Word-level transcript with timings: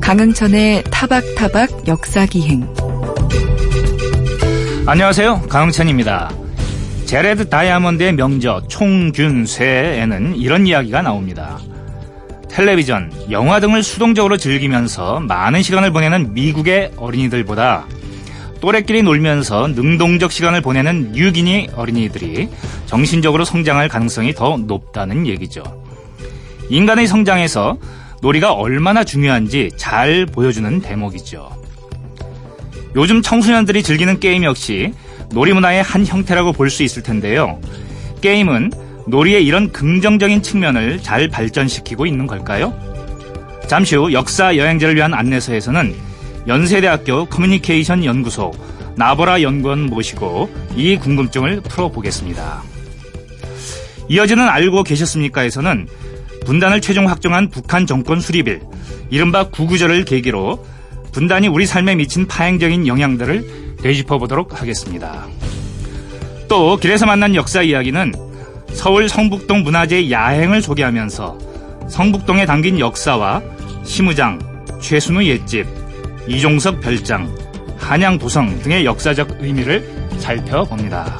강흥천의 0.00 0.84
타박타박 0.90 1.86
역사기행 1.86 2.66
안녕하세요. 4.86 5.42
강흥천입니다. 5.50 6.30
제레드 7.04 7.48
다이아몬드의 7.48 8.14
명저 8.14 8.62
총균쇠에는 8.68 10.36
이런 10.36 10.66
이야기가 10.66 11.02
나옵니다. 11.02 11.58
텔레비전, 12.48 13.12
영화 13.30 13.60
등을 13.60 13.82
수동적으로 13.82 14.38
즐기면서 14.38 15.20
많은 15.20 15.62
시간을 15.62 15.92
보내는 15.92 16.32
미국의 16.32 16.92
어린이들보다 16.96 17.86
또래끼리 18.60 19.02
놀면서 19.02 19.68
능동적 19.68 20.32
시간을 20.32 20.60
보내는 20.60 21.12
뉴기니 21.12 21.68
어린이들이 21.74 22.48
정신적으로 22.86 23.44
성장할 23.44 23.88
가능성이 23.88 24.34
더 24.34 24.56
높다는 24.56 25.26
얘기죠. 25.26 25.62
인간의 26.68 27.06
성장에서 27.06 27.78
놀이가 28.20 28.52
얼마나 28.52 29.04
중요한지 29.04 29.70
잘 29.76 30.26
보여주는 30.26 30.80
대목이죠. 30.80 31.50
요즘 32.96 33.22
청소년들이 33.22 33.82
즐기는 33.82 34.18
게임 34.18 34.44
역시 34.44 34.92
놀이 35.30 35.52
문화의 35.52 35.82
한 35.82 36.04
형태라고 36.04 36.52
볼 36.52 36.68
수 36.70 36.82
있을 36.82 37.02
텐데요. 37.02 37.60
게임은 38.20 38.72
놀이의 39.06 39.46
이런 39.46 39.70
긍정적인 39.72 40.42
측면을 40.42 41.00
잘 41.02 41.28
발전시키고 41.28 42.06
있는 42.06 42.26
걸까요? 42.26 42.74
잠시 43.68 43.94
후 43.96 44.12
역사 44.12 44.56
여행자를 44.56 44.96
위한 44.96 45.14
안내서에서는 45.14 46.07
연세대학교 46.48 47.26
커뮤니케이션 47.26 48.04
연구소 48.04 48.52
나보라 48.96 49.42
연구원 49.42 49.86
모시고 49.86 50.50
이 50.74 50.96
궁금증을 50.96 51.60
풀어보겠습니다. 51.60 52.62
이어지는 54.08 54.48
알고 54.48 54.82
계셨습니까에서는 54.82 55.86
분단을 56.46 56.80
최종 56.80 57.08
확정한 57.08 57.50
북한 57.50 57.86
정권 57.86 58.20
수립일, 58.20 58.62
이른바 59.10 59.44
구구절을 59.50 60.06
계기로 60.06 60.64
분단이 61.12 61.48
우리 61.48 61.66
삶에 61.66 61.94
미친 61.94 62.26
파행적인 62.26 62.86
영향들을 62.86 63.76
되짚어 63.82 64.18
보도록 64.18 64.60
하겠습니다. 64.60 65.26
또 66.48 66.78
길에서 66.78 67.04
만난 67.04 67.34
역사 67.34 67.60
이야기는 67.60 68.14
서울 68.72 69.10
성북동 69.10 69.62
문화재 69.62 70.10
야행을 70.10 70.62
소개하면서 70.62 71.38
성북동에 71.90 72.46
담긴 72.46 72.80
역사와 72.80 73.42
시무장, 73.84 74.38
최순우 74.80 75.24
옛집, 75.24 75.66
이종석 76.28 76.80
별장, 76.80 77.34
한양 77.78 78.18
부성 78.18 78.60
등의 78.60 78.84
역사적 78.84 79.38
의미를 79.40 79.82
살펴봅니다. 80.18 81.16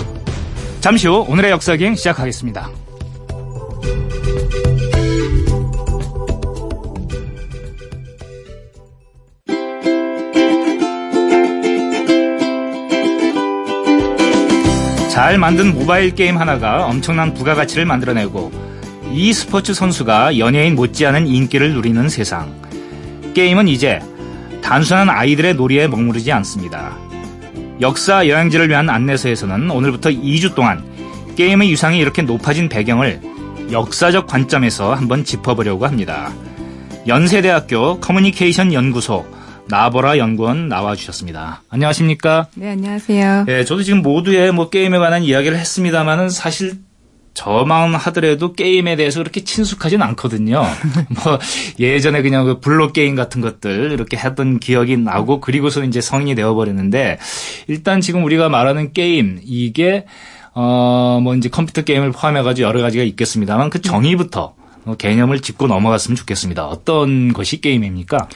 잠시 0.80 1.08
후 1.08 1.24
오늘의 1.26 1.50
역사기행 1.52 1.94
시작하겠습니다. 1.94 2.70
잘 15.10 15.38
만든 15.38 15.74
모바일 15.74 16.14
게임 16.14 16.36
하나가 16.36 16.86
엄청난 16.86 17.32
부가가치를 17.32 17.86
만들어내고 17.86 18.52
이 19.12 19.32
스포츠 19.32 19.72
선수가 19.72 20.38
연예인 20.38 20.74
못지않은 20.74 21.26
인기를 21.26 21.72
누리는 21.72 22.08
세상. 22.10 22.54
게임은 23.34 23.68
이제 23.68 24.00
단순한 24.62 25.08
아이들의 25.08 25.54
놀이에 25.54 25.88
머무르지 25.88 26.32
않습니다. 26.32 26.96
역사 27.80 28.26
여행지를 28.26 28.68
위한 28.68 28.90
안내서에서는 28.90 29.70
오늘부터 29.70 30.10
2주 30.10 30.54
동안 30.54 30.84
게임의 31.36 31.70
유상이 31.70 31.98
이렇게 31.98 32.22
높아진 32.22 32.68
배경을 32.68 33.20
역사적 33.70 34.26
관점에서 34.26 34.94
한번 34.94 35.24
짚어보려고 35.24 35.86
합니다. 35.86 36.32
연세대학교 37.06 38.00
커뮤니케이션 38.00 38.72
연구소 38.72 39.26
나보라 39.68 40.18
연구원 40.18 40.68
나와주셨습니다. 40.68 41.62
안녕하십니까? 41.68 42.48
네, 42.54 42.70
안녕하세요. 42.70 43.44
예, 43.48 43.64
저도 43.64 43.82
지금 43.82 44.02
모두의 44.02 44.52
뭐 44.52 44.70
게임에 44.70 44.98
관한 44.98 45.22
이야기를 45.22 45.58
했습니다만은 45.58 46.30
사실 46.30 46.78
저만 47.38 47.94
하더라도 47.94 48.52
게임에 48.52 48.96
대해서 48.96 49.20
그렇게 49.20 49.44
친숙하진 49.44 50.02
않거든요. 50.02 50.64
뭐 51.22 51.38
예전에 51.78 52.20
그냥 52.22 52.44
그 52.44 52.58
블록 52.58 52.92
게임 52.92 53.14
같은 53.14 53.40
것들 53.40 53.92
이렇게 53.92 54.16
했던 54.16 54.58
기억이 54.58 54.96
나고 54.96 55.40
그리고서 55.40 55.84
이제 55.84 56.00
성인이 56.00 56.34
되어 56.34 56.54
버렸는데 56.54 57.18
일단 57.68 58.00
지금 58.00 58.24
우리가 58.24 58.48
말하는 58.48 58.92
게임 58.92 59.38
이게 59.44 60.04
어뭐 60.54 61.36
이제 61.36 61.48
컴퓨터 61.48 61.82
게임을 61.82 62.10
포함해 62.10 62.42
가지고 62.42 62.66
여러 62.66 62.80
가지가 62.80 63.04
있겠습니다만 63.04 63.70
그 63.70 63.82
정의부터 63.82 64.54
개념을 64.98 65.38
짚고 65.38 65.68
넘어갔으면 65.68 66.16
좋겠습니다. 66.16 66.66
어떤 66.66 67.32
것이 67.32 67.60
게임입니까? 67.60 68.28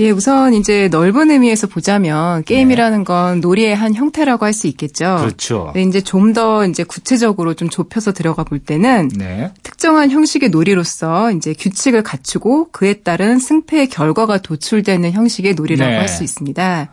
예, 0.00 0.10
우선 0.10 0.54
이제 0.54 0.86
넓은 0.88 1.30
의미에서 1.30 1.66
보자면 1.66 2.44
게임이라는 2.44 3.02
건 3.04 3.40
놀이의 3.40 3.74
한 3.74 3.94
형태라고 3.94 4.44
할 4.44 4.52
수 4.52 4.66
있겠죠. 4.68 5.16
그렇죠. 5.20 5.72
네, 5.74 5.82
이제 5.82 6.00
좀 6.00 6.32
더 6.32 6.66
이제 6.66 6.84
구체적으로 6.84 7.54
좀 7.54 7.68
좁혀서 7.70 8.12
들어가 8.12 8.44
볼 8.44 8.58
때는 8.58 9.08
네. 9.16 9.50
특정한 9.62 10.10
형식의 10.10 10.50
놀이로서 10.50 11.32
이제 11.32 11.54
규칙을 11.58 12.02
갖추고 12.02 12.68
그에 12.70 12.94
따른 12.94 13.38
승패의 13.38 13.88
결과가 13.88 14.38
도출되는 14.38 15.10
형식의 15.12 15.54
놀이라고 15.54 15.90
네. 15.90 15.96
할수 15.98 16.22
있습니다. 16.22 16.90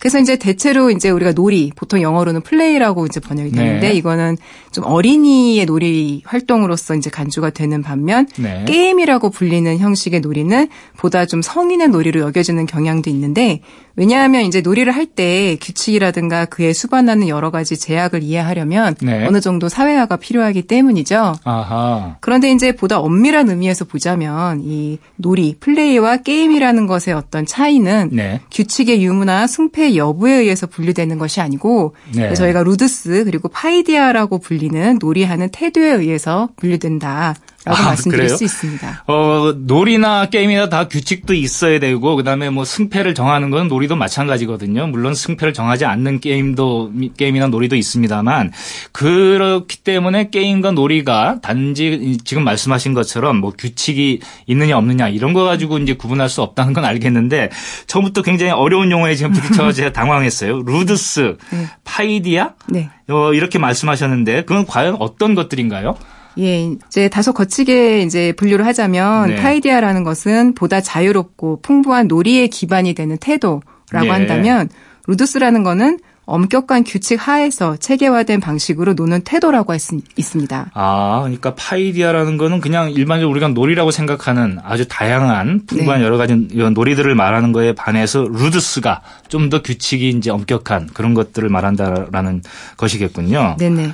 그래서 0.00 0.18
이제 0.18 0.36
대체로 0.36 0.90
이제 0.90 1.10
우리가 1.10 1.32
놀이, 1.32 1.70
보통 1.76 2.00
영어로는 2.00 2.40
play라고 2.40 3.06
이제 3.06 3.20
번역이 3.20 3.52
되는데 3.52 3.90
네. 3.90 3.94
이거는 3.94 4.38
좀 4.72 4.84
어린이의 4.84 5.66
놀이 5.66 6.22
활동으로서 6.24 6.94
이제 6.94 7.10
간주가 7.10 7.50
되는 7.50 7.82
반면 7.82 8.26
네. 8.38 8.64
게임이라고 8.66 9.30
불리는 9.30 9.78
형식의 9.78 10.20
놀이는 10.20 10.68
보다 10.96 11.26
좀 11.26 11.42
성인의 11.42 11.88
놀이로 11.88 12.20
여겨지는 12.20 12.66
경향도 12.66 13.10
있는데 13.10 13.60
왜냐하면 13.96 14.42
이제 14.42 14.62
놀이를 14.62 14.94
할 14.94 15.10
때 15.10 15.56
규칙이라든가 15.60 16.44
그에 16.44 16.72
수반하는 16.72 17.26
여러 17.26 17.50
가지 17.50 17.76
제약을 17.76 18.22
이해하려면 18.22 18.94
네. 19.02 19.26
어느 19.26 19.40
정도 19.40 19.68
사회화가 19.68 20.16
필요하기 20.16 20.62
때문이죠. 20.62 21.34
아하. 21.42 22.16
그런데 22.20 22.52
이제 22.52 22.72
보다 22.72 23.00
엄밀한 23.00 23.50
의미에서 23.50 23.86
보자면 23.86 24.60
이 24.62 24.98
놀이, 25.16 25.56
play와 25.58 26.18
게임이라는 26.18 26.86
것의 26.86 27.14
어떤 27.16 27.44
차이는 27.44 28.10
네. 28.12 28.40
규칙의 28.52 29.02
유무나 29.02 29.48
승패 29.48 29.89
의 29.90 29.96
여부에 29.96 30.32
의해서 30.32 30.66
분류되는 30.66 31.18
것이 31.18 31.40
아니고 31.40 31.94
네. 32.14 32.34
저희가 32.34 32.62
ludus 32.62 33.24
그리고 33.24 33.48
paidia라고 33.48 34.38
불리는 34.38 34.98
놀이하는 35.00 35.48
태도에 35.50 35.92
의해서 35.92 36.48
분류된다 36.56 37.34
라고 37.66 37.82
아, 37.82 37.86
말씀드릴 37.88 38.24
그래요? 38.24 38.36
수 38.36 38.44
있습니다. 38.44 39.04
어, 39.06 39.52
놀이나 39.54 40.26
게임이나 40.26 40.70
다 40.70 40.88
규칙도 40.88 41.34
있어야 41.34 41.78
되고, 41.78 42.16
그 42.16 42.24
다음에 42.24 42.48
뭐 42.48 42.64
승패를 42.64 43.14
정하는 43.14 43.50
건 43.50 43.68
놀이도 43.68 43.96
마찬가지거든요. 43.96 44.86
물론 44.86 45.14
승패를 45.14 45.52
정하지 45.52 45.84
않는 45.84 46.20
게임도, 46.20 46.92
게임이나 47.18 47.48
놀이도 47.48 47.76
있습니다만, 47.76 48.52
그렇기 48.92 49.78
때문에 49.78 50.30
게임과 50.30 50.70
놀이가 50.70 51.40
단지 51.42 52.16
지금 52.24 52.44
말씀하신 52.44 52.94
것처럼 52.94 53.36
뭐 53.36 53.52
규칙이 53.52 54.20
있느냐 54.46 54.78
없느냐 54.78 55.08
이런 55.08 55.34
거 55.34 55.44
가지고 55.44 55.76
이제 55.78 55.92
구분할 55.92 56.30
수 56.30 56.40
없다는 56.40 56.72
건 56.72 56.86
알겠는데, 56.86 57.50
처음부터 57.86 58.22
굉장히 58.22 58.52
어려운 58.52 58.90
용어에 58.90 59.14
지금 59.16 59.32
부딪혀 59.32 59.72
제가 59.72 59.92
당황했어요. 59.92 60.62
루드스, 60.62 61.36
네. 61.52 61.66
파이디아? 61.84 62.54
네. 62.68 62.88
어, 63.08 63.34
이렇게 63.34 63.58
말씀하셨는데, 63.58 64.44
그건 64.44 64.64
과연 64.64 64.96
어떤 64.98 65.34
것들인가요? 65.34 65.96
예, 66.38 66.76
이제 66.86 67.08
다소 67.08 67.32
거칠게 67.32 68.02
이제 68.02 68.32
분류를 68.32 68.66
하자면 68.66 69.30
네. 69.30 69.36
paidia라는 69.36 70.04
것은 70.04 70.54
보다 70.54 70.80
자유롭고 70.80 71.60
풍부한 71.62 72.08
놀이의 72.08 72.48
기반이 72.48 72.94
되는 72.94 73.16
태도라고 73.18 73.62
네. 74.02 74.08
한다면 74.08 74.68
ludus라는 75.06 75.62
거는 75.62 75.98
엄격한 76.26 76.84
규칙 76.84 77.26
하에서 77.26 77.76
체계화된 77.76 78.38
방식으로 78.38 78.94
노는 78.94 79.22
태도라고 79.22 79.72
할수 79.72 79.98
있습니다. 80.16 80.70
아, 80.74 81.20
그러니까 81.22 81.56
paidia라는 81.56 82.36
거는 82.36 82.60
그냥 82.60 82.92
일반적으로 82.92 83.32
우리가 83.32 83.48
놀이라고 83.48 83.90
생각하는 83.90 84.58
아주 84.62 84.86
다양한 84.86 85.62
풍부한 85.66 86.00
네. 86.00 86.06
여러 86.06 86.16
가지 86.18 86.46
이런 86.52 86.72
놀이들을 86.72 87.12
말하는 87.16 87.50
거에 87.50 87.74
반해서 87.74 88.28
ludus가 88.30 89.02
좀 89.28 89.50
더 89.50 89.62
규칙이 89.62 90.10
이제 90.10 90.30
엄격한 90.30 90.90
그런 90.94 91.14
것들을 91.14 91.48
말한다라는 91.48 92.42
것이겠군요. 92.76 93.56
네네. 93.58 93.92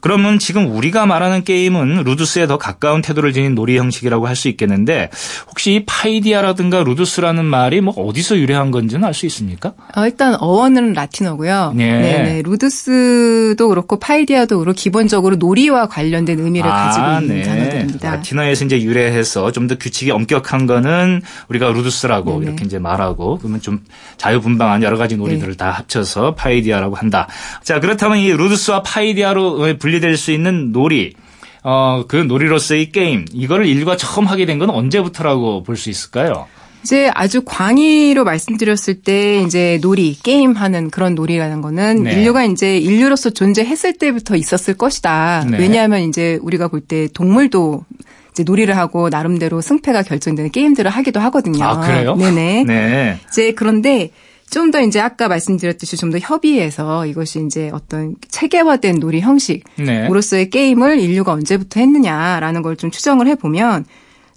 그러면 0.00 0.38
지금 0.38 0.70
우리가 0.74 1.06
말하는 1.06 1.44
게임은 1.44 2.02
ludus에 2.04 2.46
더 2.46 2.56
가까운 2.58 3.02
태도를 3.02 3.32
지닌 3.32 3.54
놀이 3.54 3.76
형식이라고 3.78 4.26
할 4.26 4.38
수 4.38 4.48
있겠는데 4.48 5.10
혹시 5.48 5.74
이 5.74 5.84
paidia라든가 5.84 6.84
ludus라는 6.84 7.44
말이 7.44 7.80
뭐 7.80 7.92
어디서 7.94 8.38
유래한 8.38 8.70
건지는 8.70 9.04
알 9.04 9.12
수 9.14 9.26
있습니까? 9.26 9.72
어, 9.96 10.04
일단 10.04 10.36
어원은 10.38 10.92
라틴어고요. 10.92 11.72
네. 11.74 11.90
네네. 12.00 12.42
ludus도 12.42 13.68
그렇고 13.68 13.98
paidia도 13.98 14.58
그렇고 14.60 14.76
기본적으로 14.76 15.36
놀이와 15.36 15.88
관련된 15.88 16.38
의미를 16.38 16.70
가지고 16.70 17.06
있는 17.22 17.42
단어들입니다. 17.42 18.08
아, 18.08 18.14
라틴어에서 18.16 18.64
이제 18.64 18.80
유래해서 18.82 19.50
좀 19.52 19.68
더 19.68 19.76
규칙이 19.76 20.10
엄격한 20.12 20.66
거는 20.66 21.20
우리가 21.48 21.70
ludus라고 21.72 22.38
네네. 22.38 22.46
이렇게 22.46 22.64
이제 22.64 22.78
말하고 22.78 23.36
그러면 23.38 23.60
좀 23.60 23.80
자유분방한 24.16 24.82
여러 24.82 24.96
가지 24.96 25.16
놀이들을 25.16 25.52
네. 25.52 25.56
다 25.58 25.70
합쳐서 25.72 26.34
paidia라고 26.36 26.94
한다. 26.94 27.28
자 27.62 27.78
그렇다면 27.80 28.16
이 28.18 28.32
ludus와 28.32 28.82
paidia로 28.82 29.76
분리될 29.88 30.16
수 30.16 30.30
있는 30.30 30.72
놀이 30.72 31.14
어, 31.62 32.04
그 32.06 32.16
놀이로서의 32.16 32.90
게임 32.92 33.24
이거를 33.32 33.66
인류가 33.66 33.96
처음 33.96 34.26
하게 34.26 34.44
된 34.46 34.58
건 34.58 34.70
언제부터라고 34.70 35.62
볼 35.62 35.76
수 35.76 35.88
있을까요? 35.90 36.46
이제 36.82 37.10
아주 37.14 37.42
광의로 37.44 38.24
말씀드렸을 38.24 39.02
때 39.02 39.42
이제 39.42 39.78
놀이, 39.82 40.14
게임 40.14 40.52
하는 40.52 40.90
그런 40.90 41.14
놀이라는 41.14 41.60
거는 41.60 42.04
네. 42.04 42.12
인류가 42.12 42.44
이제 42.44 42.78
인류로서 42.78 43.30
존재했을 43.30 43.94
때부터 43.98 44.36
있었을 44.36 44.74
것이다. 44.74 45.44
네. 45.50 45.58
왜냐하면 45.58 46.02
이제 46.02 46.38
우리가 46.42 46.68
볼 46.68 46.80
때 46.80 47.08
동물도 47.12 47.84
이제 48.32 48.44
놀이를 48.44 48.76
하고 48.76 49.08
나름대로 49.10 49.60
승패가 49.60 50.02
결정되는 50.04 50.50
게임들을 50.52 50.88
하기도 50.90 51.18
하거든요. 51.20 51.64
아, 51.64 51.80
그래요? 51.80 52.14
네네. 52.16 52.64
네. 52.64 53.18
이제 53.28 53.52
그런데 53.52 54.10
좀 54.50 54.70
더 54.70 54.80
이제 54.80 55.00
아까 55.00 55.28
말씀드렸듯이 55.28 55.96
좀 55.96 56.10
더 56.10 56.18
협의해서 56.18 57.06
이것이 57.06 57.44
이제 57.44 57.70
어떤 57.72 58.16
체계화된 58.30 58.98
놀이 59.00 59.20
형식으로서의 59.20 60.44
네. 60.44 60.50
게임을 60.50 60.98
인류가 61.00 61.32
언제부터 61.32 61.80
했느냐라는 61.80 62.62
걸 62.62 62.76
좀 62.76 62.90
추정을 62.90 63.26
해보면 63.28 63.84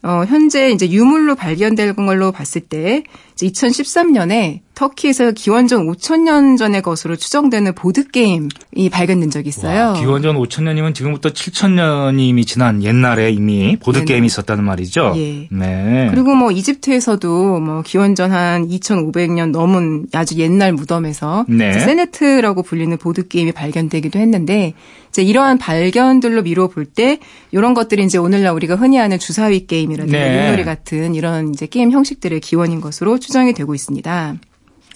어, 0.04 0.24
현재 0.28 0.72
이제 0.72 0.90
유물로 0.90 1.36
발견된 1.36 1.96
걸로 1.96 2.32
봤을 2.32 2.62
때 2.62 3.04
2013년에 3.48 4.62
터키에서 4.82 5.32
기원전 5.32 5.86
5천년 5.88 6.58
전의 6.58 6.82
것으로 6.82 7.16
추정되는 7.16 7.76
보드 7.76 8.08
게임이 8.08 8.90
발견된 8.92 9.30
적이 9.30 9.50
있어요. 9.50 9.90
와, 9.90 9.94
기원전 9.94 10.38
5천 10.38 10.64
년이면 10.64 10.94
지금부터 10.94 11.30
7천 11.30 11.74
년이 11.74 12.28
이미 12.28 12.46
지난 12.46 12.82
옛날에 12.82 13.32
이미 13.32 13.76
보드 13.76 14.00
네네. 14.00 14.06
게임이 14.06 14.28
있었다는 14.28 14.64
말이죠. 14.64 15.14
예. 15.18 15.48
네. 15.52 16.08
그리고 16.10 16.34
뭐 16.34 16.52
이집트에서도 16.52 17.60
뭐 17.60 17.82
기원전 17.84 18.32
한 18.32 18.68
2,500년 18.68 19.52
넘은 19.52 20.08
아주 20.14 20.38
옛날 20.40 20.74
무덤에서 20.74 21.46
네. 21.48 21.74
세네트라고 21.74 22.64
불리는 22.64 22.98
보드 22.98 23.28
게임이 23.28 23.52
발견되기도 23.52 24.20
했는데 24.20 24.74
이제 25.10 25.22
이러한 25.22 25.58
발견들로 25.58 26.42
미루어 26.42 26.68
볼때 26.68 27.20
이런 27.52 27.74
것들이 27.74 28.06
이제 28.06 28.18
오늘날 28.18 28.54
우리가 28.54 28.76
흔히 28.76 28.98
하는 28.98 29.20
주사위 29.20 29.68
게임이라든가 29.68 30.18
네. 30.18 30.48
윷놀이 30.48 30.64
같은 30.64 31.16
이런 31.16 31.54
이제 31.54 31.66
게임 31.68 31.92
형식들의 31.92 32.40
기원인 32.40 32.80
것으로 32.80 33.20
추정이 33.20 33.54
되고 33.54 33.74
있습니다. 33.74 34.36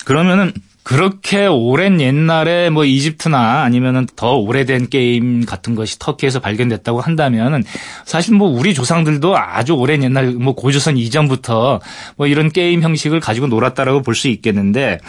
그러면은 0.06 0.54
그렇게 0.84 1.48
오랜 1.48 2.00
옛날에 2.00 2.70
뭐 2.70 2.86
이집트나 2.86 3.64
아니면은 3.64 4.06
더 4.16 4.36
오래된 4.36 4.90
게임 4.90 5.44
같은 5.44 5.74
것이 5.74 5.98
터키에서 5.98 6.40
발견됐다고 6.40 7.02
한다면은 7.02 7.64
사실 8.06 8.36
뭐 8.36 8.48
우리 8.48 8.76
조상들도 8.76 9.36
아주 9.36 9.74
오랜 9.74 10.04
옛날 10.04 10.34
뭐 10.34 10.54
고조선 10.54 10.98
이전부터 10.98 11.80
뭐 12.18 12.28
이런 12.28 12.52
게임 12.52 12.84
형식을 12.84 13.20
가지고 13.20 13.48
놀았다라고 13.48 14.04
볼 14.04 14.14
수 14.14 14.28
있겠는데 14.28 15.00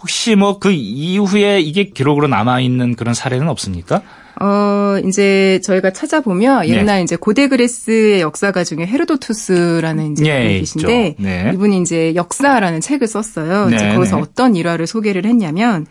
혹시 0.00 0.36
뭐 0.36 0.58
그 0.58 0.72
이후에 0.72 1.60
이게 1.60 1.84
기록으로 1.84 2.28
남아 2.28 2.60
있는 2.60 2.96
그런 2.96 3.12
사례는 3.12 3.50
없습니까? 3.50 4.00
어, 4.40 4.96
이제 5.06 5.60
저희가 5.64 5.92
찾아보면 5.92 6.62
네. 6.62 6.76
옛날 6.76 7.02
이제 7.02 7.16
고대 7.16 7.48
그리스의 7.48 8.20
역사가 8.20 8.64
중에 8.64 8.86
헤로도토스라는 8.86 10.12
이제 10.12 10.26
예, 10.26 10.42
분이 10.42 10.58
있죠. 10.60 10.86
계신데 10.86 11.16
네. 11.18 11.50
이분이 11.54 11.80
이제 11.80 12.14
역사라는 12.14 12.80
책을 12.80 13.06
썼어요. 13.06 13.68
이제 13.74 13.86
네, 13.86 13.94
거기서 13.94 14.16
네. 14.16 14.22
어떤 14.22 14.56
일화를 14.56 14.86
소개를 14.86 15.24
했냐면 15.24 15.86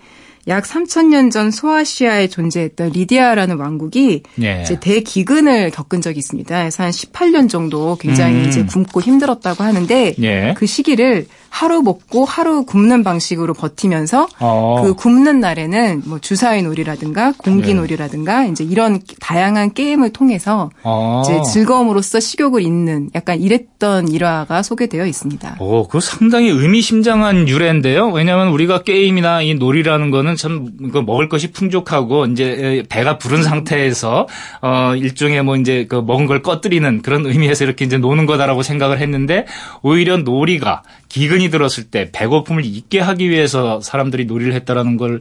약 0.47 0.63
3천년 0.63 1.31
전 1.31 1.49
소아시아에 1.49 2.27
존재했던 2.27 2.91
리디아라는 2.91 3.57
왕국이 3.57 4.21
예. 4.43 4.61
이제 4.61 4.79
대기근을 4.79 5.71
겪은 5.71 6.01
적이 6.01 6.19
있습니다. 6.19 6.55
그래서 6.55 6.83
한 6.83 6.91
18년 6.91 7.49
정도 7.49 7.97
굉장히 7.99 8.43
음. 8.43 8.47
이제 8.47 8.63
굶고 8.63 9.01
힘들었다고 9.01 9.63
하는데 9.63 10.13
예. 10.21 10.53
그 10.55 10.67
시기를 10.67 11.25
하루 11.55 11.81
먹고 11.81 12.25
하루 12.25 12.65
굶는 12.65 13.05
방식으로 13.05 13.53
버티면서 13.53 14.27
어. 14.41 14.81
그 14.83 14.93
굶는 14.93 15.39
날에는 15.39 16.01
뭐 16.05 16.19
주사위 16.19 16.61
놀이라든가 16.63 17.31
공기 17.37 17.69
네. 17.69 17.75
놀이라든가 17.75 18.43
이제 18.43 18.65
이런 18.65 18.99
다양한 19.21 19.73
게임을 19.73 20.11
통해서 20.11 20.69
어. 20.83 21.21
이제 21.23 21.39
즐거움으로써 21.53 22.19
식욕을 22.19 22.61
잇는 22.61 23.11
약간 23.15 23.39
이랬던 23.39 24.09
일화가 24.09 24.63
소개되어 24.63 25.05
있습니다. 25.05 25.55
오, 25.61 25.87
그 25.87 26.01
상당히 26.01 26.49
의미심장한 26.49 27.47
유래인데요. 27.47 28.09
왜냐하면 28.09 28.49
우리가 28.49 28.83
게임이나 28.83 29.41
이 29.41 29.53
놀이라는 29.53 30.11
거는 30.11 30.35
참그 30.35 31.03
먹을 31.05 31.29
것이 31.29 31.53
풍족하고 31.53 32.25
이제 32.25 32.83
배가 32.89 33.17
부른 33.17 33.43
상태에서 33.43 34.27
어 34.61 34.93
일종의 34.97 35.41
뭐 35.43 35.55
이제 35.55 35.85
그 35.87 35.95
먹은 35.95 36.25
걸 36.25 36.41
꺼뜨리는 36.41 37.01
그런 37.01 37.25
의미에서 37.25 37.63
이렇게 37.63 37.85
이제 37.85 37.97
노는 37.97 38.25
거다라고 38.25 38.61
생각을 38.61 38.99
했는데 38.99 39.45
오히려 39.83 40.17
놀이가 40.17 40.83
기근이 41.09 41.49
들었을 41.49 41.85
때 41.85 42.09
배고픔을 42.11 42.65
잊게 42.65 42.99
하기 42.99 43.29
위해서 43.29 43.79
사람들이 43.81 44.25
놀이를 44.25 44.53
했다라는 44.53 44.97
걸 44.97 45.19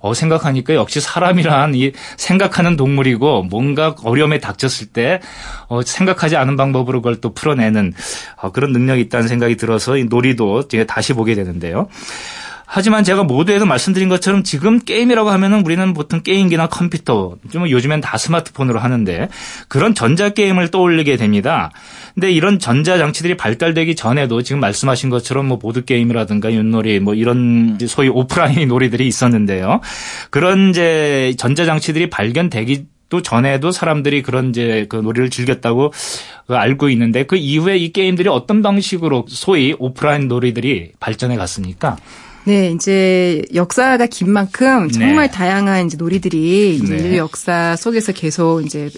어, 0.00 0.14
생각하니까 0.14 0.74
역시 0.74 1.00
사람이란 1.00 1.74
이 1.74 1.92
생각하는 2.16 2.76
동물이고 2.76 3.44
뭔가 3.44 3.94
어려움에 4.02 4.38
닥쳤을 4.38 4.88
때 4.88 5.20
어, 5.68 5.82
생각하지 5.82 6.36
않은 6.36 6.56
방법으로 6.56 7.00
그걸 7.00 7.20
또 7.20 7.32
풀어내는 7.32 7.92
어, 8.36 8.52
그런 8.52 8.72
능력이 8.72 9.02
있다는 9.02 9.28
생각이 9.28 9.56
들어서 9.56 9.96
이 9.96 10.04
놀이도 10.04 10.64
이제 10.66 10.84
다시 10.84 11.12
보게 11.12 11.34
되는데요. 11.34 11.88
하지만 12.66 13.04
제가 13.04 13.22
모두에도 13.22 13.64
말씀드린 13.64 14.08
것처럼 14.08 14.42
지금 14.42 14.80
게임이라고 14.80 15.30
하면은 15.30 15.64
우리는 15.64 15.94
보통 15.94 16.20
게임기나 16.20 16.66
컴퓨터, 16.66 17.36
좀 17.50 17.70
요즘엔 17.70 18.00
다 18.00 18.18
스마트폰으로 18.18 18.80
하는데 18.80 19.28
그런 19.68 19.94
전자 19.94 20.30
게임을 20.30 20.70
떠올리게 20.70 21.16
됩니다. 21.16 21.70
근데 22.14 22.32
이런 22.32 22.58
전자 22.58 22.98
장치들이 22.98 23.36
발달되기 23.36 23.94
전에도 23.94 24.42
지금 24.42 24.60
말씀하신 24.60 25.10
것처럼 25.10 25.46
뭐 25.46 25.58
보드 25.58 25.84
게임이라든가 25.84 26.52
윷놀이 26.52 26.98
뭐 26.98 27.14
이런 27.14 27.78
소위 27.86 28.08
오프라인 28.08 28.66
놀이들이 28.68 29.06
있었는데요. 29.06 29.80
그런 30.30 30.70
이제 30.70 31.34
전자 31.38 31.64
장치들이 31.64 32.10
발견되기 32.10 32.86
또 33.08 33.22
전에도 33.22 33.70
사람들이 33.70 34.22
그런 34.22 34.50
이제 34.50 34.86
그 34.88 34.96
놀이를 34.96 35.30
즐겼다고 35.30 35.92
그 36.46 36.56
알고 36.56 36.88
있는데 36.90 37.22
그 37.22 37.36
이후에 37.36 37.76
이 37.76 37.92
게임들이 37.92 38.28
어떤 38.28 38.62
방식으로 38.62 39.26
소위 39.28 39.74
오프라인 39.78 40.26
놀이들이 40.26 40.92
발전해 40.98 41.36
갔습니까? 41.36 41.96
네, 42.46 42.70
이제 42.70 43.42
역사가 43.54 44.06
긴 44.06 44.30
만큼 44.30 44.88
정말 44.90 45.28
네. 45.28 45.32
다양한 45.32 45.86
이제 45.86 45.96
놀이들이 45.96 46.76
이제 46.76 46.96
네. 46.96 47.02
인류 47.02 47.16
역사 47.16 47.74
속에서 47.76 48.12
계속 48.12 48.64
이제 48.64 48.88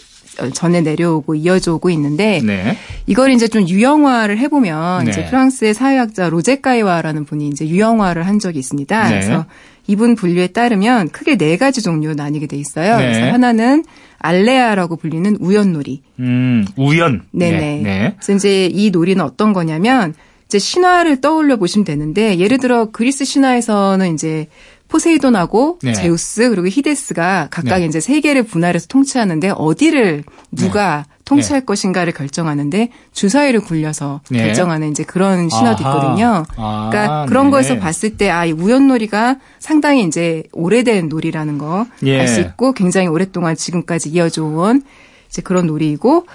전해 0.52 0.82
내려오고 0.82 1.34
이어져 1.34 1.74
오고 1.74 1.90
있는데 1.90 2.40
네. 2.44 2.76
이걸 3.06 3.32
이제 3.32 3.48
좀 3.48 3.66
유형화를 3.66 4.38
해보면 4.38 5.04
네. 5.04 5.10
이제 5.10 5.24
프랑스의 5.26 5.74
사회학자 5.74 6.28
로제카이와라는 6.28 7.24
분이 7.24 7.48
이제 7.48 7.66
유형화를 7.66 8.26
한 8.26 8.38
적이 8.38 8.58
있습니다. 8.58 9.02
네. 9.04 9.08
그래서 9.08 9.46
이분 9.86 10.14
분류에 10.14 10.48
따르면 10.48 11.08
크게 11.08 11.38
네 11.38 11.56
가지 11.56 11.80
종류로 11.80 12.14
나뉘게 12.14 12.46
돼 12.46 12.56
있어요. 12.58 12.98
네. 12.98 13.04
그래서 13.04 13.32
하나는 13.32 13.84
알레아라고 14.18 14.96
불리는 14.96 15.36
우연놀이. 15.40 16.02
음, 16.20 16.66
우연. 16.76 17.22
네네. 17.32 17.58
네. 17.58 17.80
네. 17.82 18.14
그래서 18.16 18.34
이제 18.34 18.66
이 18.66 18.90
놀이는 18.90 19.24
어떤 19.24 19.54
거냐면 19.54 20.12
이제 20.48 20.58
신화를 20.58 21.20
떠올려 21.20 21.56
보시면 21.56 21.84
되는데 21.84 22.38
예를 22.38 22.58
들어 22.58 22.86
그리스 22.90 23.24
신화에서는 23.24 24.14
이제 24.14 24.48
포세이돈하고 24.88 25.78
네. 25.82 25.92
제우스 25.92 26.48
그리고 26.48 26.66
히데스가 26.66 27.48
각각 27.50 27.80
네. 27.80 27.86
이제 27.86 28.00
세계를 28.00 28.44
분할해서 28.44 28.86
통치하는데 28.86 29.50
어디를 29.54 30.24
누가 30.50 31.04
통치할 31.26 31.66
것인가를 31.66 32.14
결정하는데 32.14 32.88
주사위를 33.12 33.60
굴려서 33.60 34.22
네. 34.30 34.38
결정하는 34.38 34.90
이제 34.90 35.04
그런 35.04 35.50
신화도 35.50 35.84
아하. 35.84 35.96
있거든요. 35.96 36.46
아, 36.56 36.88
그러니까 36.90 37.26
그런 37.26 37.46
네. 37.46 37.50
거에서 37.50 37.78
봤을 37.78 38.16
때 38.16 38.30
아, 38.30 38.46
이 38.46 38.52
우연놀이가 38.52 39.36
상당히 39.58 40.04
이제 40.04 40.44
오래된 40.52 41.10
놀이라는 41.10 41.58
거 41.58 41.86
예. 42.04 42.20
알수 42.20 42.40
있고 42.40 42.72
굉장히 42.72 43.08
오랫동안 43.08 43.54
지금까지 43.54 44.08
이어져 44.08 44.44
온 44.44 44.82
이제 45.28 45.42
그런 45.42 45.66
놀이이고 45.66 46.26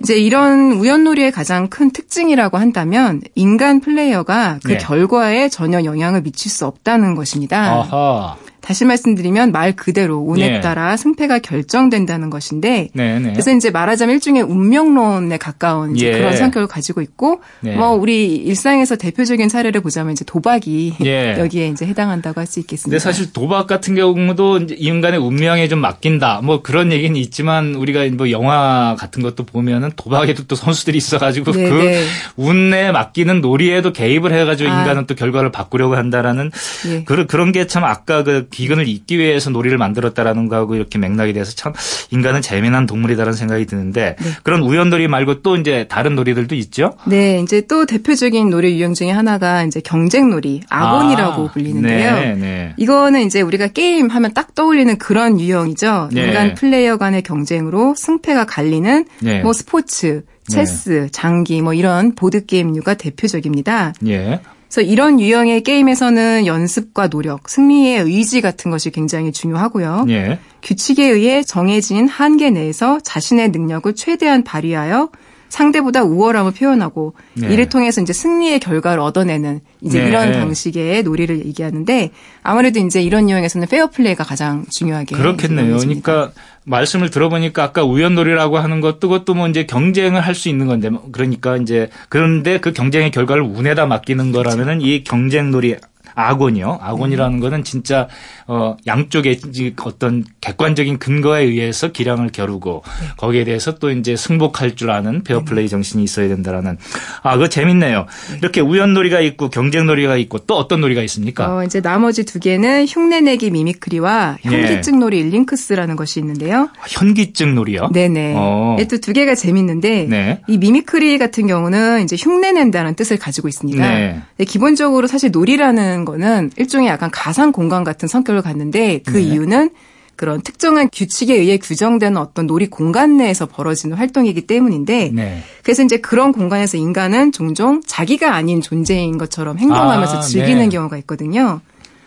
이제 0.00 0.16
이런 0.16 0.72
우연놀이의 0.72 1.32
가장 1.32 1.68
큰 1.68 1.90
특징이라고 1.90 2.58
한다면 2.58 3.20
인간 3.34 3.80
플레이어가 3.80 4.58
그 4.64 4.72
네. 4.72 4.78
결과에 4.78 5.48
전혀 5.48 5.84
영향을 5.84 6.22
미칠 6.22 6.50
수 6.50 6.66
없다는 6.66 7.14
것입니다. 7.14 7.72
아하. 7.72 8.36
다시 8.62 8.84
말씀드리면 8.84 9.52
말 9.52 9.74
그대로 9.74 10.18
운에 10.18 10.56
예. 10.56 10.60
따라 10.60 10.96
승패가 10.96 11.40
결정된다는 11.40 12.30
것인데 12.30 12.88
네네. 12.94 13.32
그래서 13.32 13.52
이제 13.52 13.70
말하자면 13.70 14.14
일종의 14.14 14.42
운명론에 14.42 15.36
가까운 15.36 15.96
이제 15.96 16.06
예. 16.08 16.12
그런 16.12 16.36
성격을 16.36 16.68
가지고 16.68 17.02
있고 17.02 17.40
네. 17.60 17.74
뭐 17.76 17.90
우리 17.90 18.36
일상에서 18.36 18.96
대표적인 18.96 19.48
사례를 19.48 19.80
보자면 19.80 20.12
이제 20.12 20.24
도박이 20.24 20.94
예. 21.04 21.36
여기에 21.42 21.68
이제 21.68 21.86
해당한다고 21.86 22.40
할 22.40 22.46
수 22.52 22.60
있겠습니다. 22.60 22.90
근데 22.90 22.98
사실 22.98 23.32
도박 23.32 23.66
같은 23.66 23.94
경우도 23.94 24.66
인간의 24.76 25.18
운명에 25.18 25.68
좀 25.68 25.78
맡긴다. 25.78 26.42
뭐 26.42 26.60
그런 26.60 26.92
얘기는 26.92 27.16
있지만 27.16 27.74
우리가 27.76 28.04
뭐 28.12 28.30
영화 28.30 28.94
같은 28.98 29.22
것도 29.22 29.44
보면은 29.44 29.90
도박에도 29.96 30.44
또 30.46 30.54
선수들이 30.54 30.98
있어가지고 30.98 31.52
네, 31.52 31.70
그 31.70 31.74
네. 31.74 32.04
운에 32.36 32.92
맡기는 32.92 33.40
놀이에도 33.40 33.92
개입을 33.92 34.32
해가지고 34.34 34.70
아. 34.70 34.80
인간은 34.80 35.06
또 35.06 35.14
결과를 35.14 35.50
바꾸려고 35.50 35.96
한다라는 35.96 36.50
예. 36.88 37.04
그런 37.04 37.26
그런 37.26 37.52
게 37.52 37.62
참 37.72 37.84
아까 37.84 38.22
그 38.22 38.48
기근을 38.52 38.86
잊기 38.86 39.18
위해서 39.18 39.50
놀이를 39.50 39.78
만들었다라는 39.78 40.48
거하고 40.48 40.76
이렇게 40.76 40.98
맥락이 40.98 41.32
돼서 41.32 41.52
참 41.56 41.72
인간은 42.10 42.42
재미난 42.42 42.86
동물이다라는 42.86 43.32
생각이 43.32 43.66
드는데 43.66 44.16
네. 44.18 44.30
그런 44.44 44.62
우연놀이 44.62 45.08
말고 45.08 45.42
또 45.42 45.56
이제 45.56 45.86
다른 45.88 46.14
놀이들도 46.14 46.54
있죠? 46.54 46.94
네, 47.06 47.40
이제 47.40 47.62
또 47.66 47.86
대표적인 47.86 48.50
놀이 48.50 48.78
유형 48.78 48.94
중에 48.94 49.10
하나가 49.10 49.64
이제 49.64 49.80
경쟁놀이, 49.80 50.60
agon이라고 50.68 51.48
아, 51.48 51.50
불리는데요. 51.50 52.14
네, 52.14 52.34
네. 52.34 52.74
이거는 52.76 53.22
이제 53.22 53.40
우리가 53.40 53.68
게임 53.68 54.08
하면 54.08 54.32
딱 54.34 54.54
떠올리는 54.54 54.96
그런 54.98 55.40
유형이죠. 55.40 56.10
네. 56.12 56.28
인간 56.28 56.54
플레이어 56.54 56.98
간의 56.98 57.22
경쟁으로 57.22 57.94
승패가 57.96 58.46
갈리는 58.46 59.06
네. 59.20 59.40
뭐 59.40 59.52
스포츠, 59.52 60.22
체스, 60.48 60.90
네. 60.90 61.08
장기 61.10 61.62
뭐 61.62 61.74
이런 61.74 62.14
보드 62.14 62.44
게임류가 62.44 62.94
대표적입니다. 62.94 63.94
예. 64.06 64.40
그래서 64.72 64.90
이런 64.90 65.20
유형의 65.20 65.64
게임에서는 65.64 66.46
연습과 66.46 67.08
노력, 67.08 67.50
승리의 67.50 68.04
의지 68.04 68.40
같은 68.40 68.70
것이 68.70 68.90
굉장히 68.90 69.30
중요하고요. 69.30 70.06
예. 70.08 70.38
규칙에 70.62 71.04
의해 71.08 71.42
정해진 71.42 72.08
한계 72.08 72.48
내에서 72.48 72.98
자신의 73.00 73.50
능력을 73.50 73.94
최대한 73.94 74.44
발휘하여 74.44 75.10
상대보다 75.52 76.02
우월함을 76.02 76.52
표현하고 76.52 77.12
네. 77.34 77.52
이를 77.52 77.68
통해서 77.68 78.00
이제 78.00 78.14
승리의 78.14 78.58
결과를 78.58 79.00
얻어내는 79.00 79.60
이제 79.82 80.00
네. 80.00 80.08
이런 80.08 80.32
방식의 80.32 81.02
놀이를 81.02 81.44
얘기하는데 81.44 82.10
아무래도 82.42 82.80
이제 82.80 83.02
이런 83.02 83.28
유형에서는 83.28 83.68
페어 83.68 83.90
플레이가 83.90 84.24
가장 84.24 84.64
중요하게 84.70 85.14
그렇겠네요. 85.14 85.76
그러니까 85.76 86.32
말씀을 86.64 87.10
들어보니까 87.10 87.64
아까 87.64 87.84
우연놀이라고 87.84 88.58
하는 88.58 88.80
것도 88.80 89.00
그것도 89.10 89.34
뭐 89.34 89.46
이제 89.48 89.66
경쟁을 89.66 90.22
할 90.22 90.32
수 90.32 90.48
있는 90.48 90.66
건데 90.66 90.88
뭐 90.88 91.06
그러니까 91.12 91.58
이제 91.58 91.90
그런데 92.08 92.58
그 92.58 92.72
경쟁의 92.72 93.10
결과를 93.10 93.42
운에다 93.42 93.84
맡기는 93.84 94.32
거라면은 94.32 94.80
이 94.80 95.04
경쟁놀이 95.04 95.76
agon이요. 96.14 96.78
agon이라는 96.80 97.38
음. 97.38 97.40
거는 97.40 97.64
진짜 97.64 98.08
어 98.46 98.76
양쪽의 98.86 99.40
어떤 99.84 100.24
객관적인 100.40 100.98
근거에 100.98 101.42
의해서 101.42 101.92
기량을 101.92 102.30
겨루고 102.32 102.82
네. 102.84 103.08
거기에 103.16 103.44
대해서 103.44 103.76
또 103.76 103.90
이제 103.90 104.16
승복할 104.16 104.76
줄 104.76 104.90
아는 104.90 105.22
페어플레이 105.24 105.64
네. 105.64 105.68
정신이 105.68 106.02
있어야 106.04 106.28
된다라는 106.28 106.78
아 107.22 107.34
그거 107.34 107.48
재밌네요. 107.48 108.06
네. 108.30 108.38
이렇게 108.38 108.60
우연놀이가 108.60 109.20
있고 109.20 109.50
경쟁놀이가 109.50 110.16
있고 110.16 110.38
또 110.40 110.56
어떤 110.56 110.80
놀이가 110.80 111.02
있습니까? 111.02 111.56
어 111.56 111.64
이제 111.64 111.80
나머지 111.80 112.24
두 112.24 112.38
개는 112.38 112.86
흉내내기 112.86 113.50
mimicry와 113.50 114.38
현기증놀이 114.42 115.18
ilinx라는 115.18 115.96
것이 115.96 116.20
있는데요. 116.20 116.68
아, 116.78 116.84
현기증놀이요? 116.88 117.90
네네. 117.92 118.34
어. 118.36 118.76
또 118.92 119.04
두 119.04 119.12
개가 119.12 119.34
재밌는데 119.34 120.06
네. 120.08 120.40
이 120.46 120.58
mimicry 120.58 121.18
같은 121.18 121.46
경우는 121.46 122.02
이제 122.02 122.16
흉내낸다는 122.18 122.94
뜻을 122.94 123.18
가지고 123.18 123.48
있습니다. 123.48 123.88
네. 123.88 124.22
기본적으로 124.46 125.06
사실 125.06 125.30
놀이라는 125.30 126.01
하는 126.02 126.04
거는 126.04 126.50
일종의 126.56 126.88
약간 126.88 127.10
가상 127.10 127.52
공간 127.52 127.84
같은 127.84 128.08
성격을 128.08 128.42
갖는데 128.42 129.00
그 129.06 129.16
네. 129.16 129.22
이유는 129.22 129.70
그런 130.16 130.42
특정한 130.42 130.88
규칙에 130.92 131.34
의해 131.34 131.58
규정되는 131.58 132.16
어떤 132.18 132.46
놀이 132.46 132.68
공간 132.68 133.16
내에서 133.16 133.46
벌어지는 133.46 133.96
활동이기 133.96 134.42
때문인데 134.46 135.10
네. 135.12 135.42
그래서 135.62 135.82
이제 135.82 135.96
그런 135.96 136.32
공간에서 136.32 136.76
인간은 136.76 137.32
종종 137.32 137.80
자기가 137.86 138.34
아닌 138.34 138.60
존재인 138.60 139.18
것처럼 139.18 139.58
행동하면서 139.58 140.18
아, 140.18 140.20
즐기는 140.20 140.62
네. 140.62 140.68
경우가 140.68 140.98
있거든요. 140.98 141.60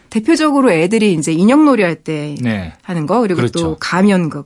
대표적으로 0.10 0.72
애들이 0.72 1.14
이제 1.14 1.34
인형놀이 1.34 1.84
할때 1.84 2.36
네. 2.42 2.74
하는 2.84 3.06
거 3.06 3.22
그리고 3.22 3.38
그렇죠. 3.38 3.60
또 3.60 3.78
가면극 3.80 4.46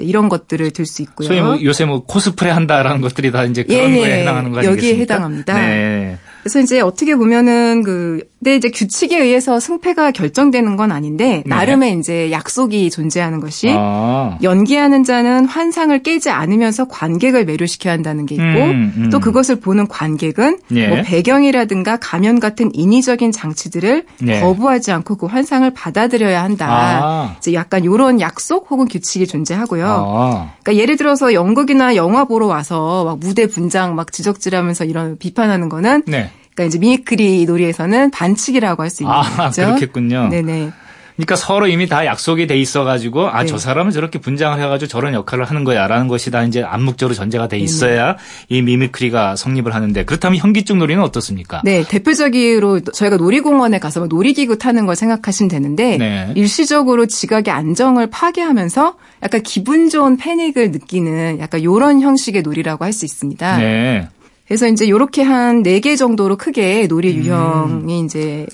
이런 0.00 0.28
것들을 0.28 0.70
들 0.70 0.86
수 0.86 1.02
있고요. 1.02 1.26
소위 1.26 1.40
뭐 1.40 1.58
요새 1.62 1.86
뭐 1.86 2.04
코스프레 2.04 2.50
한다라는 2.50 3.00
것들이 3.00 3.32
다 3.32 3.44
이제 3.44 3.64
그런 3.64 3.90
예, 3.94 3.98
거에 3.98 4.10
예. 4.10 4.20
해당하는 4.20 4.52
거 4.52 4.58
아니겠습니까? 4.58 4.88
여기에 4.88 5.02
해당합니다. 5.02 5.54
네. 5.54 6.18
그래서 6.48 6.60
이제 6.60 6.80
어떻게 6.80 7.14
보면은 7.14 7.82
그 7.82 8.26
근데 8.38 8.54
이제 8.54 8.70
규칙에 8.70 9.18
의해서 9.18 9.58
승패가 9.58 10.12
결정되는 10.12 10.76
건 10.76 10.92
아닌데 10.92 11.42
네. 11.44 11.54
나름의 11.54 11.98
이제 11.98 12.30
약속이 12.30 12.88
존재하는 12.90 13.40
것이 13.40 13.74
아. 13.76 14.38
연기하는 14.42 15.02
자는 15.02 15.44
환상을 15.44 16.02
깨지 16.04 16.30
않으면서 16.30 16.86
관객을 16.86 17.44
매료시켜야 17.44 17.92
한다는 17.92 18.26
게 18.26 18.36
있고 18.36 18.44
음, 18.44 18.94
음. 18.96 19.10
또 19.10 19.18
그것을 19.18 19.56
보는 19.56 19.88
관객은 19.88 20.60
네. 20.68 20.88
뭐 20.88 21.02
배경이라든가 21.02 21.98
가면 22.00 22.38
같은 22.38 22.70
인위적인 22.72 23.32
장치들을 23.32 24.04
네. 24.20 24.40
거부하지 24.40 24.92
않고 24.92 25.16
그 25.16 25.26
환상을 25.26 25.68
받아들여야 25.74 26.42
한다. 26.42 26.68
아. 26.70 27.36
이제 27.38 27.52
약간 27.54 27.82
이런 27.82 28.20
약속 28.20 28.70
혹은 28.70 28.86
규칙이 28.86 29.26
존재하고요. 29.26 29.84
아. 29.86 30.52
그러니까 30.62 30.80
예를 30.80 30.96
들어서 30.96 31.34
연극이나 31.34 31.96
영화 31.96 32.24
보러 32.24 32.46
와서 32.46 33.04
막 33.04 33.18
무대 33.18 33.48
분장 33.48 33.96
막 33.96 34.12
지적질하면서 34.12 34.84
이런 34.84 35.18
비판하는 35.18 35.68
거는 35.68 36.04
네. 36.06 36.30
그러니까 36.58 36.64
이제 36.64 36.78
mimicry 36.78 37.46
놀이에서는 37.46 38.10
반칙이라고 38.10 38.82
할 38.82 38.90
수 38.90 39.04
있는 39.04 39.14
아, 39.14 39.22
거죠. 39.22 39.66
그렇겠군요. 39.66 40.28
네네. 40.30 40.72
그러니까 41.16 41.34
서로 41.34 41.66
이미 41.66 41.88
다 41.88 42.06
약속이 42.06 42.46
돼 42.46 42.56
있어가지고 42.56 43.28
아저 43.28 43.56
네. 43.56 43.58
사람은 43.58 43.90
저렇게 43.90 44.20
분장을 44.20 44.56
해가지고 44.62 44.88
저런 44.88 45.14
역할을 45.14 45.44
하는 45.46 45.64
거야라는 45.64 46.06
것이 46.06 46.30
다 46.30 46.44
이제 46.44 46.62
암묵적으로 46.62 47.12
전제가 47.14 47.48
돼 47.48 47.58
있어야 47.58 48.12
네. 48.48 48.56
이 48.56 48.62
mimicry가 48.62 49.34
성립을 49.34 49.74
하는데 49.74 50.04
그렇다면 50.04 50.38
현기증 50.38 50.78
놀이는 50.78 51.02
어떻습니까? 51.02 51.60
네 51.64 51.82
대표적으로 51.82 52.80
저희가 52.80 53.16
놀이공원에 53.16 53.80
가서 53.80 53.98
뭐 54.00 54.06
놀이기구 54.06 54.58
타는 54.58 54.86
걸 54.86 54.94
생각하시면 54.94 55.48
되는데 55.50 55.96
네. 55.98 56.32
일시적으로 56.36 57.06
지각의 57.06 57.52
안정을 57.52 58.10
파괴하면서 58.10 58.94
약간 59.24 59.42
기분 59.42 59.90
좋은 59.90 60.16
패닉을 60.16 60.70
느끼는 60.70 61.40
약간 61.40 61.60
이런 61.60 62.00
형식의 62.00 62.42
놀이라고 62.42 62.84
할 62.84 62.92
수 62.92 63.04
있습니다. 63.04 63.58
네. 63.58 64.08
그래서 64.48 64.66
이제 64.66 64.86
이렇게 64.86 65.22
한 65.22 65.62
네 65.62 65.80
개 65.80 65.94
정도로 65.94 66.36
크게 66.36 66.86
놀이 66.88 67.12
음. 67.12 67.24
유형이 67.24 68.00
음. 68.00 68.04
이제 68.06 68.46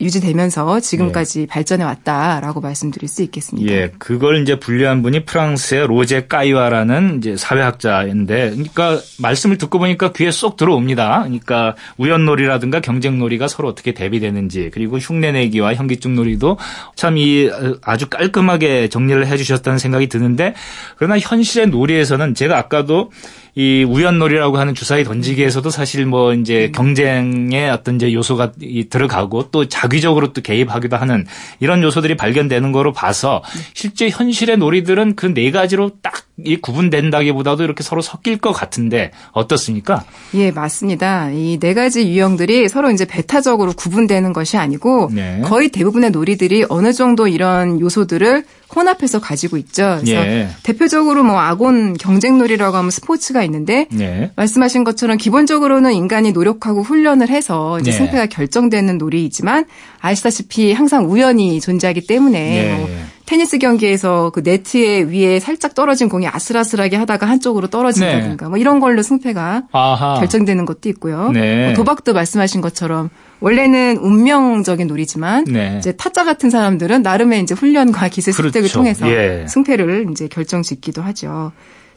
유지되면서 0.00 0.80
지금까지 0.80 1.42
예. 1.42 1.46
발전해 1.46 1.84
왔다라고 1.84 2.60
말씀드릴 2.60 3.08
수 3.08 3.22
있겠습니다. 3.22 3.70
예, 3.72 3.90
그걸 3.98 4.42
이제 4.42 4.58
분류한 4.58 5.02
분이 5.02 5.24
프랑스의 5.24 5.86
로제 5.86 6.26
까이와라는 6.26 7.18
이제 7.18 7.36
사회학자인데, 7.36 8.50
그러니까 8.50 8.98
말씀을 9.18 9.58
듣고 9.58 9.78
보니까 9.78 10.12
귀에 10.12 10.30
쏙 10.30 10.56
들어옵니다. 10.56 11.20
그러니까 11.24 11.76
우연놀이라든가 11.98 12.80
경쟁놀이가 12.80 13.46
서로 13.48 13.68
어떻게 13.68 13.92
대비되는지, 13.94 14.70
그리고 14.72 14.98
흉내내기와 14.98 15.74
현기증놀이도 15.74 16.58
참 16.96 17.14
이 17.16 17.48
아주 17.82 18.08
깔끔하게 18.08 18.88
정리를 18.88 19.24
해주셨다는 19.26 19.78
생각이 19.78 20.08
드는데, 20.08 20.54
그러나 20.96 21.16
현실의 21.18 21.68
놀이에서는 21.68 22.34
제가 22.34 22.58
아까도 22.58 23.12
이 23.54 23.84
우연놀이라고 23.88 24.58
하는 24.58 24.74
주사위 24.74 25.04
던지 25.04 25.33
기에서도 25.34 25.68
사실 25.70 26.06
뭐 26.06 26.32
이제 26.34 26.66
음. 26.66 26.72
경쟁의 26.72 27.70
어떤 27.70 27.96
이제 27.96 28.12
요소가 28.12 28.52
들어가고 28.90 29.50
또 29.50 29.68
자기적으로 29.68 30.32
또 30.32 30.40
개입하기도 30.40 30.96
하는 30.96 31.26
이런 31.60 31.82
요소들이 31.82 32.16
발견되는 32.16 32.72
거로 32.72 32.92
봐서 32.92 33.42
실제 33.74 34.08
현실의 34.08 34.56
놀이들은 34.58 35.16
그 35.16 35.34
네 35.34 35.50
가지로 35.50 35.90
딱 36.02 36.24
이 36.42 36.56
구분된다기보다도 36.56 37.62
이렇게 37.62 37.84
서로 37.84 38.02
섞일 38.02 38.38
것 38.38 38.50
같은데 38.50 39.12
어떻습니까? 39.30 40.04
예, 40.34 40.50
맞습니다. 40.50 41.30
이 41.30 41.58
네 41.60 41.74
가지 41.74 42.08
유형들이 42.08 42.68
서로 42.68 42.90
이제 42.90 43.04
배타적으로 43.04 43.72
구분되는 43.72 44.32
것이 44.32 44.56
아니고 44.56 45.10
네. 45.12 45.40
거의 45.44 45.68
대부분의 45.68 46.10
놀이들이 46.10 46.64
어느 46.68 46.92
정도 46.92 47.28
이런 47.28 47.78
요소들을 47.80 48.44
혼합해서 48.74 49.20
가지고 49.20 49.56
있죠. 49.58 49.98
그래서 50.00 50.26
예. 50.26 50.48
대표적으로 50.62 51.22
뭐 51.22 51.38
아곤 51.38 51.94
경쟁놀이라고 51.94 52.76
하면 52.76 52.90
스포츠가 52.90 53.42
있는데 53.44 53.86
예. 53.98 54.30
말씀하신 54.36 54.84
것처럼 54.84 55.16
기본적으로는 55.16 55.92
인간이 55.92 56.32
노력하고 56.32 56.82
훈련을 56.82 57.28
해서 57.28 57.78
이제 57.80 57.90
예. 57.90 57.96
승패가 57.96 58.26
결정되는 58.26 58.98
놀이이지만 58.98 59.66
아시다시피 60.00 60.72
항상 60.72 61.10
우연이 61.10 61.60
존재하기 61.60 62.06
때문에 62.06 62.72
예. 62.72 62.76
뭐 62.76 62.88
테니스 63.26 63.58
경기에서 63.58 64.30
그 64.34 64.40
네트에 64.44 65.02
위에 65.04 65.40
살짝 65.40 65.74
떨어진 65.74 66.08
공이 66.08 66.28
아슬아슬하게 66.28 66.96
하다가 66.96 67.26
한쪽으로 67.26 67.68
떨어진다든가 67.68 68.44
네. 68.44 68.48
뭐 68.48 68.58
이런 68.58 68.80
걸로 68.80 69.02
승패가 69.02 69.64
아하. 69.72 70.20
결정되는 70.20 70.66
것도 70.66 70.88
있고요. 70.90 71.30
네. 71.30 71.66
뭐 71.66 71.74
도박도 71.74 72.12
말씀하신 72.12 72.60
것처럼 72.60 73.08
원래는 73.40 73.98
운명적인 73.98 74.86
놀이지만 74.86 75.44
네. 75.44 75.76
이제 75.78 75.92
타짜 75.92 76.24
같은 76.24 76.50
사람들은 76.50 77.02
나름의 77.02 77.42
이제 77.42 77.54
훈련과 77.54 78.08
기술 78.08 78.32
습득을 78.34 78.62
그렇죠. 78.62 78.78
통해서 78.78 79.08
예. 79.10 79.46
승패를 79.48 80.08
이제 80.10 80.28
결정짓기도 80.28 81.02
하죠. 81.02 81.52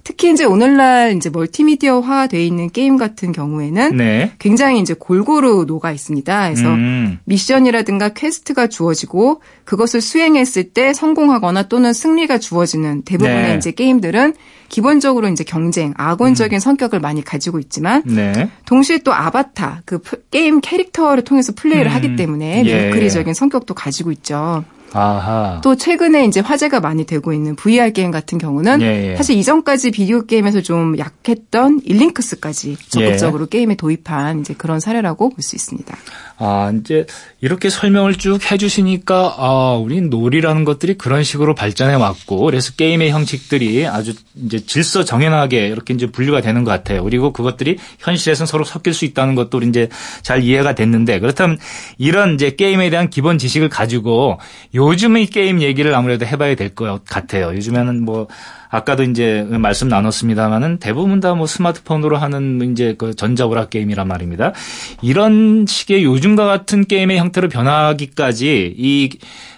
특히 0.07 0.31
이제 0.31 0.45
오늘날 0.45 1.17
이제 1.17 1.29
멀티미디어화 1.29 2.27
돼 2.27 2.41
있는 2.45 2.69
게임 2.69 2.95
같은 2.95 3.33
경우에는 3.33 3.97
네. 3.97 4.31
굉장히 4.39 4.79
이제 4.79 4.93
골고루 4.97 5.65
녹아 5.67 5.91
있습니다. 5.91 6.43
그래서 6.45 6.69
음. 6.69 7.19
미션이라든가 7.25 8.13
quest가 8.13 8.67
주어지고 8.67 9.41
그것을 9.65 9.99
수행했을 9.99 10.71
때 10.71 10.93
성공하거나 10.93 11.63
또는 11.63 11.91
승리가 11.91 12.37
주어지는 12.37 13.01
대부분의 13.01 13.49
네. 13.49 13.55
이제 13.57 13.71
게임들은 13.71 14.33
기본적으로 14.69 15.27
이제 15.27 15.43
경쟁, 15.43 15.93
agon적인 15.97 16.55
음. 16.55 16.59
성격을 16.59 17.01
많이 17.01 17.21
가지고 17.21 17.59
있지만 17.59 18.01
네. 18.05 18.49
동시에 18.65 18.99
또 18.99 19.13
아바타, 19.13 19.81
그 19.83 19.99
게임 20.31 20.61
캐릭터를 20.61 21.25
통해서 21.25 21.51
플레이를 21.53 21.91
음. 21.91 21.95
하기 21.95 22.15
때문에 22.15 22.63
예. 22.65 22.85
mimicry적인 22.85 23.33
성격도 23.33 23.73
가지고 23.73 24.13
있죠. 24.13 24.63
아하. 24.93 25.61
또 25.63 25.75
최근에 25.75 26.25
이제 26.25 26.39
화제가 26.39 26.79
많이 26.79 27.05
되고 27.05 27.33
있는 27.33 27.55
VR 27.55 27.91
게임 27.91 28.11
같은 28.11 28.37
경우는 28.37 28.81
예, 28.81 29.11
예. 29.11 29.15
사실 29.15 29.35
이전까지 29.37 29.91
비디오 29.91 30.25
게임에서 30.25 30.61
좀 30.61 30.97
약했던 30.97 31.81
일링크스까지 31.83 32.77
적극적으로 32.89 33.45
예. 33.45 33.49
게임에 33.49 33.75
도입한 33.75 34.39
이제 34.41 34.53
그런 34.53 34.79
사례라고 34.79 35.29
볼 35.29 35.37
수 35.41 35.55
있습니다. 35.55 35.95
아, 36.39 36.71
이제 36.79 37.05
이렇게 37.41 37.69
설명을 37.69 38.15
쭉 38.15 38.39
해주시니까, 38.51 39.35
아, 39.37 39.79
우린 39.81 40.09
놀이라는 40.09 40.65
것들이 40.65 40.95
그런 40.95 41.23
식으로 41.23 41.55
발전해 41.55 41.95
왔고, 41.95 42.41
그래서 42.41 42.73
게임의 42.73 43.09
형식들이 43.09 43.87
아주 43.87 44.13
이제 44.35 44.59
질서 44.59 45.03
정연하게 45.03 45.67
이렇게 45.67 45.95
이제 45.95 46.05
분류가 46.05 46.41
되는 46.41 46.63
것 46.63 46.69
같아요. 46.69 47.03
그리고 47.03 47.33
그것들이 47.33 47.77
현실에서는 47.99 48.45
서로 48.45 48.63
섞일 48.63 48.93
수 48.93 49.05
있다는 49.05 49.33
것도 49.33 49.57
우리 49.57 49.67
이제 49.67 49.89
잘 50.21 50.43
이해가 50.43 50.75
됐는데, 50.75 51.19
그렇다면 51.19 51.57
이런 51.97 52.35
이제 52.35 52.51
게임에 52.51 52.91
대한 52.91 53.09
기본 53.09 53.39
지식을 53.39 53.69
가지고 53.69 54.39
요즘의 54.77 55.25
게임 55.27 55.61
얘기를 55.61 55.93
아무래도 55.95 56.25
해봐야 56.25 56.55
될 56.55 56.69
것 56.75 57.03
같아요. 57.05 57.47
요즘에는 57.55 58.05
뭐, 58.05 58.27
아까도 58.69 59.03
이제 59.03 59.45
말씀 59.49 59.87
나눴습니다만은 59.87 60.77
대부분 60.79 61.19
다 61.19 61.33
뭐 61.33 61.47
스마트폰으로 61.47 62.17
하는 62.17 62.71
이제 62.71 62.95
그 62.97 63.15
전자오락 63.15 63.69
게임이란 63.69 64.07
말입니다. 64.07 64.53
이런 65.01 65.65
식의 65.67 66.03
요즘과 66.03 66.45
같은 66.45 66.85
게임의 66.85 67.17
형태로 67.17 67.49
변하기까지 67.49 68.75
이 68.77 69.09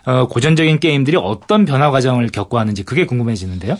어, 0.05 0.27
고전적인 0.27 0.79
게임들이 0.79 1.17
어떤 1.17 1.65
변화 1.65 1.91
과정을 1.91 2.29
겪고 2.29 2.57
하는지 2.59 2.83
그게 2.83 3.05
궁금해지는데요. 3.05 3.77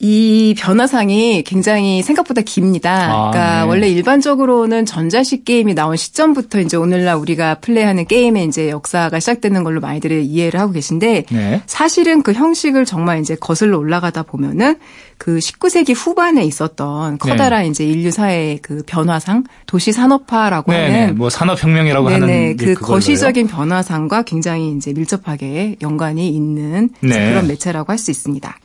이 0.00 0.54
변화상이 0.56 1.42
굉장히 1.42 2.02
생각보다 2.02 2.40
깁니다. 2.42 2.90
아, 2.92 3.30
그러니까 3.30 3.60
네. 3.62 3.68
원래 3.68 3.88
일반적으로는 3.88 4.86
전자식 4.86 5.44
게임이 5.44 5.74
나온 5.74 5.96
시점부터 5.96 6.60
이제 6.60 6.76
오늘날 6.76 7.16
우리가 7.16 7.56
플레이하는 7.56 8.06
게임의 8.06 8.46
이제 8.46 8.70
역사가 8.70 9.18
시작되는 9.18 9.64
걸로 9.64 9.80
많이들 9.80 10.22
이해를 10.22 10.60
하고 10.60 10.72
계신데 10.72 11.24
네. 11.30 11.62
사실은 11.66 12.22
그 12.22 12.32
형식을 12.32 12.84
정말 12.84 13.18
이제 13.20 13.34
거슬러 13.34 13.76
올라가다 13.78 14.22
보면은 14.22 14.76
그 15.18 15.38
19세기 15.38 15.94
후반에 15.96 16.44
있었던 16.44 17.18
커다란 17.18 17.66
이제 17.66 17.84
인류 17.84 18.12
사회의 18.12 18.58
그 18.58 18.84
변화상 18.86 19.42
도시 19.66 19.90
산업화라고 19.90 20.70
네, 20.70 20.88
네. 20.90 21.00
하는 21.00 21.16
뭐 21.18 21.28
산업 21.28 21.60
혁명이라고 21.60 22.08
하는 22.08 22.26
네네 22.28 22.50
이제 22.52 22.66
그 22.66 22.74
그걸로요. 22.74 22.94
거시적인 22.94 23.48
변화상과 23.48 24.22
굉장히 24.22 24.70
이제 24.76 24.92
밀접하게 24.92 25.74
연관이 25.82 26.28
있는 26.28 26.90
네. 27.00 27.30
그런 27.30 27.48
매체라고 27.48 27.90
할 27.90 27.98
수 27.98 28.12
있습니다. 28.12 28.56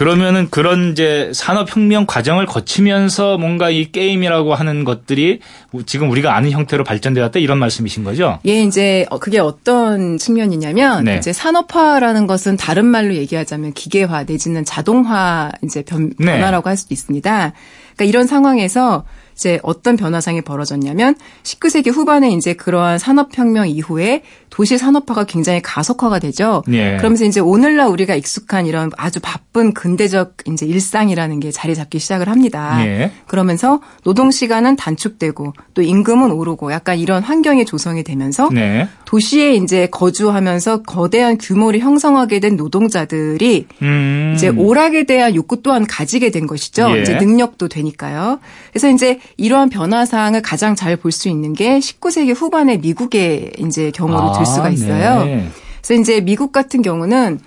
그러면은 0.00 0.48
그런 0.48 0.92
이제 0.92 1.30
산업혁명 1.34 2.06
과정을 2.06 2.46
거치면서 2.46 3.36
뭔가 3.36 3.68
이 3.68 3.92
게임이라고 3.92 4.54
하는 4.54 4.84
것들이 4.84 5.40
지금 5.84 6.10
우리가 6.10 6.34
아는 6.34 6.52
형태로 6.52 6.84
발전되었다 6.84 7.38
이런 7.38 7.58
말씀이신 7.58 8.02
거죠? 8.02 8.38
예, 8.46 8.62
이제 8.62 9.04
어, 9.10 9.18
그게 9.18 9.38
어떤 9.38 10.16
측면이냐면 10.16 11.04
네. 11.04 11.18
이제 11.18 11.34
산업화라는 11.34 12.26
것은 12.26 12.56
다른 12.56 12.86
말로 12.86 13.14
얘기하자면 13.14 13.74
기계화 13.74 14.24
내지는 14.24 14.64
자동화 14.64 15.52
이제 15.62 15.82
변, 15.82 16.14
네. 16.18 16.32
변화라고 16.32 16.70
할 16.70 16.78
수도 16.78 16.94
있습니다. 16.94 17.52
그러니까 17.94 18.04
이런 18.06 18.26
상황에서 18.26 19.04
이제 19.40 19.58
어떤 19.62 19.96
변화상이 19.96 20.42
벌어졌냐면 20.42 21.14
19세기 21.44 21.90
후반에 21.90 22.30
이제 22.30 22.52
그러한 22.52 22.98
산업혁명 22.98 23.70
이후에 23.70 24.22
도시 24.50 24.76
산업화가 24.76 25.24
굉장히 25.24 25.62
가속화가 25.62 26.18
되죠. 26.18 26.62
예. 26.68 26.96
그러면서 26.98 27.24
이제 27.24 27.40
오늘날 27.40 27.86
우리가 27.88 28.16
익숙한 28.16 28.66
이런 28.66 28.90
아주 28.98 29.18
바쁜 29.22 29.72
근대적 29.72 30.34
이제 30.48 30.66
일상이라는 30.66 31.40
게 31.40 31.50
자리 31.50 31.74
잡기 31.74 31.98
시작을 31.98 32.28
합니다. 32.28 32.84
예. 32.84 33.12
그러면서 33.26 33.80
노동 34.04 34.30
시간은 34.30 34.76
단축되고 34.76 35.54
또 35.72 35.82
임금은 35.82 36.32
오르고 36.32 36.72
약간 36.72 36.98
이런 36.98 37.22
환경이 37.22 37.64
조성이 37.64 38.02
되면서 38.02 38.50
네. 38.50 38.88
도시에 39.06 39.54
이제 39.54 39.86
거주하면서 39.90 40.82
거대한 40.82 41.38
규모를 41.38 41.80
형성하게 41.80 42.40
된 42.40 42.56
노동자들이 42.56 43.66
음. 43.80 44.34
이제 44.36 44.48
오락에 44.48 45.04
대한 45.04 45.34
욕구 45.34 45.62
또한 45.62 45.86
가지게 45.86 46.30
된 46.30 46.46
것이죠. 46.46 46.90
예. 46.96 47.02
이제 47.02 47.14
능력도 47.14 47.68
되니까요. 47.68 48.40
그래서 48.70 48.90
이제 48.90 49.20
이러한 49.36 49.70
변화상을 49.70 50.40
가장 50.42 50.74
잘 50.74 50.96
볼 50.96 51.12
수 51.12 51.28
있는 51.28 51.52
게 51.54 51.78
19세기 51.78 52.34
후반의 52.34 52.78
미국의 52.78 53.52
이제 53.58 53.90
경우로 53.90 54.32
들 54.32 54.44
수가 54.46 54.66
아, 54.66 54.70
있어요. 54.70 55.24
네. 55.24 55.48
그래서 55.82 56.00
이제 56.00 56.20
미국 56.20 56.52
같은 56.52 56.82
경우는 56.82 57.40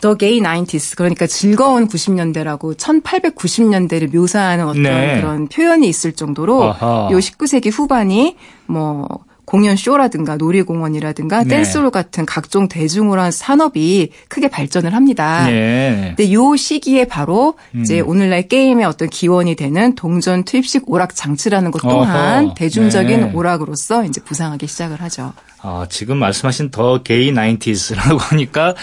The 0.00 0.16
Gay 0.18 0.40
90s 0.40 0.96
그러니까 0.96 1.26
즐거운 1.26 1.88
90년대라고 1.88 2.76
1890년대를 2.76 4.14
묘사하는 4.14 4.66
어떤 4.68 4.82
네. 4.82 5.20
그런 5.20 5.48
표현이 5.48 5.88
있을 5.88 6.12
정도로 6.12 6.64
아하. 6.64 7.08
요 7.10 7.18
19세기 7.18 7.70
후반이 7.72 8.36
뭐 8.66 9.06
공연 9.48 9.76
쇼라든가 9.76 10.36
놀이공원이라든가 10.36 11.44
네. 11.44 11.48
댄스홀 11.48 11.90
같은 11.90 12.26
각종 12.26 12.68
대중으로한 12.68 13.32
산업이 13.32 14.10
크게 14.28 14.48
발전을 14.48 14.94
합니다. 14.94 15.46
네. 15.46 16.12
근데 16.14 16.30
요 16.34 16.54
시기에 16.54 17.06
바로 17.06 17.54
이제 17.74 18.00
음. 18.00 18.08
오늘날 18.08 18.46
게임의 18.46 18.84
어떤 18.84 19.08
기원이 19.08 19.54
되는 19.54 19.94
동전 19.94 20.44
투입식 20.44 20.90
오락 20.90 21.14
장치라는 21.14 21.70
것 21.70 21.80
또한 21.80 22.44
어허. 22.44 22.54
대중적인 22.56 23.20
네. 23.20 23.32
오락으로서 23.32 24.04
이제 24.04 24.20
부상하기 24.22 24.66
시작을 24.66 25.00
하죠. 25.00 25.32
아, 25.62 25.86
지금 25.88 26.18
말씀하신 26.18 26.70
더 26.70 27.02
게이 27.02 27.32
90s라고 27.32 28.18
하니까 28.30 28.74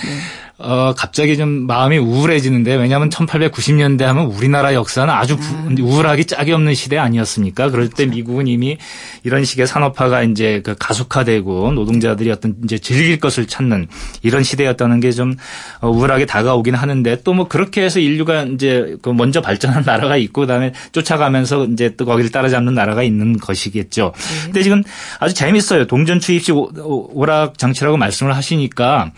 어, 0.58 0.94
갑자기 0.96 1.36
좀 1.36 1.68
마음이 1.68 1.98
우울해지는데 1.98 2.76
왜냐하면 2.76 3.10
1890년대 3.10 4.04
하면 4.04 4.28
우리나라 4.28 4.74
역사는 4.74 5.14
아주 5.14 5.36
부- 5.36 5.76
우울하기 5.82 6.24
짝이 6.26 6.54
없는 6.54 6.74
시대 6.76 6.98
아니었습니까? 6.98 7.70
그럴 7.72 7.90
때 7.90 8.06
미국은 8.06 8.48
이미 8.48 8.78
이런 9.24 9.44
식의 9.44 9.68
산업화가 9.68 10.24
이제 10.24 10.62
그 10.64 10.74
가속화되고 10.80 11.74
노동자들이 11.74 12.32
어떤 12.32 12.56
이제 12.64 12.78
즐길 12.78 13.20
것을 13.20 13.48
찾는 13.48 13.88
이런 14.22 14.44
시대였다는 14.44 15.02
게 15.02 15.12
좀 15.12 15.36
우울하게 15.82 16.26
다가오긴 16.26 16.74
하는데 16.76 17.22
또 17.24 17.34
뭐 17.36 17.50
그렇게 17.50 17.82
해서 17.84 18.00
인류가 18.00 18.44
이제 18.44 18.96
그 19.02 19.10
먼저 19.10 19.42
발전한 19.42 19.84
나라가 19.86 20.16
있고 20.16 20.42
그다음에 20.42 20.72
쫓아가면서 20.94 21.66
이제 21.66 21.96
또 21.98 22.06
거기를 22.06 22.32
따라잡는 22.32 22.74
나라가 22.74 23.04
있는 23.04 23.38
것이겠죠. 23.38 24.14
근데 24.46 24.64
지금 24.64 24.84
아주 25.20 25.34
재밌어요. 25.34 25.86
동전 25.88 26.22
오- 26.54 26.70
오- 26.78 27.10
오락 27.14 27.58
장치라고 27.58 27.98
말씀을 27.98 28.34
하시니까 28.38 29.12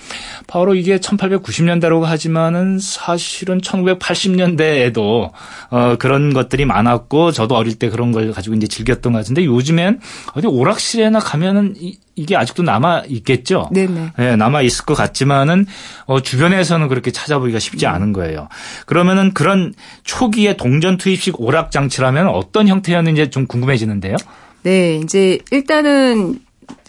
바로 0.47 0.73
이게 0.73 0.99
1890년대라고 1.29 2.03
하지만은 2.03 2.79
사실은 2.79 3.61
1980년대에도 3.61 5.31
어 5.69 5.95
그런 5.97 6.33
것들이 6.33 6.65
많았고 6.65 7.31
저도 7.31 7.55
어릴 7.55 7.75
때 7.75 7.89
그런 7.89 8.11
걸 8.11 8.31
가지고 8.31 8.55
이제 8.55 8.67
즐겼던 8.67 9.13
것 9.13 9.19
같은데 9.19 9.45
요즘엔 9.45 9.99
어디 10.33 10.47
오락실에나 10.47 11.19
가면은 11.19 11.75
이, 11.77 11.97
이게 12.15 12.35
아직도 12.35 12.63
남아 12.63 13.03
있겠죠. 13.07 13.69
네네. 13.71 14.13
예, 14.19 14.35
남아 14.35 14.63
있을 14.63 14.85
것 14.85 14.95
같지만은 14.95 15.65
어, 16.05 16.19
주변에서는 16.19 16.87
그렇게 16.87 17.11
찾아보기가 17.11 17.59
쉽지 17.59 17.85
음. 17.85 17.91
않은 17.91 18.13
거예요. 18.13 18.49
그러면은 18.85 19.33
그런 19.33 19.73
초기의 20.03 20.57
동전 20.57 20.97
투입식 20.97 21.39
오락 21.39 21.71
장치라면 21.71 22.27
어떤 22.27 22.67
형태였는지 22.67 23.29
좀 23.29 23.45
궁금해지는데요. 23.45 24.15
네, 24.63 24.95
이제 24.97 25.39
일단은 25.51 26.39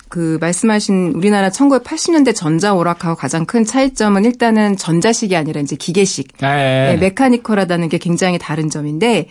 그 0.09 0.39
말씀하신 0.41 1.13
우리나라 1.15 1.51
1980년대 1.51 2.35
전자 2.35 2.75
오락하고 2.75 3.17
가장 3.17 3.45
큰 3.45 3.65
차이점은 3.65 4.25
일단은 4.25 4.77
전자식이 4.77 5.37
아니라 5.37 5.61
이제 5.61 5.77
기계식, 5.77 6.29
예. 6.43 6.47
네, 6.47 6.97
메카니컬하다는 7.01 7.89
게 7.89 7.99
굉장히 7.99 8.39
다른 8.39 8.71
점인데 8.71 9.29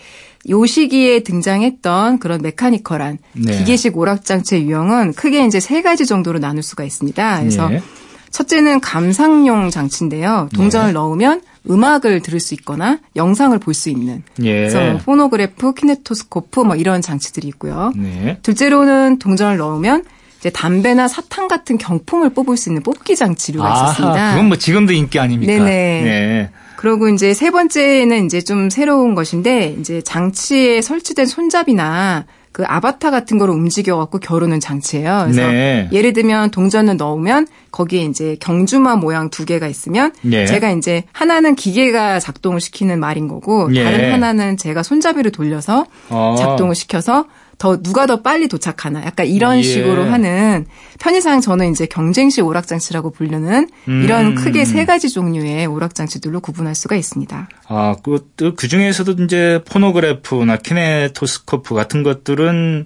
요 0.49 0.65
시기에 0.65 1.21
등장했던 1.21 2.19
그런 2.19 2.41
mechanical한 2.41 3.17
네. 3.33 3.57
기계식 3.57 3.97
오락 3.97 4.23
장치의 4.23 4.63
유형은 4.63 5.13
크게 5.13 5.45
이제 5.45 5.59
세 5.59 5.81
가지 5.81 6.05
정도로 6.05 6.39
나눌 6.39 6.63
수가 6.63 6.83
있습니다. 6.83 7.39
그래서 7.39 7.71
예. 7.73 7.81
첫째는 8.29 8.81
감상용 8.81 9.69
장치인데요. 9.69 10.49
동전을 10.53 10.93
넣으면 10.93 11.41
음악을 11.69 12.21
들을 12.21 12.39
수 12.39 12.53
있거나 12.55 12.99
영상을 13.15 13.57
볼 13.59 13.73
수 13.73 13.89
있는. 13.89 14.23
예. 14.43 14.53
그래서 14.53 14.79
뭐 14.81 14.97
phonograph, 14.97 15.73
키네토스코프 15.73 16.61
뭐 16.61 16.75
이런 16.75 17.01
장치들이 17.01 17.47
있고요. 17.49 17.91
네. 17.95 18.37
둘째로는 18.43 19.19
동전을 19.19 19.57
넣으면 19.57 20.03
이제 20.47 20.49
담배나 20.51 21.07
사탕 21.07 21.47
같은 21.47 21.77
경품을 21.77 22.29
뽑을 22.29 22.55
수 22.55 22.69
있는 22.69 22.81
뽑기 22.81 23.15
장치류가 23.15 23.73
있었습니다. 23.73 24.31
그건 24.31 24.47
뭐 24.47 24.57
지금도 24.57 24.93
인기 24.93 25.19
아닙니까? 25.19 25.51
네네. 25.51 25.65
네. 25.65 26.49
그리고 26.77 27.09
이제 27.09 27.33
세 27.33 27.51
번째는 27.51 28.25
이제 28.25 28.39
좀 28.41 28.69
새로운 28.69 29.15
것인데 29.15 29.75
이제 29.79 30.01
장치에 30.01 30.81
설치된 30.81 31.25
손잡이나 31.25 32.25
그 32.51 32.63
아바타 32.65 33.11
같은 33.11 33.37
거로 33.37 33.53
움직여 33.53 33.97
갖고 33.97 34.19
겨루는 34.19 34.59
장치예요. 34.59 35.25
그래서 35.25 35.51
네. 35.51 35.89
예를 35.91 36.13
들면 36.13 36.51
동전을 36.51 36.97
넣으면 36.97 37.45
거기에 37.71 38.03
이제 38.03 38.37
경주마 38.39 38.95
모양 38.95 39.29
두 39.29 39.45
개가 39.45 39.67
있으면 39.67 40.11
예. 40.31 40.45
제가 40.45 40.71
이제 40.71 41.03
하나는 41.11 41.55
기계가 41.55 42.19
작동을 42.19 42.59
시키는 42.59 42.99
말인 42.99 43.27
거고 43.27 43.69
예. 43.75 43.83
다른 43.83 44.13
하나는 44.13 44.57
제가 44.57 44.81
손잡이를 44.81 45.31
돌려서 45.31 45.85
어. 46.09 46.35
작동을 46.37 46.73
시켜서 46.73 47.25
더 47.57 47.81
누가 47.81 48.05
더 48.05 48.21
빨리 48.21 48.47
도착하나 48.47 49.03
약간 49.05 49.25
이런 49.25 49.57
예. 49.57 49.61
식으로 49.63 50.03
하는 50.03 50.65
편의상 50.99 51.41
저는 51.41 51.71
이제 51.71 51.85
경쟁식 51.87 52.45
오락장치라고 52.45 53.11
부르는 53.11 53.67
음. 53.87 54.03
이런 54.03 54.35
크게 54.35 54.63
세 54.63 54.85
가지 54.85 55.09
종류의 55.09 55.65
오락장치들로 55.65 56.39
구분할 56.39 56.75
수가 56.75 56.95
있습니다. 56.95 57.49
아, 57.67 57.95
그, 58.03 58.29
그 58.55 58.67
중에서도 58.67 59.23
이제 59.23 59.61
phonograph나 59.69 60.57
키네토스코프 60.57 61.73
같은 61.73 62.03
것들은 62.03 62.85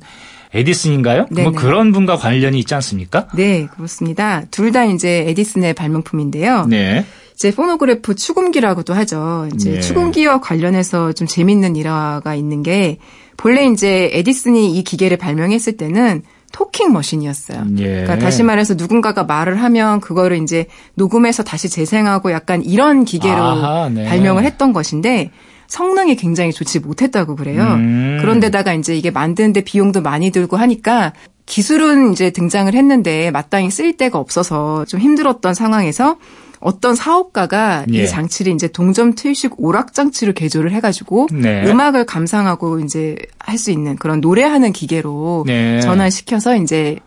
에디슨인가요? 0.54 1.28
뭐 1.32 1.44
네네. 1.44 1.52
그런 1.52 1.92
분과 1.92 2.18
관련이 2.18 2.60
있지 2.60 2.74
않습니까? 2.76 3.28
네, 3.36 3.68
그렇습니다. 3.68 4.44
둘 4.52 4.72
다 4.72 4.86
이제 4.86 5.26
에디슨의 5.28 5.74
발명품인데요. 5.74 6.66
네. 6.68 7.06
이제 7.34 7.52
phonograph 7.52 8.16
축음기라고도 8.16 8.94
하죠. 8.94 9.48
이제 9.54 9.72
네. 9.72 9.80
축음기와 9.80 10.40
관련해서 10.40 11.14
좀 11.14 11.28
재밌는 11.28 11.76
일화가 11.76 12.36
있는 12.36 12.64
게 12.64 12.98
본래 13.38 13.66
이제 13.66 14.10
에디슨이 14.14 14.78
이 14.78 14.84
기계를 14.84 15.18
발명했을 15.18 15.78
때는 15.78 16.24
talking 16.52 16.92
machine이었어요. 16.92 17.66
예. 17.78 17.84
그러니까 17.84 18.20
다시 18.20 18.44
말해서 18.44 18.76
누군가가 18.76 19.24
말을 19.24 19.62
하면 19.64 20.02
그거를 20.02 20.42
이제 20.42 20.66
녹음해서 20.96 21.44
다시 21.44 21.70
재생하고 21.70 22.32
약간 22.32 22.62
이런 22.62 23.06
기계로 23.06 23.42
아하, 23.42 23.90
네. 23.90 24.06
발명을 24.06 24.44
했던 24.44 24.74
것인데 24.74 25.32
성능이 25.68 26.18
굉장히 26.18 26.52
좋지 26.52 26.80
못했다고 26.80 27.38
그래요. 27.38 27.64
음. 27.64 28.18
그런데다가 28.20 28.74
이제 28.74 28.96
이게 28.96 29.10
만드는데 29.10 29.62
비용도 29.62 30.02
많이 30.02 30.30
들고 30.30 30.58
하니까 30.58 31.14
기술은 31.46 32.12
이제 32.12 32.30
등장을 32.30 32.74
했는데 32.74 33.32
마땅히 33.32 33.72
쓸 33.72 33.96
데가 33.96 34.20
없어서 34.20 34.86
좀 34.86 35.00
힘들었던 35.00 35.54
상황에서 35.54 36.18
어떤 36.62 36.96
사업가가 36.96 37.86
예. 37.94 38.04
이 38.04 38.08
장치를 38.08 38.54
이제 38.54 38.68
동점 38.68 39.16
트위식 39.16 39.54
오락 39.58 39.94
장치로 39.94 40.34
개조를 40.34 40.72
해가지고 40.72 41.28
네. 41.34 41.66
음악을 41.68 42.06
감상하고 42.06 42.80
이제 42.80 43.18
할 43.40 43.58
수 43.58 43.70
있는 43.72 43.96
그런 43.98 44.22
노래하는 44.22 44.72
기계로 44.72 45.44
네. 45.46 45.82
전환시켜서 45.82 46.56
이제 46.56 46.98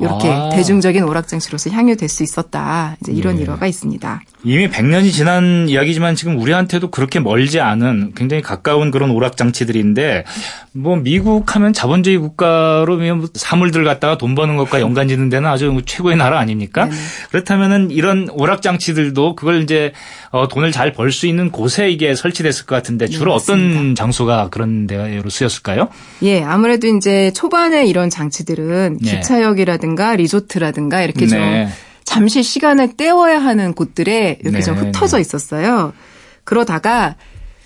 이렇게 0.00 0.28
아. 0.28 0.48
대중적인 0.50 1.02
오락 1.04 1.26
장치로서 1.28 1.70
향유될 1.70 2.08
수 2.08 2.22
있었다. 2.22 2.96
이제 3.00 3.12
이런 3.12 3.38
예. 3.38 3.42
일화가 3.42 3.66
있습니다. 3.66 4.22
이미 4.44 4.68
100년이 4.68 5.10
지난 5.12 5.68
이야기지만 5.68 6.14
지금 6.14 6.38
우리한테도 6.38 6.90
그렇게 6.90 7.18
멀지 7.18 7.58
않은 7.60 8.12
굉장히 8.14 8.40
가까운 8.42 8.90
그런 8.92 9.10
오락 9.10 9.36
장치들인데 9.36 10.24
뭐 10.72 10.96
미국 10.96 11.56
하면 11.56 11.72
자본주의 11.72 12.16
국가로 12.18 12.98
뭐 13.16 13.28
사물들 13.34 13.84
갖다가 13.84 14.16
돈 14.16 14.34
버는 14.36 14.56
것과 14.56 14.80
연관 14.80 15.08
짓는 15.08 15.28
데는 15.28 15.48
아주 15.48 15.82
최고의 15.84 16.16
나라 16.16 16.38
아닙니까? 16.38 16.84
네네. 16.84 16.96
그렇다면은 17.30 17.90
이런 17.90 18.28
오락 18.30 18.62
장치들도 18.62 19.34
그걸 19.34 19.62
이제 19.62 19.92
어, 20.30 20.46
돈을 20.48 20.70
잘 20.72 20.92
벌 20.92 21.12
수 21.12 21.26
있는 21.26 21.50
곳에 21.50 21.90
이게 21.90 22.14
설치됐을 22.14 22.66
것 22.66 22.74
같은데 22.74 23.06
주로 23.08 23.30
네, 23.32 23.36
어떤. 23.36 23.94
장소가 23.94 24.48
그런 24.50 24.86
데로 24.86 25.28
쓰였을까요? 25.30 25.88
예, 26.22 26.42
아무래도 26.42 26.86
이제 26.86 27.30
초반에 27.34 27.86
이런 27.86 28.10
장치들은 28.10 28.98
네. 29.00 29.10
기차역이라든가 29.16 29.87
리조트라든가 29.94 31.02
이렇게 31.02 31.26
좀 31.26 31.38
네. 31.38 31.68
잠시 32.04 32.42
시간을 32.42 32.94
때워야 32.94 33.38
하는 33.38 33.74
곳들에 33.74 34.38
이렇게 34.40 34.58
네, 34.58 34.62
좀 34.62 34.76
흩어져 34.76 35.18
있었어요. 35.18 35.92
그러다가 36.44 37.16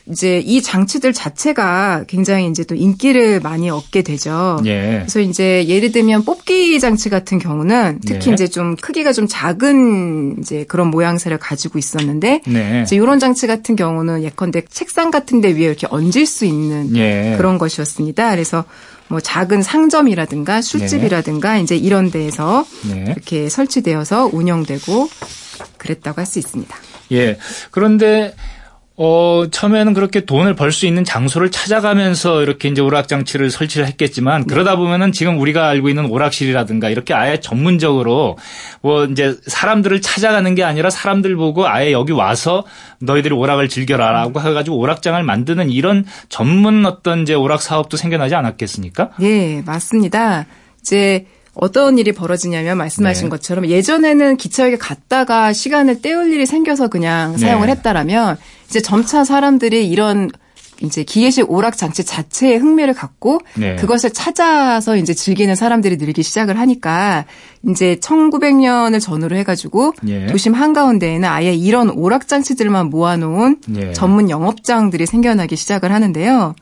이제 0.06 0.40
이 0.40 0.60
장치들 0.60 1.12
자체가 1.12 2.04
굉장히 2.08 2.48
이제 2.48 2.64
또 2.64 2.74
인기를 2.74 3.40
많이 3.40 3.70
얻게 3.70 4.02
되죠. 4.02 4.60
예. 4.64 4.98
그래서 5.00 5.20
이제 5.20 5.64
예를 5.68 5.92
들면 5.92 6.24
뽑기 6.24 6.80
장치 6.80 7.08
같은 7.08 7.38
경우는 7.38 8.00
특히 8.04 8.26
네. 8.26 8.32
이제 8.32 8.48
좀 8.48 8.74
크기가 8.74 9.12
좀 9.12 9.26
작은 9.28 10.38
이제 10.40 10.64
그런 10.66 10.88
모양새를 10.88 11.38
가지고 11.38 11.78
있었는데 11.78 12.40
네. 12.46 12.82
이제 12.84 12.96
이런 12.96 13.20
장치 13.20 13.46
같은 13.46 13.76
경우는 13.76 14.24
예컨대 14.24 14.62
책상 14.68 15.12
같은 15.12 15.40
데 15.40 15.50
위에 15.50 15.66
이렇게 15.66 15.86
얹을 15.88 16.26
수 16.26 16.44
있는 16.44 16.96
예. 16.96 17.34
그런 17.36 17.58
것이었습니다. 17.58 18.30
그래서 18.30 18.64
뭐 19.08 19.20
작은 19.20 19.62
상점이라든가 19.62 20.62
술집이라든가 20.62 21.58
이제 21.58 21.76
이런 21.76 22.10
데에서 22.10 22.64
네. 22.88 23.04
이렇게 23.08 23.48
설치되어서 23.48 24.30
운영되고 24.32 25.08
그랬다고 25.78 26.20
할 26.20 26.26
수 26.26 26.38
있습니다. 26.38 26.74
예. 27.12 27.38
그런데 27.70 28.34
어, 28.96 29.44
처음에는 29.50 29.94
그렇게 29.94 30.24
돈을 30.26 30.54
벌 30.54 30.72
수 30.72 30.86
있는 30.86 31.02
장소를 31.04 31.50
찾아가면서 31.50 32.42
이렇게 32.42 32.68
이제 32.68 32.80
오락장치를 32.80 33.50
설치를 33.50 33.86
했겠지만 33.88 34.46
그러다 34.46 34.76
보면은 34.76 35.12
지금 35.12 35.38
우리가 35.38 35.68
알고 35.68 35.88
있는 35.88 36.06
오락실이라든가 36.06 36.88
이렇게 36.88 37.12
아예 37.14 37.40
전문적으로 37.40 38.38
뭐 38.80 39.04
이제 39.04 39.36
사람들을 39.46 40.00
찾아가는 40.00 40.54
게 40.54 40.62
아니라 40.64 40.90
사람들 40.90 41.36
보고 41.36 41.66
아예 41.68 41.92
여기 41.92 42.12
와서 42.12 42.64
너희들이 43.00 43.34
오락을 43.34 43.68
즐겨라라고 43.68 44.40
해가지고 44.40 44.78
오락장을 44.78 45.22
만드는 45.22 45.70
이런 45.70 46.04
전문 46.28 46.86
어떤 46.86 47.22
이제 47.22 47.34
오락 47.34 47.60
사업도 47.62 47.96
생겨나지 47.96 48.34
않았겠습니까? 48.34 49.10
네, 49.18 49.62
맞습니다. 49.66 50.46
이제 50.80 51.26
어떤 51.54 51.98
일이 51.98 52.12
벌어지냐면 52.12 52.78
말씀하신 52.78 53.24
네. 53.24 53.28
것처럼 53.30 53.66
예전에는 53.66 54.36
기차역에 54.36 54.78
갔다가 54.78 55.52
시간을 55.52 56.00
때울 56.00 56.32
일이 56.32 56.46
생겨서 56.46 56.88
그냥 56.88 57.32
네. 57.32 57.38
사용을 57.38 57.68
했다라면 57.68 58.38
이제 58.68 58.80
점차 58.80 59.24
사람들이 59.24 59.88
이런 59.88 60.30
이제 60.82 61.04
기계식 61.04 61.50
오락 61.50 61.76
장치 61.76 62.04
자체에 62.04 62.56
흥미를 62.56 62.94
갖고 62.94 63.40
네. 63.54 63.76
그것을 63.76 64.10
찾아서 64.10 64.96
이제 64.96 65.14
즐기는 65.14 65.54
사람들이 65.54 65.96
늘기 65.96 66.22
시작을 66.22 66.58
하니까 66.58 67.24
이제 67.68 67.96
1900년을 68.00 69.00
전후로 69.00 69.36
해가지고 69.36 69.92
예. 70.08 70.26
도심 70.26 70.54
한가운데에는 70.54 71.28
아예 71.28 71.54
이런 71.54 71.90
오락 71.90 72.26
장치들만 72.26 72.90
모아놓은 72.90 73.58
예. 73.76 73.92
전문 73.92 74.28
영업장들이 74.28 75.06
생겨나기 75.06 75.54
시작을 75.54 75.92
하는데요. 75.92 76.54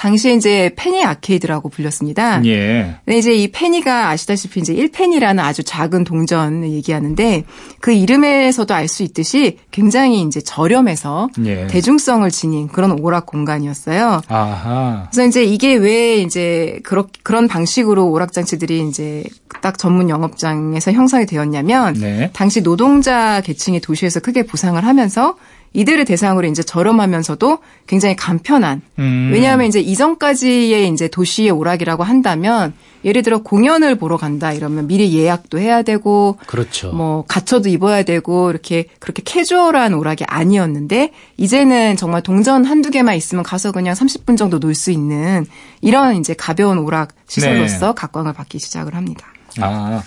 당시에 0.00 0.32
이제 0.32 0.70
페니 0.76 1.04
아케이드라고 1.04 1.68
불렸습니다. 1.68 2.42
예. 2.46 2.96
근데 3.04 3.18
이제 3.18 3.34
이 3.34 3.52
페니가 3.52 4.08
아시다시피 4.08 4.60
이제 4.60 4.72
1페니라는 4.72 5.40
아주 5.40 5.62
작은 5.62 6.04
동전을 6.04 6.70
얘기하는데 6.70 7.44
그 7.80 7.92
이름에서도 7.92 8.72
알 8.72 8.88
수 8.88 9.02
있듯이 9.04 9.58
굉장히 9.70 10.22
이제 10.22 10.40
저렴해서 10.40 11.28
예. 11.44 11.66
대중성을 11.66 12.28
지닌 12.30 12.66
그런 12.68 12.98
오락 12.98 13.26
공간이었어요. 13.26 14.22
아하. 14.26 15.06
그래서 15.12 15.28
이제 15.28 15.44
이게 15.44 15.74
왜 15.74 16.16
이제 16.16 16.80
그런 16.82 17.06
그런 17.22 17.46
방식으로 17.46 18.08
오락 18.08 18.32
장치들이 18.32 18.88
이제 18.88 19.22
딱 19.60 19.76
전문 19.76 20.08
영업장에서 20.08 20.92
형성이 20.92 21.26
되었냐면 21.26 21.92
네. 21.92 22.30
당시 22.32 22.62
노동자 22.62 23.42
계층이 23.42 23.80
도시에서 23.80 24.20
크게 24.20 24.44
부상을 24.44 24.82
하면서 24.82 25.36
이들을 25.72 26.04
대상으로 26.04 26.48
이제 26.48 26.62
저렴하면서도 26.62 27.58
굉장히 27.86 28.16
간편한 28.16 28.82
음. 28.98 29.30
왜냐하면 29.32 29.66
이제 29.66 29.80
이전까지의 29.80 30.88
이제 30.88 31.08
도시의 31.08 31.50
오락이라고 31.50 32.02
한다면 32.02 32.74
예를 33.04 33.22
들어 33.22 33.38
공연을 33.42 33.94
보러 33.94 34.16
간다 34.16 34.52
이러면 34.52 34.86
미리 34.86 35.16
예약도 35.16 35.58
해야 35.58 35.82
되고 35.82 36.36
그렇죠. 36.46 36.92
뭐 36.92 37.24
갖춰도 37.26 37.68
입어야 37.68 38.02
되고 38.02 38.50
이렇게 38.50 38.86
그렇게 38.98 39.22
캐주얼한 39.24 39.94
오락이 39.94 40.24
아니었는데 40.26 41.12
이제는 41.36 41.96
정말 41.96 42.22
동전 42.22 42.64
한두 42.64 42.90
개만 42.90 43.16
있으면 43.16 43.44
가서 43.44 43.72
그냥 43.72 43.94
30분 43.94 44.36
정도 44.36 44.58
놀 44.58 44.74
수 44.74 44.90
있는 44.90 45.46
이런 45.82 46.16
이제 46.16 46.32
가벼운 46.32 46.78
오락 46.78 47.10
시설로서 47.26 47.88
네. 47.88 47.92
각광을 47.96 48.32
받기 48.32 48.58
시작을 48.58 48.94
합니다. 48.94 49.26
아, 49.60 50.02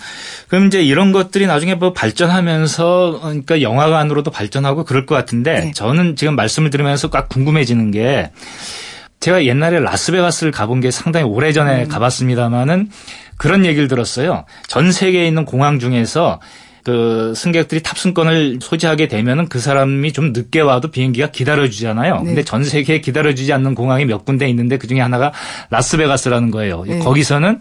그럼 0.48 0.66
이제 0.66 0.82
이런 0.82 1.12
것들이 1.12 1.46
나중에 1.46 1.74
뭐 1.74 1.92
발전하면서 1.92 3.20
그러니까 3.22 3.62
영화관으로도 3.62 4.30
발전하고 4.30 4.84
그럴 4.84 5.06
것 5.06 5.14
같은데 5.14 5.60
네. 5.60 5.72
저는 5.72 6.16
지금 6.16 6.36
말씀을 6.36 6.70
들으면서 6.70 7.10
꽉 7.10 7.28
궁금해지는 7.28 7.90
게 7.90 8.30
제가 9.20 9.44
옛날에 9.44 9.80
라스베가스를 9.80 10.52
가본 10.52 10.80
게 10.80 10.90
상당히 10.90 11.26
오래 11.26 11.52
전에 11.52 11.86
가봤습니다만은 11.86 12.90
그런 13.36 13.64
얘기를 13.64 13.88
들었어요. 13.88 14.44
전 14.68 14.92
세계에 14.92 15.26
있는 15.26 15.44
공항 15.44 15.78
중에서 15.78 16.40
그 16.84 17.32
승객들이 17.34 17.82
탑승권을 17.82 18.58
소지하게 18.60 19.08
되면은 19.08 19.48
그 19.48 19.58
사람이 19.58 20.12
좀 20.12 20.32
늦게 20.34 20.60
와도 20.60 20.90
비행기가 20.90 21.30
기다려주잖아요. 21.30 22.18
네. 22.18 22.24
근데 22.24 22.44
전 22.44 22.62
세계에 22.62 23.00
기다려주지 23.00 23.52
않는 23.54 23.74
공항이 23.74 24.04
몇 24.04 24.26
군데 24.26 24.46
있는데 24.50 24.76
그 24.76 24.86
중에 24.86 25.00
하나가 25.00 25.32
라스베가스라는 25.70 26.50
거예요. 26.50 26.84
네. 26.86 26.98
거기서는 26.98 27.58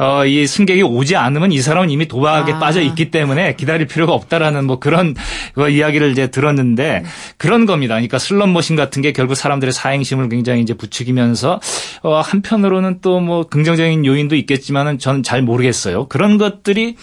어, 0.00 0.26
이 0.26 0.46
승객이 0.46 0.82
오지 0.82 1.14
않으면 1.14 1.52
이 1.52 1.60
사람은 1.60 1.90
이미 1.90 2.08
도박에 2.08 2.52
아. 2.52 2.58
빠져 2.58 2.80
있기 2.80 3.12
때문에 3.12 3.54
기다릴 3.54 3.86
필요가 3.86 4.12
없다라는 4.12 4.64
뭐 4.64 4.80
그런 4.80 5.14
그 5.54 5.68
이야기를 5.68 6.10
이제 6.10 6.30
들었는데 6.32 7.04
그런 7.36 7.66
겁니다. 7.66 7.94
그러니까 7.94 8.18
슬롯머신 8.18 8.74
같은 8.74 9.02
게 9.02 9.12
결국 9.12 9.36
사람들의 9.36 9.72
사행심을 9.72 10.28
굉장히 10.28 10.62
이제 10.62 10.74
부추기면서 10.74 11.60
어, 12.02 12.20
한편으로는 12.20 12.98
또 13.00 13.20
뭐 13.20 13.44
긍정적인 13.44 14.06
요인도 14.06 14.34
있겠지만은 14.36 14.98
저는 14.98 15.22
잘 15.22 15.42
모르겠어요. 15.42 16.06
그런 16.08 16.38
것들이 16.38 16.96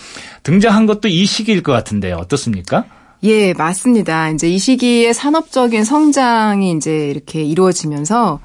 등장한 0.43 0.87
것도 0.87 1.07
이 1.07 1.25
시기일 1.25 1.63
것 1.63 1.71
같은데요. 1.71 2.15
어떻습니까? 2.15 2.85
예, 3.23 3.53
맞습니다. 3.53 4.29
이제 4.29 4.49
이 4.49 4.57
시기에 4.57 5.13
산업적인 5.13 5.83
성장이 5.83 6.71
이제 6.71 7.09
이렇게 7.09 7.43
이루어지면서 7.43 8.39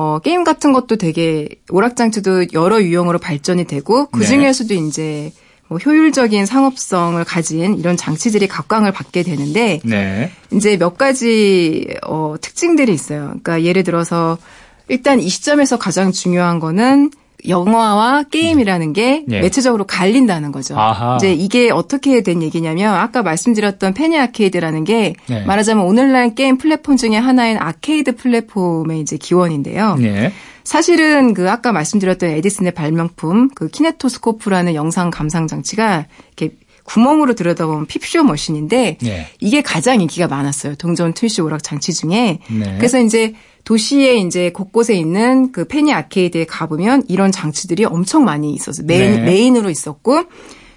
어, 0.00 0.20
게임 0.20 0.44
같은 0.44 0.72
것도 0.72 0.94
되게 0.94 1.48
오락장치도 1.70 2.52
여러 2.52 2.80
유형으로 2.80 3.18
발전이 3.18 3.64
되고 3.64 4.06
그 4.06 4.20
네. 4.20 4.26
중에서도 4.26 4.72
이제 4.72 5.32
뭐 5.66 5.78
효율적인 5.78 6.46
상업성을 6.46 7.24
가진 7.24 7.76
이런 7.76 7.96
장치들이 7.96 8.46
각광을 8.46 8.92
받게 8.92 9.24
되는데 9.24 9.80
네. 9.84 10.30
이제 10.52 10.76
몇 10.76 10.96
가지 10.96 11.88
어, 12.06 12.36
특징들이 12.40 12.94
있어요. 12.94 13.24
그러니까 13.42 13.64
예를 13.64 13.82
들어서 13.82 14.38
일단 14.86 15.18
이 15.18 15.28
시점에서 15.28 15.80
가장 15.80 16.12
중요한 16.12 16.60
거는 16.60 17.10
영화와 17.46 18.24
게임이라는 18.24 18.92
게 18.92 19.24
예. 19.30 19.40
매체적으로 19.40 19.86
갈린다는 19.86 20.50
거죠. 20.50 20.76
아하. 20.78 21.16
이제 21.16 21.32
이게 21.32 21.70
어떻게 21.70 22.22
된 22.22 22.42
얘기냐면 22.42 22.94
아까 22.94 23.22
말씀드렸던 23.22 23.94
페니 23.94 24.18
아케이드라는 24.18 24.84
게 24.84 25.14
네. 25.28 25.44
말하자면 25.44 25.84
오늘날 25.84 26.34
게임 26.34 26.58
플랫폼 26.58 26.96
중에 26.96 27.16
하나인 27.16 27.56
아케이드 27.58 28.16
플랫폼의 28.16 29.00
이제 29.00 29.16
기원인데요. 29.16 29.96
네. 29.96 30.32
사실은 30.64 31.32
그 31.32 31.50
아까 31.50 31.72
말씀드렸던 31.72 32.28
에디슨의 32.30 32.72
발명품 32.72 33.48
그 33.54 33.68
키네토스코프라는 33.68 34.74
영상 34.74 35.10
감상 35.10 35.46
장치가 35.46 36.06
이렇게 36.36 36.56
구멍으로 36.84 37.34
들여다보면 37.34 37.86
peep 37.86 38.05
show 38.05 38.24
machine인데 38.24 38.98
네. 39.00 39.26
이게 39.40 39.62
가장 39.62 40.00
인기가 40.00 40.26
많았어요. 40.26 40.74
동전 40.76 41.12
투입식 41.12 41.42
오락 41.42 41.62
장치 41.62 41.92
중에. 41.92 42.38
네. 42.50 42.74
그래서 42.78 42.98
이제 42.98 43.34
도시에 43.64 44.16
이제 44.16 44.50
곳곳에 44.50 44.94
있는 44.94 45.52
그 45.52 45.66
페니 45.66 45.92
아케이드에 45.92 46.46
가보면 46.46 47.04
이런 47.08 47.30
장치들이 47.30 47.84
엄청 47.84 48.24
많이 48.24 48.52
있었어요. 48.52 48.86
메인, 48.86 49.16
네. 49.16 49.22
main으로 49.22 49.70
있었고 49.70 50.24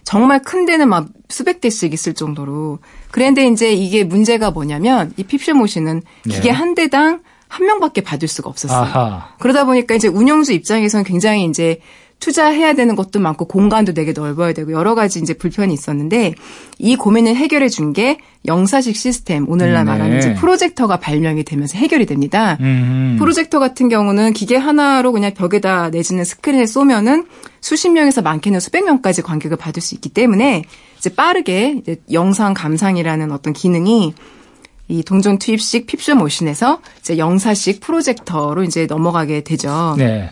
정말 0.04 0.41
큰 0.41 0.65
데는 0.65 0.89
막 0.89 1.08
수백 1.30 1.62
대씩 1.62 1.94
있을 1.94 2.13
정도로. 2.13 2.80
그런데 3.12 3.48
이제 3.48 3.72
이게 3.72 4.04
문제가 4.04 4.52
뭐냐면 4.52 5.13
이 5.17 5.26
machine은 5.54 6.02
기계 6.24 6.41
네. 6.41 6.50
한 6.50 6.76
대당 6.76 7.22
한 7.48 7.65
명밖에 7.65 8.02
받을 8.02 8.28
수가 8.28 8.50
없었어요. 8.50 8.80
아하. 8.80 9.36
그러다 9.39 9.65
보니까 9.65 9.94
이제 9.94 10.08
운영주 10.08 10.54
입장에서는 10.54 11.04
굉장히 11.04 11.46
이제 11.46 11.80
투자해야 12.21 12.73
되는 12.73 12.95
것도 12.95 13.19
많고 13.19 13.45
공간도 13.45 13.93
되게 13.93 14.13
넓어야 14.13 14.53
되고 14.53 14.71
여러 14.71 14.95
가지 14.95 15.19
이제 15.19 15.34
불편이 15.34 15.73
있었는데 15.73 16.36
이 16.79 16.95
고민을 16.95 17.36
해결해 17.36 17.67
준 17.67 17.91
게 17.91 18.17
영사식 18.45 18.95
시스템 18.95 19.47
오늘날 19.49 19.84
네. 19.86 19.91
말하는 19.91 20.17
이제 20.17 20.34
프로젝터가 20.36 20.97
발명이 20.97 21.43
되면서 21.43 21.77
해결이 21.77 22.05
됩니다. 22.05 22.57
음. 22.62 23.17
프로젝터 23.19 23.60
같은 23.60 23.89
경우는 23.89 24.34
기계 24.34 24.55
하나로 24.55 25.12
그냥 25.12 25.34
벽에다 25.34 25.89
내지는 25.89 26.23
스크린에 26.23 26.65
쏘면은 26.65 27.25
수십 27.60 27.89
명에서 27.89 28.21
많게는 28.21 28.60
수백 28.60 28.86
명까지 28.86 29.21
관객을 29.21 29.57
받을 29.57 29.81
수 29.81 29.93
있기 29.95 30.10
때문에 30.10 30.63
이제 30.97 31.13
빠르게 31.13 31.77
이제 31.81 31.97
영상 32.12 32.53
감상이라는 32.53 33.31
어떤 33.31 33.53
기능이 33.53 34.13
이 34.88 35.03
동전 35.03 35.38
투입식 35.38 35.86
핍쇼 35.86 36.15
모신에서 36.15 36.79
이제 36.99 37.17
영사식 37.17 37.79
프로젝터로 37.81 38.63
이제 38.63 38.86
넘어가게 38.88 39.43
되죠. 39.43 39.95
네. 39.97 40.31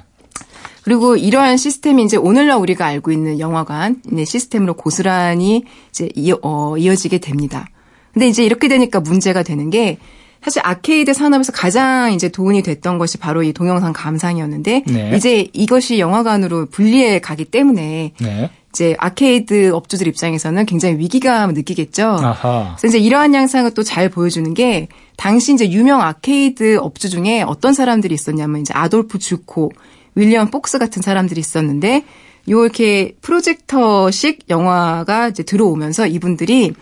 그리고 0.90 1.16
이러한 1.16 1.58
시스템이 1.58 2.04
이제 2.04 2.18
오늘날 2.18 2.58
우리가 2.58 2.84
알고 2.84 3.12
있는 3.12 3.40
영화관 3.40 4.02
시스템으로 4.26 4.74
고스란히 4.74 5.64
이제 5.92 6.10
이어, 6.16 6.40
어, 6.42 6.78
이어지게 6.80 7.20
됩니다. 7.20 7.68
근데 8.12 8.28
이제 8.28 8.44
이렇게 8.44 8.68
되니까 8.68 9.00
문제가 9.00 9.44
되는 9.44 9.70
게 9.70 10.00
사실 10.44 10.64
아케이드 10.66 11.14
산업에서 11.14 11.52
가장 11.52 12.12
이제 12.14 12.30
도움이 12.30 12.64
됐던 12.64 12.98
것이 12.98 13.20
바로 13.20 13.44
이 13.44 13.54
동영상 13.54 13.94
감상이었는데 13.94 14.84
네. 14.88 15.12
이제 15.16 15.48
이것이 15.54 16.00
영화관으로 16.00 16.66
분리해 16.72 17.20
가기 17.20 17.46
때문에 17.46 18.14
네. 18.20 18.50
이제 18.72 18.96
아케이드 18.98 19.72
업주들 19.72 20.08
입장에서는 20.08 20.66
굉장히 20.66 20.98
위기감을 20.98 21.54
느끼겠죠. 21.54 22.18
아하. 22.20 22.76
그래서 22.80 22.88
이제 22.88 22.98
이러한 22.98 23.36
양상을 23.36 23.72
또 23.76 23.84
잘 23.84 24.10
보여주는 24.10 24.52
게 24.56 24.88
당시 25.18 25.54
이제 25.54 25.70
유명 25.70 26.02
아케이드 26.02 26.78
업주 26.80 27.12
중에 27.12 27.44
어떤 27.44 27.76
사람들이 27.76 28.16
있었냐면 28.16 28.62
이제 28.62 28.74
아돌프 28.74 29.20
주코 29.20 29.72
윌리엄 30.16 30.50
폭스 30.50 30.80
같은 30.80 31.02
사람들이 31.02 31.40
있었는데 31.40 32.04
요 32.50 32.64
이렇게 32.64 33.16
프로젝터식 33.22 34.50
영화가 34.50 35.30
이제 35.30 35.44
들어오면서 35.44 36.08
이분들이 36.08 36.74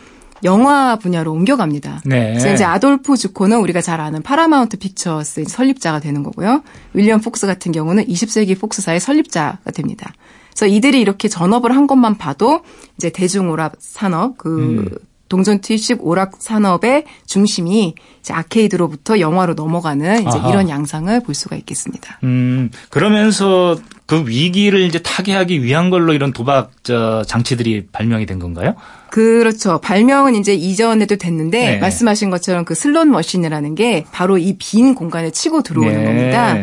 영화 0.43 0.97
분야로 0.97 1.31
옮겨갑니다. 1.33 2.01
네. 2.05 2.29
그래서 2.29 2.53
이제 2.53 2.63
아돌프 2.63 3.17
주코는 3.17 3.57
우리가 3.59 3.81
잘 3.81 3.99
아는 3.99 4.21
파라마운트 4.21 4.77
픽처스의 4.77 5.47
설립자가 5.47 5.99
되는 5.99 6.21
거고요. 6.23 6.61
윌리엄 6.93 7.21
폭스 7.21 7.47
같은 7.47 7.71
경우는 7.71 8.05
20세기 8.05 8.59
폭스사의 8.59 8.99
설립자가 8.99 9.71
됩니다. 9.71 10.13
그래서 10.51 10.67
이들이 10.67 11.01
이렇게 11.01 11.27
전업을 11.27 11.75
한 11.75 11.87
것만 11.87 12.17
봐도 12.17 12.61
이제 12.97 13.09
대중오락 13.09 13.77
산업 13.79 14.37
그 14.37 14.59
음. 14.59 14.89
동전 15.29 15.59
투입식 15.61 16.05
오락 16.05 16.33
산업의 16.39 17.05
중심이 17.25 17.95
이제 18.21 18.33
아케이드로부터 18.33 19.19
영화로 19.19 19.53
넘어가는 19.53 20.27
이제 20.27 20.37
아하. 20.37 20.49
이런 20.49 20.69
양상을 20.69 21.19
볼 21.21 21.35
수가 21.35 21.55
있겠습니다. 21.57 22.19
음, 22.23 22.69
그러면서 22.89 23.77
그 24.05 24.23
위기를 24.27 24.79
이제 24.81 24.99
타개하기 24.99 25.63
위한 25.63 25.89
걸로 25.89 26.13
이런 26.13 26.31
도박 26.33 26.71
저 26.83 27.23
장치들이 27.27 27.87
발명이 27.91 28.25
된 28.25 28.39
건가요? 28.39 28.75
그렇죠. 29.09 29.79
발명은 29.81 30.35
이제 30.35 30.53
이전에도 30.53 31.15
됐는데 31.17 31.59
네. 31.71 31.77
말씀하신 31.77 32.29
것처럼 32.29 32.65
그 32.65 32.75
슬롯 32.75 33.07
머신이라는 33.07 33.75
게 33.75 34.05
바로 34.11 34.37
이 34.37 34.55
빈 34.57 34.95
공간에 34.95 35.29
치고 35.31 35.61
들어오는 35.63 35.97
네. 35.97 36.05
겁니다. 36.05 36.57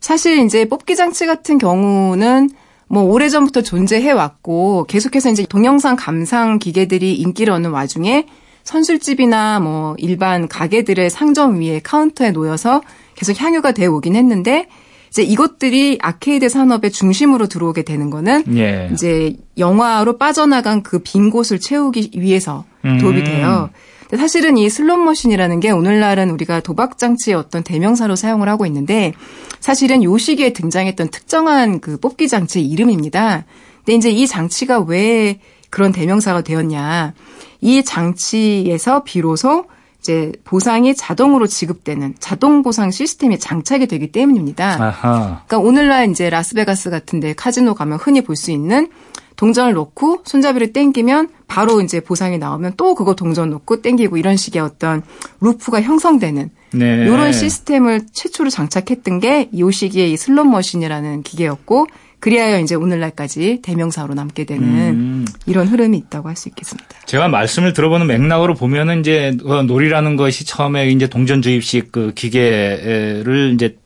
사실 0.00 0.44
이제 0.44 0.64
뽑기 0.64 0.96
장치 0.96 1.26
같은 1.26 1.58
경우는 1.58 2.50
뭐 2.92 3.04
오래전부터 3.04 3.62
존재해 3.62 4.10
왔고 4.10 4.84
계속해서 4.88 5.30
이제 5.30 5.46
동영상 5.48 5.94
감상 5.94 6.58
기계들이 6.58 7.14
인기를 7.14 7.52
얻는 7.54 7.70
와중에 7.70 8.26
선술집이나 8.64 9.60
뭐 9.60 9.94
일반 9.98 10.48
가게들의 10.48 11.08
상점 11.08 11.60
위에 11.60 11.80
카운터에 11.84 12.32
놓여서 12.32 12.82
계속 13.14 13.40
향유가 13.40 13.70
되어 13.72 13.92
오긴 13.92 14.16
했는데 14.16 14.66
이제 15.08 15.22
이것들이 15.22 15.98
아케이드 16.02 16.48
산업의 16.48 16.90
중심으로 16.90 17.46
들어오게 17.46 17.82
되는 17.82 18.10
거는 18.10 18.44
예. 18.56 18.90
이제 18.92 19.36
영화로 19.56 20.18
빠져나간 20.18 20.82
그 20.82 20.98
빈 21.02 21.30
곳을 21.30 21.60
채우기 21.60 22.10
위해서 22.14 22.64
도움이 22.82 23.20
음. 23.20 23.24
돼요. 23.24 23.70
사실은 24.16 24.56
이 24.56 24.68
슬롯머신이라는 24.68 25.60
게 25.60 25.70
오늘날은 25.70 26.30
우리가 26.30 26.60
도박 26.60 26.98
장치의 26.98 27.36
어떤 27.36 27.62
대명사로 27.62 28.16
사용을 28.16 28.48
하고 28.48 28.66
있는데 28.66 29.12
사실은 29.60 30.02
요 30.02 30.18
시기에 30.18 30.52
등장했던 30.52 31.08
특정한 31.08 31.80
그 31.80 31.98
뽑기 31.98 32.28
장치의 32.28 32.66
이름입니다. 32.66 33.44
근데 33.78 33.94
이제 33.94 34.10
이 34.10 34.26
장치가 34.26 34.80
왜 34.80 35.40
그런 35.70 35.92
대명사가 35.92 36.42
되었냐. 36.42 37.14
이 37.60 37.84
장치에서 37.84 39.04
비로소 39.04 39.66
이제 40.00 40.32
보상이 40.44 40.94
자동으로 40.94 41.46
지급되는 41.46 42.14
자동 42.18 42.62
보상 42.62 42.90
시스템이 42.90 43.38
장착이 43.38 43.86
되기 43.86 44.10
때문입니다. 44.10 44.82
아하. 44.82 45.42
그러니까 45.46 45.58
오늘날 45.58 46.10
이제 46.10 46.30
라스베가스 46.30 46.88
같은데 46.90 47.34
카지노 47.34 47.74
가면 47.74 47.98
흔히 47.98 48.22
볼 48.22 48.34
수 48.34 48.50
있는 48.50 48.88
동전을 49.40 49.72
놓고 49.72 50.20
손잡이를 50.26 50.74
땡기면 50.74 51.30
바로 51.46 51.80
이제 51.80 52.00
보상이 52.00 52.36
나오면 52.36 52.74
또 52.76 52.94
그거 52.94 53.14
동전 53.14 53.48
놓고 53.48 53.80
땡기고 53.80 54.18
이런 54.18 54.36
식의 54.36 54.60
어떤 54.60 55.02
루프가 55.40 55.80
형성되는 55.80 56.50
네. 56.72 57.04
이런 57.06 57.32
시스템을 57.32 58.02
최초로 58.12 58.50
장착했던 58.50 59.18
게 59.20 59.48
이 59.50 59.72
시기에 59.72 60.08
이 60.08 60.16
슬롯 60.18 60.46
머신이라는 60.46 61.22
기계였고 61.22 61.86
그리하여 62.20 62.60
이제 62.60 62.74
오늘날까지 62.74 63.60
대명사로 63.62 64.12
남게 64.12 64.44
되는 64.44 64.62
음. 64.68 65.26
이런 65.46 65.66
흐름이 65.66 65.96
있다고 65.96 66.28
할 66.28 66.36
수 66.36 66.50
있겠습니다. 66.50 66.86
제가 67.06 67.28
말씀을 67.28 67.72
들어보는 67.72 68.06
맥락으로 68.06 68.54
보면은 68.54 69.00
이제 69.00 69.34
놀이라는 69.66 70.16
것이 70.16 70.44
처음에 70.44 70.90
이제 70.90 71.06
동전 71.06 71.40
주입식 71.40 71.90
그 71.90 72.12
기계를 72.14 73.52
이제 73.54 73.76
어, 73.78 73.79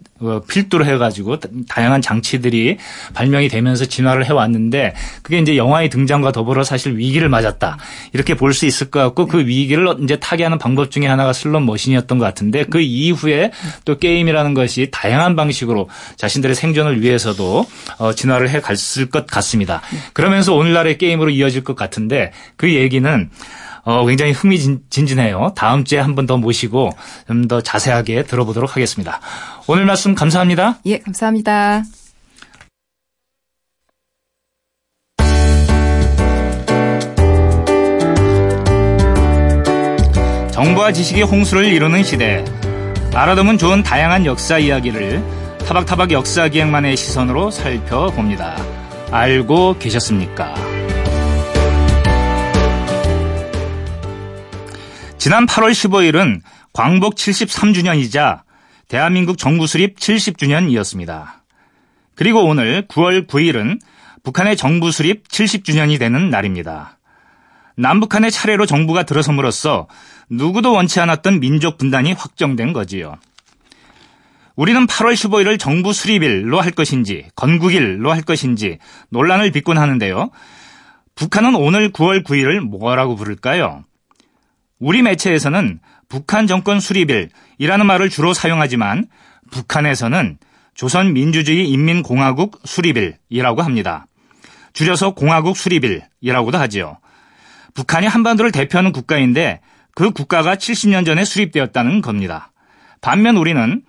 필두로 0.49 0.87
해가지고 0.87 1.39
다양한 1.69 2.01
장치들이 2.01 2.79
발명이 3.13 3.49
되면서 3.49 3.85
진화를 3.85 4.25
해왔는데 4.25 4.95
그게 5.23 5.39
이제 5.39 5.57
영화의 5.57 5.91
등장과 5.91 6.33
더불어 6.33 6.65
사실 6.65 6.97
위기를 6.97 7.29
맞았다 7.29 7.79
이렇게 8.13 8.35
볼 8.35 8.55
수 8.55 8.67
있을 8.67 8.91
것 8.91 9.01
같고 9.01 9.27
그 9.27 9.41
위기를 9.41 9.97
이제 10.03 10.17
타개하는 10.17 10.59
방법 10.59 10.91
중에 10.91 11.07
하나가 11.07 11.33
슬롯 11.33 11.63
머신이었던 11.63 12.19
것 12.19 12.25
같은데 12.25 12.65
그 12.65 12.81
이후에 12.81 13.51
또 13.85 13.99
게임이라는 13.99 14.55
것이 14.55 14.89
다양한 14.91 15.37
방식으로 15.37 15.89
자신들의 16.17 16.55
생존을 16.55 17.03
위해서도 17.03 17.67
어, 17.99 18.13
진화를 18.13 18.49
해 18.49 18.61
갔을 18.61 19.11
것 19.11 19.27
같습니다. 19.27 19.83
그러면서 20.13 20.55
오늘날의 20.55 20.99
게임으로 20.99 21.31
이어질 21.31 21.65
것 21.65 21.75
같은데 21.75 22.33
그 22.57 22.73
얘기는 22.73 23.29
어, 23.85 24.05
굉장히 24.07 24.33
흥미진진해요. 24.33 25.53
다음 25.57 25.85
주에 25.85 25.99
한 26.01 26.15
번 26.15 26.27
더 26.27 26.37
모시고 26.39 26.91
좀 27.29 27.49
더 27.49 27.61
자세하게 27.61 28.25
들어보도록 28.25 28.77
하겠습니다. 28.77 29.21
오늘 29.67 29.85
말씀 29.85 30.15
감사합니다. 30.15 30.79
예, 30.87 30.99
감사합니다. 30.99 31.83
정보와 40.53 40.93
지식의 40.93 41.25
홍수를 41.25 41.65
이루는 41.67 42.05
시대. 42.05 42.45
알아두면 43.13 43.59
좋은 43.59 43.83
다양한 43.83 44.25
역사 44.27 44.59
이야기를 44.59 45.23
타박타박 45.67 46.13
역사 46.13 46.49
기획만의 46.49 46.97
시선으로 46.97 47.51
살펴봅니다. 47.51 48.57
알고 49.11 49.79
계셨습니까? 49.79 50.55
지난 55.25 55.47
8월 55.47 55.71
15일은 55.71 56.43
광복 56.75 57.15
73주년이자 57.15 58.43
대한민국 58.89 59.39
정부 59.39 59.67
수립 59.67 59.97
70주년이었습니다. 59.97 61.25
그리고 62.15 62.45
오늘 62.45 62.87
9월 62.89 63.27
9일은 63.27 63.81
북한의 64.23 64.59
정부 64.59 64.91
수립 64.91 65.27
70주년이 65.27 65.99
되는 65.99 66.29
날입니다. 66.29 66.99
남북한의 67.79 68.31
차례로 68.33 68.67
정부가 68.67 69.05
들어섬으로써 69.05 69.89
누구도 70.29 70.75
원치 70.75 71.01
않았던 71.01 71.41
민족 71.41 71.79
분단이 71.79 72.13
확정된 72.13 72.75
거지요. 72.75 73.17
우리는 74.57 74.87
8월 74.87 75.15
15일을 75.15 75.59
정부 75.59 75.95
수립일로 75.95 76.61
할 76.61 76.71
것인지 76.71 77.29
건국일로 77.35 78.13
할 78.13 78.21
것인지 78.21 78.77
논란을 79.09 79.53
빚곤 79.53 79.79
하는데요. 79.79 80.29
북한은 81.15 81.55
오늘 81.55 81.93
9월 81.93 82.23
9일을 82.23 82.61
뭐라고 82.61 83.17
부를까요? 83.17 83.85
우리 84.79 85.03
매체에서는 85.03 85.81
북한 86.09 86.47
정권 86.47 86.81
수립일이라는 86.81 87.87
말을 87.87 88.11
주로 88.11 88.35
사용하지만 88.35 89.07
북한에서는 89.51 90.39
조선민주주의 90.75 91.69
인민공화국 91.71 92.61
수립일이라고 92.65 93.63
합니다. 93.63 94.07
줄여서 94.73 95.15
공화국 95.15 95.57
수립일이라고도 95.57 96.59
하지요. 96.59 96.99
북한이 97.75 98.07
한반도를 98.07 98.53
대표하는 98.53 98.93
국가인데 98.93 99.61
그 99.95 100.11
국가가 100.11 100.57
70년 100.57 101.07
전에 101.07 101.25
수립되었다는 101.25 102.03
겁니다. 102.03 102.53
반면 103.01 103.37
우리는 103.37 103.83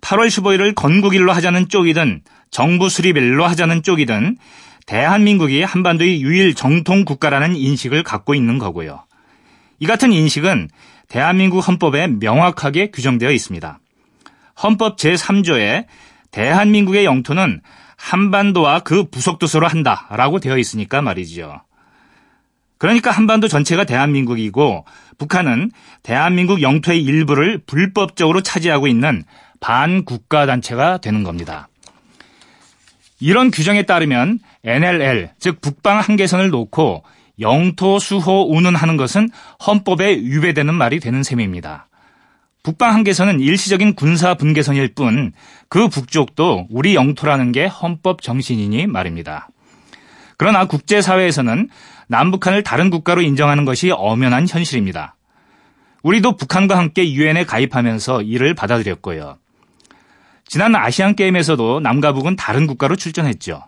8월 0.00 0.26
15일을 0.26 0.74
건국일로 0.74 1.32
하자는 1.32 1.68
쪽이든 1.68 2.22
정부 2.50 2.88
수립일로 2.88 3.46
하자는 3.46 3.82
쪽이든 3.82 4.36
대한민국이 4.86 5.62
한반도의 5.62 6.22
유일 6.22 6.54
정통 6.54 7.04
국가라는 7.04 7.56
인식을 7.56 8.02
갖고 8.02 8.34
있는 8.34 8.58
거고요. 8.58 9.03
이 9.84 9.86
같은 9.86 10.14
인식은 10.14 10.70
대한민국 11.08 11.58
헌법에 11.58 12.06
명확하게 12.06 12.90
규정되어 12.90 13.30
있습니다. 13.32 13.80
헌법 14.62 14.96
제3조에 14.96 15.84
대한민국의 16.30 17.04
영토는 17.04 17.60
한반도와 17.98 18.80
그 18.80 19.10
부속도서로 19.10 19.66
한다 19.66 20.08
라고 20.08 20.40
되어 20.40 20.56
있으니까 20.56 21.02
말이지요. 21.02 21.60
그러니까 22.78 23.10
한반도 23.10 23.46
전체가 23.46 23.84
대한민국이고 23.84 24.86
북한은 25.18 25.70
대한민국 26.02 26.62
영토의 26.62 27.04
일부를 27.04 27.58
불법적으로 27.66 28.40
차지하고 28.40 28.86
있는 28.86 29.22
반국가 29.60 30.46
단체가 30.46 30.96
되는 30.96 31.24
겁니다. 31.24 31.68
이런 33.20 33.50
규정에 33.50 33.82
따르면 33.82 34.38
NLL, 34.64 35.32
즉 35.38 35.60
북방 35.60 35.98
한계선을 35.98 36.48
놓고 36.48 37.04
영토 37.40 37.98
수호 37.98 38.54
운운하는 38.54 38.96
것은 38.96 39.30
헌법에 39.66 40.16
위배되는 40.16 40.72
말이 40.74 41.00
되는 41.00 41.22
셈입니다. 41.22 41.88
북방 42.62 42.94
한계선은 42.94 43.40
일시적인 43.40 43.94
군사 43.94 44.34
분계선일 44.34 44.94
뿐 44.94 45.32
그 45.68 45.88
북쪽도 45.88 46.68
우리 46.70 46.94
영토라는 46.94 47.50
게 47.50 47.66
헌법 47.66 48.22
정신이니 48.22 48.86
말입니다. 48.86 49.48
그러나 50.36 50.66
국제사회에서는 50.66 51.68
남북한을 52.06 52.62
다른 52.62 52.90
국가로 52.90 53.22
인정하는 53.22 53.64
것이 53.64 53.90
엄연한 53.90 54.46
현실입니다. 54.48 55.16
우리도 56.04 56.36
북한과 56.36 56.78
함께 56.78 57.12
유엔에 57.12 57.44
가입하면서 57.44 58.22
이를 58.22 58.54
받아들였고요. 58.54 59.38
지난 60.46 60.76
아시안 60.76 61.16
게임에서도 61.16 61.80
남과 61.80 62.12
북은 62.12 62.36
다른 62.36 62.68
국가로 62.68 62.94
출전했죠. 62.94 63.64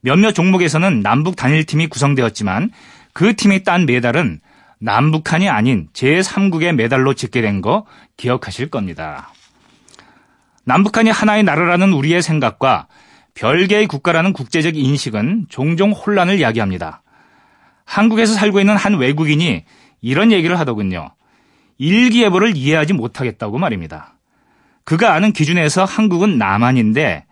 몇몇 0.00 0.32
종목에서는 0.32 1.00
남북 1.00 1.36
단일팀이 1.36 1.88
구성되었지만 1.88 2.70
그 3.12 3.34
팀이 3.34 3.64
딴 3.64 3.86
메달은 3.86 4.40
남북한이 4.80 5.48
아닌 5.48 5.88
제3국의 5.92 6.72
메달로 6.72 7.14
집계된 7.14 7.60
거 7.60 7.84
기억하실 8.16 8.70
겁니다. 8.70 9.32
남북한이 10.64 11.10
하나의 11.10 11.42
나라라는 11.42 11.92
우리의 11.92 12.22
생각과 12.22 12.86
별개의 13.34 13.86
국가라는 13.86 14.32
국제적 14.32 14.76
인식은 14.76 15.46
종종 15.48 15.92
혼란을 15.92 16.40
야기합니다. 16.40 17.02
한국에서 17.84 18.34
살고 18.34 18.60
있는 18.60 18.76
한 18.76 18.98
외국인이 18.98 19.64
이런 20.00 20.30
얘기를 20.30 20.58
하더군요. 20.58 21.10
일기예보를 21.78 22.56
이해하지 22.56 22.92
못하겠다고 22.92 23.58
말입니다. 23.58 24.14
그가 24.84 25.14
아는 25.14 25.32
기준에서 25.32 25.84
한국은 25.84 26.38
남한인데 26.38 27.24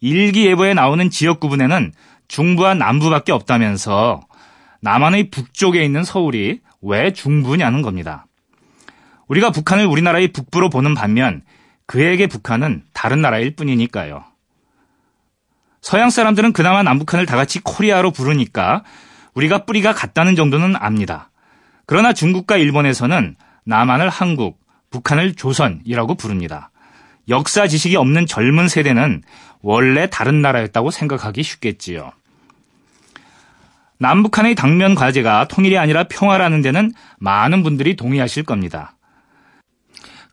일기예보에 0.00 0.74
나오는 0.74 1.10
지역 1.10 1.40
구분에는 1.40 1.92
중부와 2.28 2.74
남부밖에 2.74 3.32
없다면서 3.32 4.20
남한의 4.80 5.30
북쪽에 5.30 5.84
있는 5.84 6.04
서울이 6.04 6.60
왜 6.82 7.12
중부냐는 7.12 7.82
겁니다. 7.82 8.26
우리가 9.28 9.50
북한을 9.50 9.86
우리나라의 9.86 10.28
북부로 10.28 10.70
보는 10.70 10.94
반면 10.94 11.42
그에게 11.86 12.26
북한은 12.26 12.84
다른 12.92 13.20
나라일 13.20 13.56
뿐이니까요. 13.56 14.24
서양 15.80 16.10
사람들은 16.10 16.52
그나마 16.52 16.82
남북한을 16.82 17.26
다 17.26 17.36
같이 17.36 17.60
코리아로 17.60 18.10
부르니까 18.10 18.82
우리가 19.34 19.64
뿌리가 19.64 19.92
같다는 19.92 20.34
정도는 20.34 20.74
압니다. 20.76 21.30
그러나 21.86 22.12
중국과 22.12 22.56
일본에서는 22.56 23.36
남한을 23.64 24.08
한국, 24.08 24.58
북한을 24.90 25.34
조선이라고 25.34 26.14
부릅니다. 26.16 26.70
역사 27.28 27.66
지식이 27.66 27.96
없는 27.96 28.26
젊은 28.26 28.68
세대는 28.68 29.22
원래 29.62 30.08
다른 30.08 30.42
나라였다고 30.42 30.90
생각하기 30.90 31.42
쉽겠지요. 31.42 32.12
남북한의 33.98 34.54
당면 34.54 34.94
과제가 34.94 35.48
통일이 35.48 35.78
아니라 35.78 36.04
평화라는 36.04 36.62
데는 36.62 36.92
많은 37.18 37.62
분들이 37.62 37.96
동의하실 37.96 38.44
겁니다. 38.44 38.94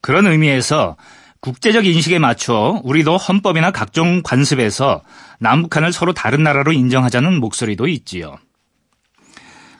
그런 0.01 0.27
의미에서 0.27 0.97
국제적 1.39 1.85
인식에 1.85 2.19
맞춰 2.19 2.81
우리도 2.83 3.17
헌법이나 3.17 3.71
각종 3.71 4.21
관습에서 4.23 5.01
남북한을 5.39 5.91
서로 5.91 6.13
다른 6.13 6.43
나라로 6.43 6.71
인정하자는 6.71 7.39
목소리도 7.39 7.87
있지요. 7.87 8.37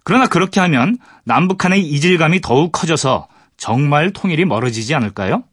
그러나 0.03 0.27
그렇게 0.27 0.59
하면 0.59 0.97
남북한의 1.23 1.81
이질감이 1.81 2.41
더욱 2.41 2.71
커져서 2.71 3.27
정말 3.55 4.11
통일이 4.11 4.43
멀어지지 4.43 4.93
않을까요? 4.93 5.43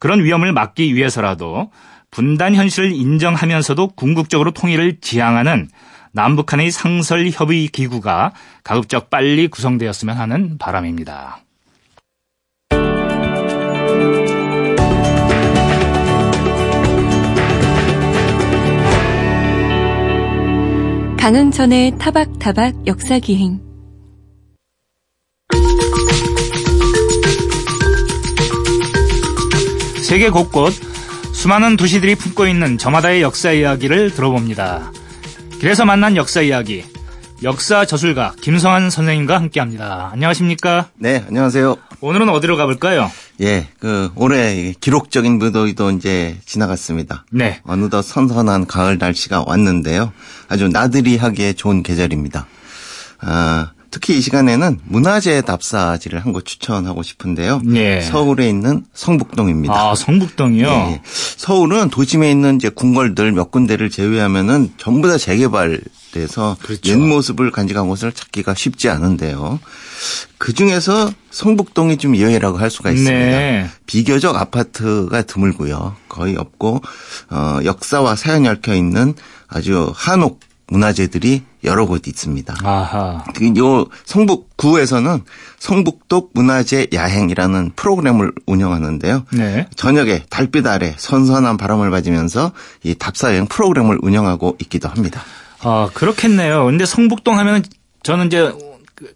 그런 0.00 0.24
위험을 0.24 0.52
막기 0.52 0.94
위해서라도 0.94 1.70
분단 2.10 2.54
현실을 2.54 2.92
인정하면서도 2.92 3.88
궁극적으로 3.88 4.50
통일을 4.50 5.00
지향하는 5.00 5.68
남북한의 6.12 6.70
상설 6.70 7.30
협의 7.30 7.68
기구가 7.68 8.32
가급적 8.64 9.10
빨리 9.10 9.48
구성되었으면 9.48 10.16
하는 10.16 10.58
바람입니다. 10.58 11.40
강흥천의 21.16 21.98
타박타박 21.98 22.86
역사기행 22.86 23.60
세계 30.02 30.30
곳곳 30.30 30.89
수많은 31.40 31.78
도시들이 31.78 32.16
품고 32.16 32.46
있는 32.46 32.76
저마다의 32.76 33.22
역사 33.22 33.50
이야기를 33.50 34.10
들어봅니다. 34.10 34.92
그래서 35.58 35.86
만난 35.86 36.14
역사 36.14 36.42
이야기. 36.42 36.84
역사 37.42 37.86
저술가 37.86 38.34
김성한 38.42 38.90
선생님과 38.90 39.36
함께 39.36 39.58
합니다. 39.58 40.10
안녕하십니까? 40.12 40.90
네, 40.98 41.24
안녕하세요. 41.26 41.78
오늘은 42.02 42.28
어디로 42.28 42.58
가볼까요? 42.58 43.10
예, 43.40 43.68
그, 43.78 44.10
올해 44.16 44.74
기록적인 44.78 45.38
무더위도 45.38 45.92
이제 45.92 46.36
지나갔습니다. 46.44 47.24
네. 47.32 47.62
어느덧 47.64 48.02
선선한 48.02 48.66
가을 48.66 48.98
날씨가 48.98 49.44
왔는데요. 49.46 50.12
아주 50.50 50.68
나들이 50.68 51.16
하기에 51.16 51.54
좋은 51.54 51.82
계절입니다. 51.82 52.46
아, 53.22 53.70
특히 53.90 54.16
이 54.18 54.20
시간에는 54.20 54.80
문화재 54.84 55.40
답사지를 55.42 56.20
한 56.24 56.32
곳 56.32 56.44
추천하고 56.46 57.02
싶은데요. 57.02 57.60
예. 57.74 58.00
서울에 58.00 58.48
있는 58.48 58.84
성북동입니다. 58.94 59.74
아, 59.74 59.94
성북동이요? 59.96 60.66
예, 60.68 60.70
예. 60.92 61.02
서울은 61.36 61.90
도심에 61.90 62.30
있는 62.30 62.56
이제 62.56 62.68
궁궐들 62.68 63.32
몇 63.32 63.50
군데를 63.50 63.90
제외하면은 63.90 64.72
전부 64.76 65.08
다 65.08 65.18
재개발돼서 65.18 66.56
그렇죠. 66.62 66.90
옛 66.90 66.96
모습을 66.96 67.50
간직한 67.50 67.88
곳을 67.88 68.12
찾기가 68.12 68.54
쉽지 68.54 68.88
않은데요. 68.88 69.58
그 70.38 70.52
중에서 70.52 71.10
성북동이 71.30 71.96
좀 71.98 72.16
예외라고 72.16 72.58
할 72.58 72.70
수가 72.70 72.90
있습니다. 72.90 73.12
네. 73.18 73.68
비교적 73.86 74.36
아파트가 74.36 75.22
드물고요. 75.22 75.96
거의 76.08 76.36
없고 76.36 76.80
어, 77.30 77.58
역사와 77.64 78.16
사연 78.16 78.44
이 78.44 78.48
얽혀 78.48 78.74
있는 78.74 79.14
아주 79.48 79.92
한옥 79.94 80.40
문화재들이 80.70 81.42
여러 81.64 81.84
곳 81.84 82.06
있습니다. 82.06 82.54
아하. 82.62 83.24
그요 83.34 83.86
성북구에서는 84.04 85.22
성북독 85.58 86.30
문화재 86.32 86.86
야행이라는 86.92 87.72
프로그램을 87.76 88.32
운영하는데요. 88.46 89.24
네. 89.34 89.68
저녁에 89.76 90.24
달빛 90.30 90.66
아래 90.66 90.94
선선한 90.96 91.58
바람을 91.58 91.90
맞으면서 91.90 92.52
이 92.82 92.94
답사 92.94 93.30
여행 93.32 93.46
프로그램을 93.46 93.98
운영하고 94.00 94.56
있기도 94.60 94.88
합니다. 94.88 95.22
아, 95.62 95.90
그렇겠네요. 95.92 96.64
근데 96.64 96.86
성북동 96.86 97.38
하면은 97.38 97.62
저는 98.02 98.28
이제 98.28 98.52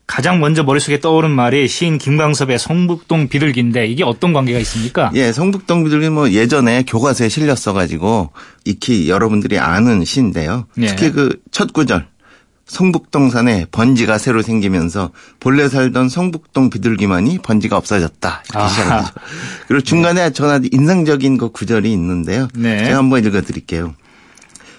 가장 0.07 0.41
먼저 0.41 0.63
머릿속에 0.63 1.01
떠오른 1.01 1.31
말이 1.31 1.69
시인 1.69 1.99
김광섭의 1.99 2.59
성북동 2.59 3.29
비둘기인데 3.29 3.87
이게 3.87 4.03
어떤 4.05 4.33
관계가 4.33 4.59
있습니까? 4.61 5.11
예, 5.15 5.33
성북동 5.33 5.85
비둘기 5.85 6.09
뭐 6.11 6.31
예전에 6.31 6.85
교과서에 6.85 7.29
실렸어 7.29 7.73
가지고 7.73 8.31
익히 8.65 9.09
여러분들이 9.11 9.59
아는 9.59 10.05
시인데요. 10.05 10.67
예. 10.81 10.87
특히 10.87 11.11
그 11.13 11.39
첫 11.51 11.73
구절 11.73 12.07
성북동산에 12.67 13.67
번지가 13.71 14.19
새로 14.19 14.43
생기면서 14.43 15.11
본래 15.39 15.69
살던 15.69 16.09
성북동 16.09 16.71
비둘기만이 16.71 17.39
번지가 17.43 17.77
없어졌다. 17.77 18.43
이렇게. 18.51 18.69
시작하죠. 18.69 19.13
그리고 19.69 19.83
중간에 19.83 20.31
전화 20.33 20.61
인상적인 20.73 21.37
그 21.37 21.51
구절이 21.51 21.93
있는데요. 21.93 22.49
네. 22.55 22.85
제가 22.87 22.99
한번 22.99 23.25
읽어드릴게요. 23.25 23.95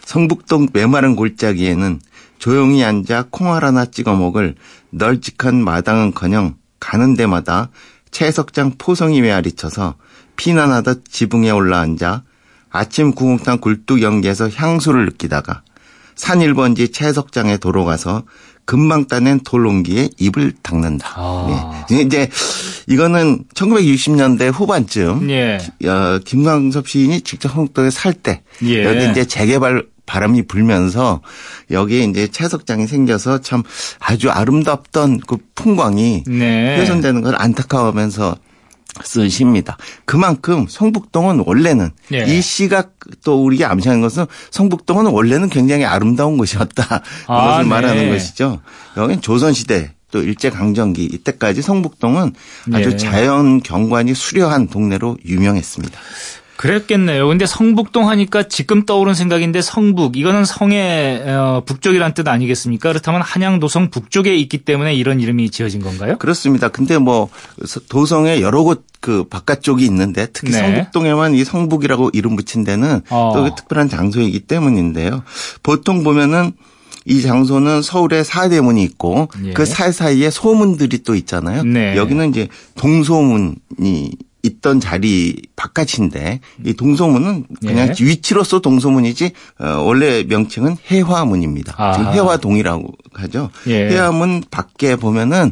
성북동 0.06 0.70
메마른 0.74 1.16
골짜기에는 1.16 2.00
조용히 2.40 2.84
앉아 2.84 3.28
콩알 3.30 3.64
하나 3.64 3.86
찍어 3.86 4.16
먹을 4.16 4.56
널찍한 4.96 5.64
마당은커녕 5.64 6.56
가는 6.80 7.16
데마다 7.16 7.70
채석장 8.12 8.74
포성이 8.78 9.22
메아리 9.22 9.54
쳐서 9.54 9.96
피난하듯 10.38 11.04
지붕에 11.10 11.50
올라앉아 11.52 12.24
아침 12.70 13.14
구공탕 13.14 13.60
굴뚝 13.60 14.02
연기에서 14.02 14.50
향수를 14.50 15.06
느끼다가 15.06 15.64
산 16.16 16.40
1번지 16.40 16.94
채석장에 16.94 17.58
도로 17.58 17.84
가서 17.84 18.24
금방 18.64 19.08
따낸 19.08 19.42
돌롱기에 19.42 20.10
입을 20.18 20.54
닦는다. 20.64 21.14
아. 21.16 21.86
네. 21.90 22.02
이제 22.02 22.30
이거는 22.88 23.44
1960년대 23.54 24.52
후반쯤 24.52 25.30
예. 25.30 25.60
어, 25.86 26.20
김광섭 26.24 26.88
시인이 26.88 27.22
직접 27.22 27.50
성북동에 27.50 27.92
살때 27.92 28.42
예. 28.64 28.86
여기 28.86 29.10
이제 29.12 29.26
재개발 29.26 29.86
바람이 30.06 30.44
불면서 30.44 31.22
여기에 31.72 32.04
이제 32.06 32.28
채석장이 32.28 32.88
생겨서 32.88 33.42
참 33.42 33.64
아주 34.00 34.30
아름답던 34.30 35.22
그 35.22 35.38
풍광이 35.56 36.24
네. 36.28 36.78
훼손되는 36.80 37.22
걸 37.22 37.36
안타까워하면서 37.38 38.36
쓴 39.04 39.28
시입니다. 39.30 39.78
그만큼 40.06 40.68
성북동은 40.70 41.44
원래는 41.46 41.90
예. 42.14 42.24
이 42.26 42.42
시가 42.42 42.86
또 43.26 43.44
우리가 43.44 43.70
암시하는 43.70 44.02
것은 44.02 44.26
성북동은 44.52 45.08
원래는 45.08 45.50
굉장히 45.50 45.84
아름다운 45.84 46.38
곳이었다. 46.38 47.02
아, 47.28 47.42
그것을 47.42 47.64
네. 47.64 47.70
말하는 47.70 48.10
것이죠. 48.10 48.62
여긴 48.96 49.20
조선시대 49.20 49.96
또 50.12 50.22
일제강점기 50.22 51.04
이때까지 51.04 51.62
성북동은 51.62 52.34
아주 52.72 52.92
예. 52.92 52.98
자연 52.98 53.62
경관이 53.62 54.14
수려한 54.14 54.68
동네로 54.68 55.18
유명했습니다. 55.26 56.00
그랬겠네요. 56.58 57.28
근데 57.28 57.46
성북동 57.46 58.10
하니까 58.10 58.44
지금 58.44 58.86
떠오른 58.86 59.14
생각인데 59.14 59.62
성북 59.62 60.18
이거는 60.18 60.46
성의 60.46 61.22
어, 61.28 61.64
북쪽이란 61.66 62.14
뜻 62.14 62.28
아니겠습니까? 62.28 62.90
그렇다면 62.90 63.22
한양 63.22 63.60
도성 63.60 63.90
북쪽에 63.90 64.36
있기 64.36 64.60
때문에 64.60 64.94
이런 64.94 65.20
이름이 65.20 65.50
지어진 65.50 65.82
건가요? 65.82 66.18
그렇습니다. 66.18 66.70
근데 66.70 66.98
뭐 66.98 67.30
도성에 67.90 68.42
여러 68.42 68.64
곳 68.64 68.86
그 69.06 69.24
바깥쪽이 69.24 69.86
있는데 69.86 70.26
특히 70.34 70.50
네. 70.50 70.58
성북동에만 70.58 71.36
이 71.36 71.44
성북이라고 71.44 72.10
이름 72.14 72.36
붙인 72.36 72.64
데는 72.64 73.02
어. 73.12 73.34
또 73.36 73.54
특별한 73.54 73.88
장소이기 73.88 74.40
때문인데요. 74.40 75.22
보통 75.62 76.04
보면은 76.04 76.54
이 77.06 77.22
장소는 77.22 77.84
서울에 77.84 78.24
사대문이 78.24 78.82
있고 78.82 79.30
예. 79.46 79.54
그 79.54 79.64
사이사이에 79.64 80.32
소문들이 80.32 81.04
또 81.04 81.14
있잖아요. 81.14 81.62
네. 81.62 81.96
여기는 81.96 82.32
이제 82.32 82.48
동소문이 82.78 83.56
있던 84.46 84.80
자리 84.80 85.36
바깥인데 85.56 86.40
이 86.66 86.74
동소문은 86.74 87.46
그냥 87.62 87.94
예. 88.00 88.06
위치로서 88.06 88.62
동소문이지 88.62 89.32
어, 89.60 89.82
원래 89.84 90.24
명칭은 90.24 90.78
해화문입니다. 90.90 91.72
지금 91.94 92.08
아하. 92.08 92.12
해화동이라고 92.12 92.94
하죠. 93.14 93.50
예. 93.68 93.90
해화문 93.90 94.44
밖에 94.52 94.96
보면은 94.96 95.52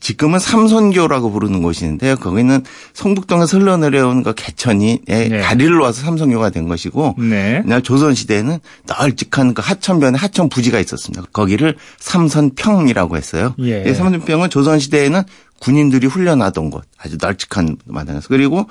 지금은 0.00 0.38
삼선교라고 0.38 1.30
부르는 1.32 1.62
곳인데요. 1.62 2.16
거기는 2.16 2.62
성북동에서 2.92 3.58
흘러내려온 3.58 4.22
그 4.22 4.34
개천이 4.34 5.00
예, 5.08 5.28
네. 5.28 5.40
다리를 5.40 5.74
놓아서 5.76 6.02
삼선교가 6.02 6.50
된 6.50 6.68
것이고 6.68 7.16
네. 7.18 7.62
조선 7.82 8.14
시대에는 8.14 8.58
널찍한 8.86 9.54
그 9.54 9.62
하천변에 9.64 10.16
하천 10.18 10.48
부지가 10.48 10.78
있었습니다. 10.80 11.24
거기를 11.32 11.76
삼선평이라고 11.98 13.16
했어요. 13.16 13.54
예. 13.60 13.84
이 13.86 13.94
삼선평은 13.94 14.50
조선 14.50 14.78
시대에는 14.78 15.22
군인들이 15.60 16.06
훈련하던 16.06 16.70
곳, 16.70 16.84
아주 16.98 17.16
널찍한 17.20 17.76
마당에서 17.86 18.28
그리고 18.28 18.66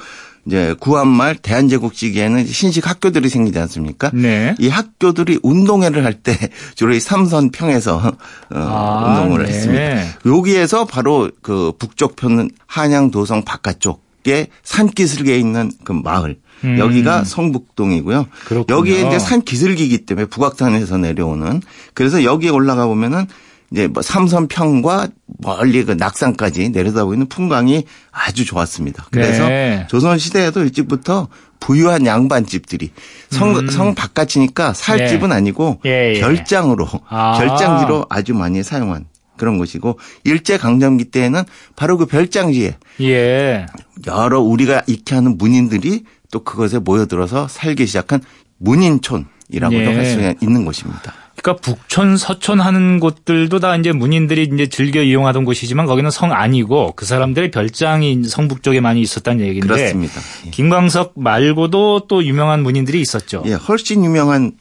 이제 0.45 0.73
구한말 0.79 1.35
대한제국 1.35 1.93
시기에는 1.93 2.45
신식 2.45 2.87
학교들이 2.89 3.27
생기지 3.27 3.59
않습니까? 3.59 4.09
네. 4.13 4.55
이 4.59 4.69
학교들이 4.69 5.39
운동회를 5.43 6.05
할 6.05 6.13
때 6.23 6.33
주로 6.75 6.93
이 6.93 6.99
삼선 6.99 7.51
평에서 7.51 7.97
어, 7.97 8.11
아, 8.55 9.05
운동을 9.19 9.43
네. 9.43 9.49
했습니다. 9.49 10.03
여기에서 10.25 10.85
바로 10.85 11.29
그 11.41 11.73
북쪽 11.77 12.15
편은 12.15 12.49
한양 12.65 13.11
도성 13.11 13.43
바깥쪽에 13.43 14.47
산기슭에 14.63 15.37
있는 15.37 15.71
그 15.83 15.91
마을 15.91 16.37
음. 16.63 16.79
여기가 16.79 17.23
성북동이고요. 17.23 18.25
그렇군요. 18.45 18.77
여기에 18.77 19.07
이제 19.07 19.19
산 19.19 19.41
기슭이기 19.41 20.05
때문에 20.05 20.25
북악산에서 20.27 20.97
내려오는 20.97 21.61
그래서 21.93 22.23
여기에 22.23 22.49
올라가 22.49 22.87
보면은 22.87 23.27
이제 23.71 23.87
뭐 23.87 24.01
삼선평과 24.01 25.09
멀리 25.39 25.83
그 25.83 25.91
낙산까지 25.91 26.69
내려다 26.69 27.03
보이는 27.05 27.27
풍광이 27.27 27.83
아주 28.11 28.45
좋았습니다. 28.45 29.07
그래서 29.11 29.47
네. 29.47 29.85
조선 29.89 30.17
시대에도 30.17 30.61
일찍부터 30.61 31.27
부유한 31.59 32.05
양반집들이 32.05 32.91
성, 33.29 33.67
성 33.67 33.93
바깥이니까 33.93 34.73
살 34.73 35.01
예. 35.01 35.07
집은 35.07 35.31
아니고 35.31 35.81
예, 35.85 36.13
예. 36.15 36.19
별장으로 36.19 36.87
아. 37.09 37.37
별장지로 37.37 38.05
아주 38.09 38.33
많이 38.33 38.63
사용한 38.63 39.05
그런 39.37 39.57
곳이고 39.57 39.99
일제 40.23 40.57
강점기 40.57 41.05
때에는 41.05 41.43
바로 41.75 41.97
그 41.97 42.05
별장지에 42.05 42.77
예. 43.01 43.65
여러 44.07 44.39
우리가 44.39 44.83
익히 44.87 45.13
하는 45.13 45.37
문인들이 45.37 46.05
또 46.31 46.43
그것에 46.43 46.79
모여들어서 46.79 47.47
살기 47.47 47.85
시작한 47.85 48.21
문인촌이라고도 48.57 49.75
예. 49.75 49.95
할수 49.95 50.35
있는 50.41 50.65
곳입니다. 50.65 51.13
그러니까 51.47 51.61
북촌, 51.61 52.17
서촌 52.17 52.59
하는 52.59 52.99
곳들도 52.99 53.59
다 53.59 53.75
이제 53.77 53.93
문인들이 53.93 54.49
이제 54.53 54.67
즐겨 54.67 55.01
이용하던 55.01 55.45
곳이지만 55.45 55.85
거기는 55.85 56.09
성 56.11 56.33
아니고 56.33 56.91
그 56.97 57.05
사람들의 57.05 57.51
별장이 57.51 58.25
성북 58.25 58.63
쪽에 58.63 58.81
많이 58.81 58.99
있었다는 58.99 59.45
얘기인데 59.45 59.67
그렇습니다. 59.67 60.19
예. 60.45 60.49
김광석 60.49 61.13
말고도 61.15 62.07
또 62.09 62.23
유명한 62.25 62.63
문인들이 62.63 62.99
있었죠. 62.99 63.43
예, 63.45 63.53
훨씬 63.53 64.03
유명한 64.03 64.51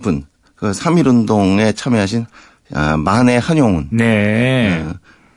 분, 0.00 0.24
그 0.54 0.70
3.1운동에 0.70 1.76
참여하신 1.76 2.24
아, 2.72 2.96
만해 2.96 3.36
한용운. 3.36 3.88
네. 3.90 4.86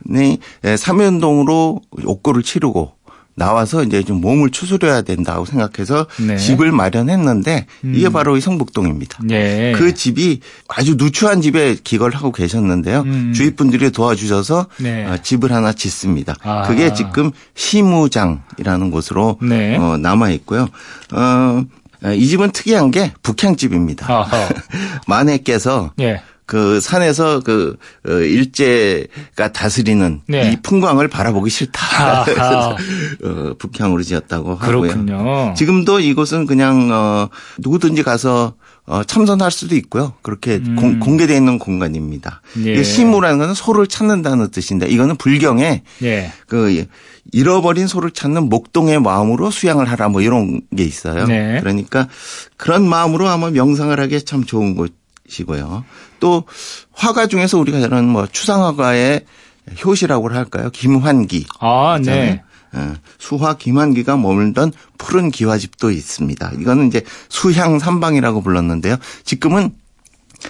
네, 0.06 0.38
예, 0.64 0.74
3.1운동으로 0.74 1.82
옥고를 2.06 2.42
치르고 2.42 2.92
나와서 3.36 3.82
이제 3.82 4.02
좀 4.02 4.20
몸을 4.20 4.50
추스려야 4.50 5.02
된다고 5.02 5.44
생각해서 5.44 6.06
네. 6.26 6.36
집을 6.36 6.72
마련했는데 6.72 7.66
이게 7.82 8.08
바로 8.08 8.36
이 8.36 8.40
성북동입니다. 8.40 9.18
네. 9.24 9.72
그 9.72 9.94
집이 9.94 10.40
아주 10.68 10.94
누추한 10.96 11.42
집에 11.42 11.76
기거를 11.82 12.16
하고 12.16 12.32
계셨는데요. 12.32 13.00
음. 13.00 13.32
주위 13.34 13.54
분들이 13.54 13.90
도와주셔서 13.90 14.66
네. 14.78 15.06
어, 15.06 15.16
집을 15.18 15.52
하나 15.52 15.72
짓습니다. 15.72 16.34
아. 16.42 16.62
그게 16.62 16.92
지금 16.94 17.30
시무장이라는 17.54 18.90
곳으로 18.90 19.38
네. 19.42 19.76
어, 19.76 19.96
남아 19.96 20.30
있고요. 20.30 20.68
어, 21.12 21.64
이 22.14 22.26
집은 22.26 22.50
특이한 22.52 22.90
게 22.90 23.12
북향집입니다. 23.22 24.06
만해께서 25.06 25.92
예. 26.00 26.20
그 26.46 26.78
산에서 26.80 27.40
그 27.40 27.76
어, 28.06 28.12
일제가 28.12 29.52
다스리는 29.52 30.20
네. 30.28 30.52
이 30.52 30.56
풍광을 30.62 31.08
바라보기 31.08 31.48
싫다. 31.50 32.24
그래서 32.24 32.76
어, 33.24 33.54
북향으로 33.58 34.02
지었다고 34.02 34.54
하고요. 34.54 34.80
그렇군요. 34.80 35.54
지금도 35.56 36.00
이곳은 36.00 36.46
그냥 36.46 36.90
어 36.92 37.28
누구든지 37.58 38.02
가서 38.02 38.54
어 38.86 39.02
참선할 39.02 39.50
수도 39.50 39.74
있고요. 39.76 40.12
그렇게 40.20 40.58
공, 40.58 41.00
공개되어 41.00 41.34
있는 41.34 41.58
공간입니다. 41.58 42.42
음. 42.56 42.66
예. 42.66 42.82
시무라는 42.82 43.38
것은 43.38 43.54
소를 43.54 43.86
찾는다는 43.86 44.50
뜻인데 44.50 44.86
이거는 44.88 45.16
불경에 45.16 45.82
예. 46.02 46.32
그 46.46 46.84
잃어버린 47.32 47.86
소를 47.86 48.10
찾는 48.10 48.50
목동의 48.50 49.00
마음으로 49.00 49.50
수양을 49.50 49.90
하라 49.90 50.10
뭐 50.10 50.20
이런 50.20 50.60
게 50.76 50.84
있어요. 50.84 51.26
네. 51.26 51.58
그러니까 51.60 52.08
그런 52.58 52.86
마음으로 52.86 53.28
아마 53.28 53.50
명상을 53.50 53.98
하기에 53.98 54.20
참 54.20 54.44
좋은 54.44 54.74
곳 54.74 54.92
이고요. 55.40 55.84
또 56.20 56.44
화가 56.92 57.26
중에서 57.26 57.58
우리가 57.58 57.80
잘 57.80 57.94
아는 57.94 58.08
뭐 58.08 58.26
추상화가의 58.26 59.24
효시라고 59.84 60.30
할까요? 60.30 60.70
김환기. 60.70 61.46
아. 61.58 61.98
네. 62.02 62.42
어, 62.74 62.94
수화 63.18 63.54
김환기가 63.54 64.16
머물던 64.16 64.72
푸른 64.98 65.30
기와집도 65.30 65.90
있습니다. 65.90 66.52
이거는 66.58 66.88
이제 66.88 67.02
수향 67.28 67.78
삼방이라고 67.78 68.42
불렀는데요. 68.42 68.96
지금은 69.24 69.74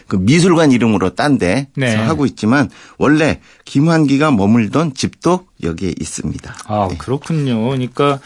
그 0.06 0.16
미술관 0.16 0.72
이름으로 0.72 1.14
딴 1.14 1.38
데서 1.38 1.66
네. 1.76 1.94
하고 1.94 2.26
있지만 2.26 2.70
원래 2.98 3.40
김환기가 3.64 4.30
머물던 4.30 4.94
집도 4.94 5.46
여기에 5.62 5.94
있습니다. 5.98 6.54
아, 6.66 6.88
네. 6.90 6.96
그렇군요. 6.98 7.64
그러니까 7.64 8.20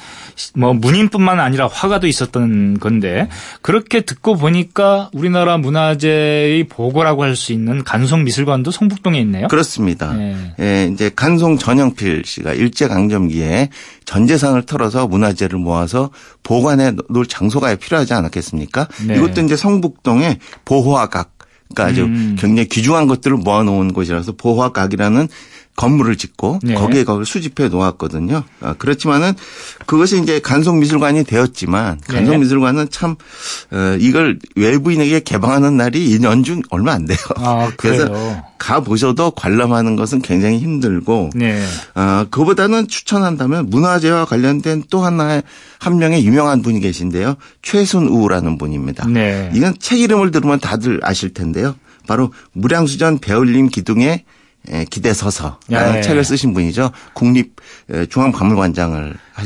뭐 0.54 0.74
문인뿐만 0.74 1.40
아니라 1.40 1.68
화가도 1.68 2.06
있었던 2.06 2.78
건데 2.80 3.28
그렇게 3.62 4.00
듣고 4.00 4.36
보니까 4.36 5.10
우리나라 5.12 5.56
문화재의 5.56 6.64
보고라고 6.64 7.22
할 7.22 7.38
수 7.38 7.52
있는 7.52 7.84
간송 7.84 8.24
미술관도 8.24 8.70
성북동에 8.72 9.20
있네요. 9.20 9.46
그렇습니다. 9.48 10.12
네. 10.12 10.54
예, 10.58 10.90
이제 10.92 11.10
간송 11.14 11.56
전영필 11.58 12.24
씨가 12.24 12.52
일제 12.52 12.88
강점기에 12.88 13.70
전 14.04 14.26
재산을 14.26 14.62
털어서 14.62 15.06
문화재를 15.06 15.58
모아서 15.58 16.10
보관해 16.42 16.92
놓을 17.10 17.26
장소가 17.26 17.74
필요하지 17.76 18.14
않았겠습니까? 18.14 18.88
네. 19.06 19.16
이것도 19.16 19.42
이제 19.42 19.54
성북동의 19.56 20.38
보호화각, 20.64 21.37
그러니까 21.74 21.92
아주 21.92 22.04
음. 22.04 22.36
굉장히 22.38 22.68
귀중한 22.68 23.06
것들을 23.06 23.36
모아놓은 23.36 23.92
곳이라서 23.92 24.32
보호화각이라는 24.32 25.28
건물을 25.78 26.16
짓고 26.16 26.58
네. 26.64 26.74
거기에 26.74 27.04
그걸 27.04 27.24
수집해 27.24 27.68
놓았거든요. 27.68 28.42
아, 28.60 28.74
그렇지만은 28.78 29.32
그것이 29.86 30.20
이제 30.20 30.40
간송미술관이 30.40 31.22
되었지만 31.22 32.00
네. 32.08 32.14
간송미술관은 32.14 32.88
참 32.90 33.14
어, 33.70 33.96
이걸 34.00 34.40
외부인에게 34.56 35.20
개방하는 35.20 35.76
날이 35.76 36.04
이 36.10 36.20
연중 36.20 36.62
얼마 36.70 36.92
안 36.92 37.06
돼요. 37.06 37.18
아, 37.36 37.70
그래서? 37.78 38.42
가 38.58 38.80
보셔도 38.80 39.30
관람하는 39.30 39.94
것은 39.94 40.20
굉장히 40.20 40.58
힘들고 40.58 41.30
네. 41.36 41.64
어, 41.94 42.26
그보다는 42.28 42.88
추천한다면 42.88 43.70
문화재와 43.70 44.24
관련된 44.24 44.82
또 44.90 45.04
하나의 45.04 45.44
한 45.78 45.98
명의 45.98 46.26
유명한 46.26 46.60
분이 46.60 46.80
계신데요. 46.80 47.36
최순우라는 47.62 48.58
분입니다. 48.58 49.06
네. 49.06 49.52
이건 49.54 49.76
책 49.78 50.00
이름을 50.00 50.32
들으면 50.32 50.58
다들 50.58 50.98
아실 51.04 51.32
텐데요. 51.32 51.76
바로 52.08 52.32
무량수전 52.52 53.18
배울림 53.18 53.68
기둥의 53.68 54.08
에, 54.08 54.24
기대 54.90 55.12
서서라는 55.14 55.92
네. 55.94 56.00
책을 56.02 56.24
쓰신 56.24 56.54
분이죠. 56.54 56.90
국립 57.14 57.56
중앙박물관장을 58.10 59.16
하- 59.32 59.44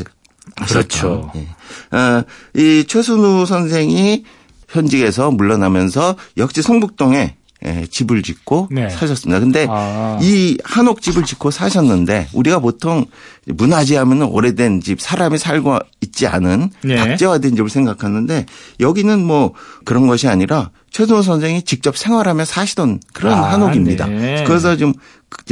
하셨죠. 0.57 1.31
그렇죠. 1.31 1.33
예. 1.37 1.97
어, 1.97 2.25
이 2.55 2.85
최순우 2.87 3.47
선생이 3.47 4.25
현직에서 4.69 5.31
물러나면서 5.31 6.17
역시 6.37 6.63
성북동에 6.63 7.37
예, 7.65 7.87
집을 7.89 8.25
짓고 8.25 8.69
네. 8.73 8.89
사셨습니다. 8.91 9.39
근데 9.39 9.69
아. 9.71 10.19
이 10.21 10.59
한옥 10.65 11.01
집을 11.01 11.23
짓고 11.25 11.53
사셨는데 11.53 12.29
우리가 12.33 12.59
보통 12.59 13.05
문화재 13.47 13.97
하면은 13.99 14.27
오래된 14.27 14.81
집, 14.81 15.01
사람이 15.01 15.39
살고 15.39 15.79
있지 16.01 16.27
않은 16.27 16.71
네. 16.83 16.97
박제화된 16.97 17.55
집을 17.55 17.71
생각하는데 17.71 18.47
여기는 18.81 19.25
뭐 19.25 19.55
그런 19.85 20.09
것이 20.09 20.27
아니라 20.27 20.71
최순호 20.93 21.23
선생이 21.23 21.63
직접 21.63 21.97
생활하며 21.97 22.45
사시던 22.45 23.01
그런 23.13 23.33
아, 23.35 23.53
한옥입니다. 23.53 24.07
네. 24.07 24.45
그래서 24.47 24.77
좀 24.77 24.93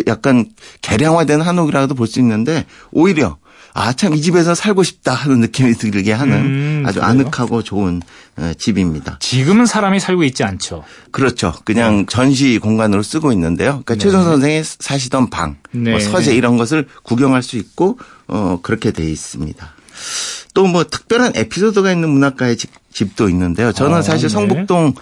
약간 0.06 0.46
개량화된 0.82 1.40
한옥이라고도 1.40 1.94
볼 1.94 2.06
수 2.06 2.20
있는데 2.20 2.66
오히려 2.92 3.38
아 3.72 3.92
참 3.92 4.12
이 4.14 4.20
집에서 4.20 4.54
살고 4.54 4.82
싶다 4.82 5.14
하는 5.14 5.38
느낌이 5.40 5.74
들게 5.74 6.12
하는 6.12 6.36
음, 6.36 6.84
아주 6.86 6.98
그래요? 7.00 7.08
아늑하고 7.10 7.62
좋은 7.62 8.02
어, 8.36 8.52
집입니다. 8.58 9.16
지금은 9.20 9.64
사람이 9.66 10.00
살고 10.00 10.24
있지 10.24 10.42
않죠. 10.42 10.82
그렇죠. 11.12 11.54
그냥 11.64 12.04
전시 12.06 12.58
공간으로 12.58 13.02
쓰고 13.04 13.30
있는데요. 13.32 13.82
그러니까 13.84 13.94
최선 13.96 14.24
선생이 14.24 14.62
사시던 14.64 15.30
방, 15.30 15.56
네. 15.70 15.92
뭐 15.92 16.00
서재 16.00 16.34
이런 16.34 16.56
것을 16.56 16.86
구경할 17.04 17.42
수 17.44 17.56
있고 17.56 17.98
어 18.26 18.58
그렇게 18.62 18.90
돼 18.90 19.08
있습니다. 19.08 19.72
또 20.54 20.70
뭐 20.70 20.84
특별한 20.84 21.32
에피소드가 21.34 21.92
있는 21.92 22.08
문학가의 22.10 22.56
집, 22.56 22.70
집도 22.92 23.28
있는데요. 23.28 23.72
저는 23.72 23.98
아, 23.98 24.02
사실 24.02 24.28
네. 24.28 24.32
성북동 24.32 24.94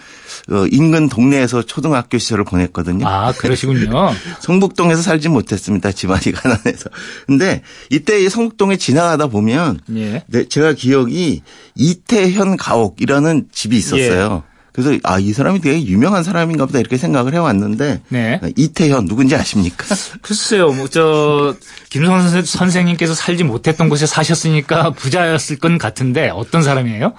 어, 0.50 0.66
인근 0.70 1.08
동네에서 1.08 1.62
초등학교 1.62 2.18
시절을 2.18 2.44
보냈거든요. 2.44 3.06
아, 3.06 3.32
그러시군요. 3.32 4.10
성북동에서 4.40 5.02
살지 5.02 5.28
못했습니다. 5.28 5.92
집안이 5.92 6.32
가난해서. 6.32 6.90
근데 7.26 7.62
이때 7.90 8.20
이 8.22 8.28
성북동에 8.28 8.76
지나가다 8.76 9.26
보면 9.26 9.80
예. 9.94 10.22
네, 10.26 10.48
제가 10.48 10.72
기억이 10.72 11.42
이태현 11.74 12.56
가옥이라는 12.56 13.48
집이 13.52 13.76
있었어요. 13.76 14.42
예. 14.44 14.47
그래서 14.78 14.96
아 15.02 15.18
이 15.18 15.32
사람이 15.32 15.60
되게 15.60 15.84
유명한 15.86 16.22
사람인가 16.22 16.66
보다 16.66 16.78
이렇게 16.78 16.96
생각을 16.96 17.34
해왔는데 17.34 18.00
네. 18.10 18.40
이태현 18.54 19.06
누군지 19.06 19.34
아십니까? 19.34 19.84
글쎄요, 20.22 20.70
뭐, 20.72 20.86
저, 20.86 21.56
선생- 21.92 22.44
선생님께서 22.44 23.12
살지 23.14 23.42
못했던 23.42 23.88
곳에 23.88 24.06
사셨으니까 24.06 24.90
부자였을 24.92 25.58
건 25.58 25.78
같은데 25.78 26.30
어떤 26.32 26.62
사람이에요? 26.62 27.12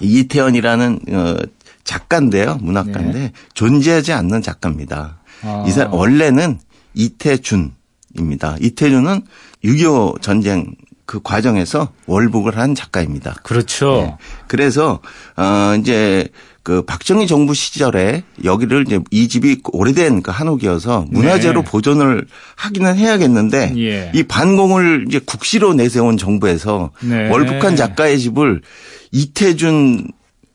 이태현이라는 0.00 1.00
어, 1.12 1.36
작가인데요, 1.84 2.58
문학가인데 2.60 3.32
존재하지 3.54 4.12
않는 4.12 4.42
작가입니다. 4.42 5.20
아. 5.42 5.64
이 5.68 5.70
사람 5.70 5.94
원래는 5.94 6.58
이태준입니다. 6.94 8.56
이태준은 8.60 9.22
6.25 9.64 10.20
전쟁 10.20 10.74
그 11.06 11.20
과정에서 11.22 11.92
월북을 12.06 12.58
한 12.58 12.74
작가입니다. 12.74 13.36
그렇죠. 13.42 13.98
예. 14.00 14.16
그래서 14.46 15.00
어 15.36 15.74
이제 15.80 16.28
그 16.68 16.82
박정희 16.82 17.26
정부 17.26 17.54
시절에 17.54 18.24
여기를 18.44 18.84
이제 18.86 19.00
이 19.10 19.26
집이 19.26 19.62
오래된 19.72 20.20
그 20.20 20.30
한옥이어서 20.30 21.06
문화재로 21.08 21.62
네. 21.62 21.70
보존을 21.70 22.26
하기는 22.56 22.94
해야겠는데 22.94 23.72
예. 23.78 24.12
이 24.14 24.22
반공을 24.24 25.06
이제 25.08 25.18
국시로 25.18 25.72
내세운 25.72 26.18
정부에서 26.18 26.90
네. 27.00 27.30
월북한 27.30 27.74
작가의 27.74 28.18
집을 28.18 28.60
이태준 29.12 30.08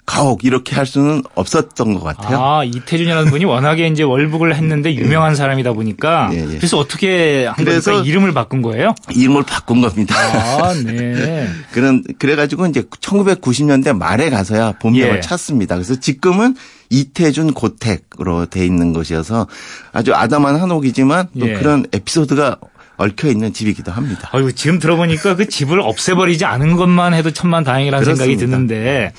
가옥 0.05 0.43
이렇게 0.43 0.75
할 0.75 0.85
수는 0.85 1.23
없었던 1.33 1.93
것 1.93 2.03
같아요. 2.03 2.37
아, 2.37 2.63
이태준이라는 2.65 3.31
분이 3.31 3.45
워낙에 3.45 3.87
이제 3.87 4.03
월북을 4.03 4.53
했는데 4.55 4.93
유명한 4.95 5.35
사람이다 5.35 5.73
보니까 5.73 6.29
예, 6.33 6.39
예. 6.39 6.57
그래서 6.57 6.77
어떻게 6.77 7.45
한 7.45 7.55
그래서-? 7.55 8.03
이름을 8.03 8.33
바꾼 8.33 8.61
거예요? 8.61 8.95
이름을 9.15 9.43
바꾼 9.43 9.81
겁니다. 9.81 10.15
아, 10.15 10.73
네. 10.73 11.47
그런 11.71 12.03
그래가지고 12.19 12.65
이제 12.67 12.81
1990년대 12.81 13.95
말에 13.97 14.29
가서야 14.29 14.73
본명을 14.73 15.17
예. 15.17 15.21
찾습니다. 15.21 15.75
그래서 15.75 15.95
지금은 15.97 16.55
이태준 16.89 17.53
고택으로 17.53 18.45
돼 18.47 18.65
있는 18.65 18.93
곳이어서 18.93 19.47
아주 19.93 20.13
아담한 20.13 20.57
한옥이지만 20.57 21.29
또 21.39 21.49
예. 21.49 21.53
그런 21.53 21.85
에피소드가 21.93 22.57
얽혀 22.97 23.27
있는 23.29 23.53
집이기도 23.53 23.91
합니다. 23.91 24.29
어이구, 24.33 24.53
지금 24.53 24.77
들어보니까 24.79 25.35
그 25.35 25.47
집을 25.47 25.79
없애버리지 25.79 26.45
않은 26.45 26.75
것만 26.75 27.13
해도 27.13 27.31
천만 27.31 27.63
다행이라는 27.63 28.05
생각이 28.05 28.35
그렇습니다. 28.35 28.57
드는데 28.57 29.13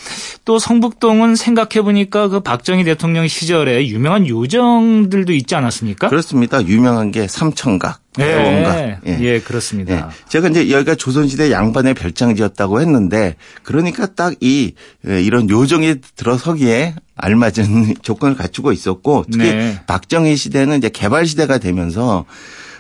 또 0.44 0.58
성북동은 0.58 1.34
생각해 1.34 1.82
보니까 1.82 2.28
그 2.28 2.40
박정희 2.40 2.84
대통령 2.84 3.26
시절에 3.26 3.88
유명한 3.88 4.28
요정들도 4.28 5.32
있지 5.32 5.54
않았습니까? 5.56 6.08
그렇습니다. 6.08 6.64
유명한 6.64 7.10
게 7.10 7.26
삼천각, 7.26 8.00
대원각. 8.12 9.00
예, 9.06 9.18
예, 9.20 9.40
그렇습니다. 9.40 9.94
예. 9.94 10.02
제가 10.28 10.48
이제 10.48 10.70
여기가 10.70 10.94
조선시대 10.94 11.50
양반의 11.50 11.94
별장지였다고 11.94 12.80
했는데 12.80 13.34
그러니까 13.64 14.06
딱 14.06 14.34
이 14.40 14.74
이런 15.04 15.48
요정이 15.48 15.96
들어서기에 16.16 16.94
알맞은 17.16 17.94
조건을 18.02 18.36
갖추고 18.36 18.72
있었고 18.72 19.24
특히 19.30 19.52
네. 19.52 19.80
박정희 19.86 20.36
시대는 20.36 20.78
이제 20.78 20.88
개발 20.88 21.26
시대가 21.26 21.58
되면서 21.58 22.24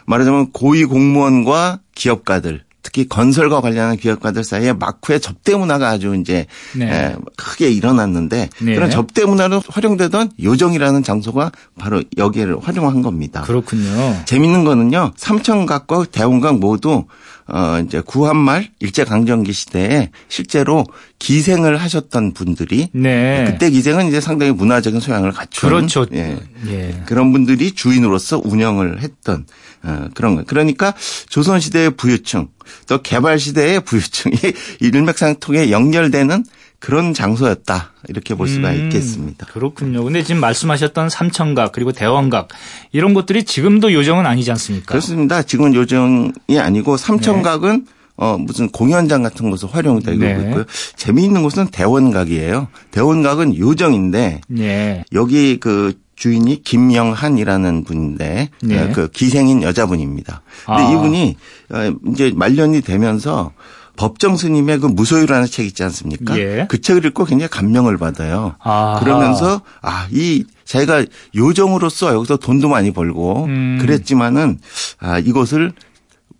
말하자면 0.06 0.52
고위 0.52 0.84
공무원과 0.84 1.80
기업가들 1.94 2.64
특히 2.84 3.08
건설과 3.08 3.62
관련한 3.62 3.96
기업가들 3.96 4.44
사이에 4.44 4.74
막후에 4.74 5.18
접대 5.18 5.56
문화가 5.56 5.88
아주 5.88 6.14
이제 6.14 6.46
네. 6.76 6.86
에, 6.86 7.16
크게 7.36 7.70
일어났는데 7.70 8.50
네. 8.60 8.74
그런 8.74 8.90
접대 8.90 9.24
문화로 9.24 9.62
활용되던 9.66 10.32
요정이라는 10.40 11.02
장소가 11.02 11.50
바로 11.78 12.04
여기를 12.18 12.58
활용한 12.62 13.00
겁니다. 13.00 13.40
그렇군요. 13.40 14.22
재밌는 14.26 14.64
거는요. 14.64 15.12
삼천각과 15.16 16.04
대원각 16.12 16.58
모두 16.58 17.06
어 17.46 17.78
이제 17.84 18.00
구한말 18.00 18.70
일제 18.80 19.04
강점기 19.04 19.52
시대에 19.52 20.10
실제로 20.28 20.86
기생을 21.18 21.76
하셨던 21.76 22.32
분들이 22.32 22.88
네. 22.92 23.44
그때 23.46 23.70
기생은 23.70 24.08
이제 24.08 24.20
상당히 24.20 24.52
문화적인 24.52 25.00
소양을 25.00 25.32
갖춘 25.32 25.68
그렇죠. 25.68 26.06
예. 26.14 26.38
예. 26.68 27.02
그런 27.06 27.32
분들이 27.32 27.72
주인으로서 27.72 28.40
운영을 28.42 29.02
했던 29.02 29.44
어, 29.82 30.08
그런 30.14 30.36
거. 30.36 30.44
그러니까 30.44 30.94
조선 31.28 31.60
시대의 31.60 31.90
부유층 31.90 32.48
또 32.88 33.02
개발 33.02 33.38
시대의 33.38 33.80
부유층이 33.80 34.36
일맥상통에 34.80 35.70
연결되는 35.70 36.44
그런 36.84 37.14
장소였다 37.14 37.92
이렇게 38.08 38.34
볼 38.34 38.46
수가 38.46 38.72
음, 38.72 38.84
있겠습니다. 38.84 39.46
그렇군요. 39.46 40.04
근데 40.04 40.22
지금 40.22 40.38
말씀하셨던 40.42 41.08
삼천각 41.08 41.72
그리고 41.72 41.92
대원각 41.92 42.48
이런 42.92 43.14
것들이 43.14 43.44
지금도 43.44 43.94
요정은 43.94 44.26
아니지 44.26 44.50
않습니까? 44.50 44.86
그렇습니다. 44.88 45.42
지금은 45.42 45.74
요정이 45.74 46.58
아니고 46.58 46.98
삼천각은 46.98 47.86
어 48.16 48.36
무슨 48.36 48.68
공연장 48.68 49.22
같은 49.22 49.48
곳에 49.48 49.66
활용되고 49.66 50.18
네. 50.18 50.32
있고요. 50.32 50.64
재미있는 50.96 51.42
곳은 51.42 51.68
대원각이에요. 51.68 52.68
대원각은 52.90 53.56
요정인데 53.56 54.42
예. 54.58 55.04
여기 55.14 55.58
그 55.58 55.94
주인이 56.16 56.62
김영한이라는 56.62 57.84
분인데 57.84 58.50
네. 58.62 58.78
어, 58.78 58.90
그 58.92 59.08
기생인 59.08 59.62
여자분입니다. 59.62 60.42
근데 60.66 60.82
아. 60.82 60.92
이분이 60.92 61.36
어, 61.70 61.94
이제 62.12 62.30
말년이 62.36 62.82
되면서 62.82 63.52
법정 63.96 64.36
스님의 64.36 64.80
그 64.80 64.86
무소유라는 64.86 65.46
책 65.46 65.66
있지 65.66 65.82
않습니까? 65.84 66.36
예. 66.38 66.66
그 66.68 66.80
책을 66.80 67.04
읽고 67.06 67.24
굉장히 67.24 67.48
감명을 67.48 67.96
받아요. 67.98 68.56
아하. 68.58 68.98
그러면서 69.00 69.62
아, 69.82 70.06
이 70.10 70.44
자기가 70.64 71.04
요정으로서 71.34 72.14
여기서 72.14 72.36
돈도 72.38 72.68
많이 72.68 72.90
벌고 72.90 73.44
음. 73.44 73.78
그랬지만은 73.80 74.58
아, 74.98 75.18
이것을 75.18 75.72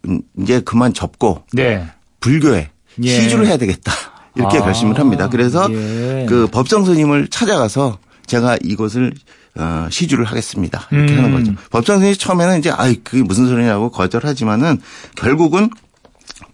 음, 0.09 0.21
이제 0.41 0.61
그만 0.61 0.93
접고 0.93 1.43
네. 1.53 1.89
불교에 2.21 2.71
예. 3.03 3.09
시주를 3.09 3.47
해야 3.47 3.57
되겠다. 3.57 3.93
이렇게 4.35 4.59
아, 4.59 4.63
결심을 4.63 4.99
합니다. 4.99 5.29
그래서 5.29 5.69
예. 5.71 6.27
그 6.29 6.49
법정 6.51 6.85
스님을 6.85 7.29
찾아가서 7.29 7.99
제가 8.27 8.59
이것을 8.63 9.13
어, 9.57 9.87
시주를 9.89 10.25
하겠습니다. 10.25 10.89
이렇게 10.91 11.13
음. 11.13 11.19
하는 11.19 11.33
거죠. 11.33 11.53
법정 11.71 11.99
스님이 12.01 12.17
처음에는 12.17 12.59
이제 12.59 12.71
아이 12.71 12.97
그게 12.97 13.23
무슨 13.23 13.47
소리냐고 13.47 13.91
거절하지만은 13.91 14.81
결국은 15.15 15.71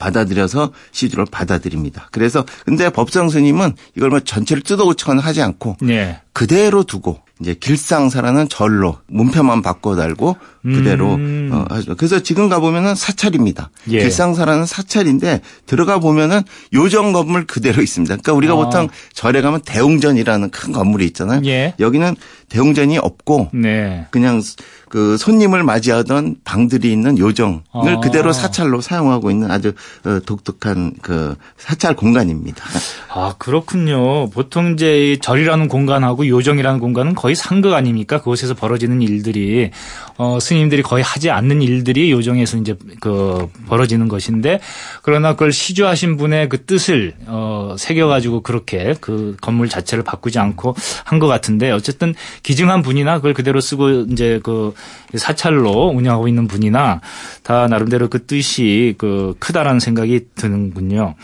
받아들여서 0.01 0.73
시주를 0.91 1.27
받아들입니다. 1.31 2.09
그래서 2.11 2.45
근데 2.65 2.91
법정 2.91 3.29
스님은 3.29 3.75
이걸 3.97 4.11
뭐 4.11 4.19
전체를 4.19 4.65
뜯어고치거나 4.65 5.23
하지 5.23 5.43
않고 5.43 5.77
네. 5.83 6.21
그대로 6.33 6.83
두고 6.83 7.21
이제 7.41 7.55
길상사라는 7.55 8.49
절로 8.49 8.99
문표만 9.07 9.63
바꿔 9.63 9.95
달고 9.95 10.37
그대로 10.63 11.15
음. 11.15 11.51
어. 11.53 11.65
그래서 11.97 12.21
지금 12.21 12.49
가보면은 12.49 12.95
사찰입니다. 12.95 13.71
예. 13.91 14.01
길상사라는 14.01 14.67
사찰인데 14.67 15.41
들어가 15.67 15.99
보면은 15.99 16.43
요정 16.75 17.13
건물 17.13 17.47
그대로 17.47 17.83
있습니다. 17.83 18.17
그러니까 18.17 18.33
우리가 18.35 18.53
아. 18.55 18.57
보통 18.57 18.89
절에 19.15 19.41
가면 19.41 19.63
대웅전이라는 19.65 20.51
큰 20.51 20.73
건물이 20.73 21.07
있잖아요. 21.07 21.41
예. 21.47 21.75
여기는 21.79 22.15
대웅전이 22.51 22.99
없고 22.99 23.51
네. 23.55 24.07
그냥 24.11 24.43
그 24.91 25.17
손님을 25.17 25.63
맞이하던 25.63 26.37
방들이 26.45 26.91
있는 26.93 27.17
요정을 27.17 27.61
아. 27.73 28.01
그대로 28.01 28.33
사찰로 28.33 28.81
사용하고 28.81 29.31
있는 29.31 29.51
아주 29.51 29.73
어, 30.05 30.19
독특한 30.27 30.95
그 31.01 31.37
사찰 31.57 31.95
공간입니다. 31.95 32.65
아, 33.09 33.35
그렇군요. 33.39 34.29
보통 34.31 34.73
이제 34.73 35.13
이 35.13 35.19
절이라는 35.21 35.69
공간하고 35.69 36.27
요정이라는 36.27 36.81
공간은 36.81 37.15
거의 37.15 37.37
상극 37.37 37.73
아닙니까? 37.73 38.19
그곳에서 38.19 38.55
벌어지는 38.55 39.01
일들이, 39.01 39.71
어, 40.17 40.41
스님들이 40.51 40.83
거의 40.83 41.05
하지 41.05 41.31
않는 41.31 41.63
일들이 41.63 42.11
요정에서 42.11 42.57
이제 42.57 42.75
그 42.99 43.49
벌어지는 43.69 44.09
것인데, 44.09 44.59
그러나 45.03 45.35
그걸 45.35 45.53
시주하신 45.53 46.17
분의 46.17 46.49
그 46.49 46.65
뜻을, 46.65 47.15
어, 47.27 47.77
새겨 47.79 48.09
가지고 48.09 48.41
그렇게 48.43 48.95
그 49.01 49.37
건물 49.41 49.69
자체를 49.69 50.03
바꾸지 50.03 50.41
않고 50.41 50.75
한 51.05 51.21
것 51.21 51.29
같은데, 51.29 51.71
어쨌든 51.71 52.15
기증한 52.43 52.83
분이나 52.83 53.17
그걸 53.19 53.33
그대로 53.33 53.61
쓰고 53.61 54.07
이제 54.11 54.41
그 54.43 54.75
사찰로 55.15 55.89
운영하고 55.95 56.27
있는 56.27 56.49
분이나 56.49 57.01
다 57.45 57.69
나름대로 57.69 58.09
그 58.09 58.27
뜻이 58.27 58.95
그 58.99 59.35
크다라는 59.39 59.79
생각이 59.79 60.27
드는군요. 60.35 61.15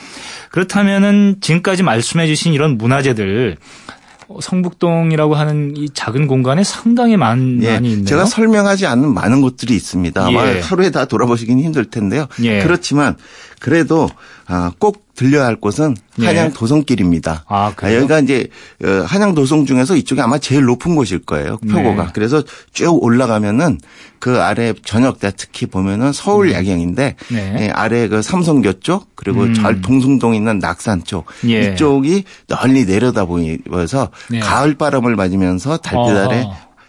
그렇다면은 0.51 1.37
지금까지 1.41 1.83
말씀해 1.83 2.27
주신 2.29 2.53
이런 2.53 2.79
문화재들 2.79 3.57
어, 3.57 3.96
성북동이라고 4.41 5.35
하는 5.35 5.77
이 5.77 5.89
작은 5.91 6.27
공간에 6.27 6.65
상당히 6.65 7.17
많, 7.17 7.63
예, 7.63 7.75
많이 7.75 7.91
있네요. 7.91 8.07
제가 8.07 8.25
설명하지 8.25 8.87
않는 8.87 9.15
많은 9.15 9.41
곳들이 9.41 9.75
있습니다. 9.75 10.27
아마 10.27 10.47
예. 10.49 10.61
하루에 10.61 10.91
다 10.91 11.05
돌아보시긴 11.05 11.59
힘들 11.61 11.85
텐데요. 11.87 12.27
예. 12.43 12.63
그렇지만 12.63 13.17
그래도 13.61 14.09
아, 14.47 14.73
꼭 14.79 15.06
들려야 15.17 15.47
할 15.47 15.57
곳은 15.57 15.97
예. 16.21 16.27
한양 16.27 16.53
도성길입니다. 16.53 17.45
아, 17.49 17.73
그래요? 17.75 17.99
여기가 17.99 18.21
이제 18.21 18.49
어, 18.85 19.05
한양 19.07 19.35
도성 19.35 19.67
중에서 19.67 19.97
이쪽이 19.97 20.21
아마 20.21 20.39
제일 20.39 20.65
높은 20.65 20.95
곳일 20.95 21.21
거예요. 21.21 21.57
표고가. 21.59 22.05
네. 22.05 22.11
그래서 22.15 22.43
쭉 22.73 23.03
올라가면은 23.03 23.79
그 24.19 24.41
아래 24.41 24.73
저녁 24.85 25.19
때 25.19 25.33
특히 25.37 25.67
보면은 25.67 26.13
서울 26.13 26.53
야경인데 26.53 27.17
네. 27.31 27.57
예, 27.61 27.71
아래 27.71 28.09
그 28.09 28.23
삼성교 28.23 28.81
쪽 28.81 29.15
그리고 29.15 29.43
음. 29.43 29.55
절 29.55 29.81
동숭동 29.81 30.35
있는 30.35 30.59
낙산 30.59 31.05
쪽 31.05 31.27
예. 31.47 31.73
이쪽이 31.73 32.25
널리 32.49 32.85
내려다 32.85 33.25
보여서 33.25 34.11
네. 34.31 34.41
가을 34.41 34.75
바람을 34.75 35.17
맞으면서 35.17 35.79
달빛 35.79 36.17
아래. 36.17 36.47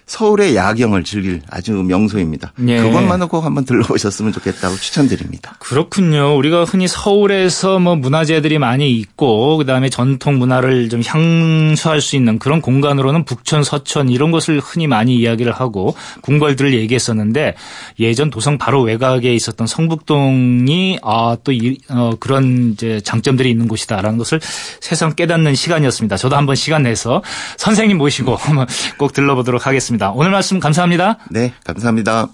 서울의 0.08 0.56
야경을 0.56 1.04
즐길 1.04 1.42
아주 1.50 1.74
명소입니다. 1.74 2.54
예. 2.68 2.82
그것만은 2.82 3.28
꼭 3.28 3.44
한번 3.44 3.66
들러보셨으면 3.66 4.32
좋겠다고 4.32 4.78
추천드립니다. 4.78 5.58
그렇군요. 5.60 6.36
우리가 6.38 6.64
흔히 6.64 6.88
서울에서 6.88 7.78
뭐 7.80 7.98
문화재들이 7.98 8.58
많이 8.58 8.92
있고 8.94 9.58
그다음에 9.58 9.90
전통 9.90 10.40
문화를 10.40 10.88
좀 10.88 11.02
향수할 11.06 12.00
수 12.00 12.16
있는 12.16 12.40
그런 12.40 12.62
공간으로는 12.62 13.26
북천, 13.26 13.66
서천 13.66 14.10
이런 14.10 14.32
것을 14.32 14.60
흔히 14.60 14.88
많이 14.88 15.18
이야기를 15.18 15.52
하고 15.52 15.94
궁궐들을 16.22 16.74
얘기했었는데 16.74 17.56
예전 18.00 18.30
도성 18.30 18.58
바로 18.58 18.82
외곽에 18.84 19.36
있었던 19.36 19.68
성북동이 19.68 21.00
아또 21.04 21.52
어, 21.90 22.12
그런 22.22 22.72
이제 22.72 23.02
장점들이 23.02 23.50
있는 23.50 23.68
곳이다라는 23.68 24.18
것을 24.18 24.40
새삼 24.80 25.16
깨닫는 25.16 25.54
시간이었습니다. 25.54 26.16
저도 26.16 26.38
한번 26.38 26.56
시간 26.56 26.84
내서 26.84 27.22
선생님 27.58 27.98
모시고 27.98 28.38
꼭 28.98 29.12
들러보도록 29.12 29.68
하겠습니다. 29.98 30.12
오늘 30.12 30.32
말씀 30.32 30.60
감사합니다. 30.60 31.18
네, 31.30 31.54
감사합니다. 31.66 32.30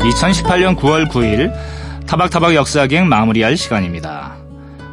2018년 0.00 0.76
9월 0.76 1.08
9일 1.08 1.52
타박타박 2.06 2.54
역사기행 2.54 3.08
마무리할 3.08 3.56
시간입니다. 3.56 4.36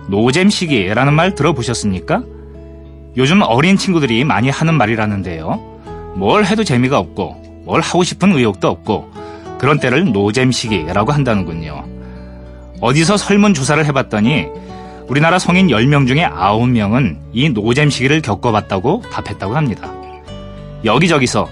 노잼 0.10 0.50
시기라는 0.50 1.14
말 1.14 1.36
들어보셨습니까? 1.36 2.24
요즘 3.18 3.42
어린 3.42 3.78
친구들이 3.78 4.24
많이 4.24 4.50
하는 4.50 4.74
말이라는데요. 4.76 6.14
뭘 6.16 6.46
해도 6.46 6.64
재미가 6.64 7.00
없고 7.00 7.64
뭘 7.66 7.82
하고 7.82 8.04
싶은 8.04 8.32
의욕도 8.34 8.68
없고 8.68 9.12
그런 9.60 9.80
때를 9.80 10.12
노잼 10.12 10.52
시기라고 10.52 11.12
한다는군요. 11.12 11.86
어디서 12.82 13.18
설문조사를 13.18 13.86
해봤더니 13.86 14.48
우리나라 15.10 15.40
성인 15.40 15.68
10명 15.68 16.08
중에 16.08 16.24
9명은 16.28 17.18
이 17.34 17.50
노잼 17.50 17.90
시기를 17.90 18.22
겪어봤다고 18.22 19.02
답했다고 19.12 19.56
합니다. 19.56 19.92
여기저기서 20.86 21.50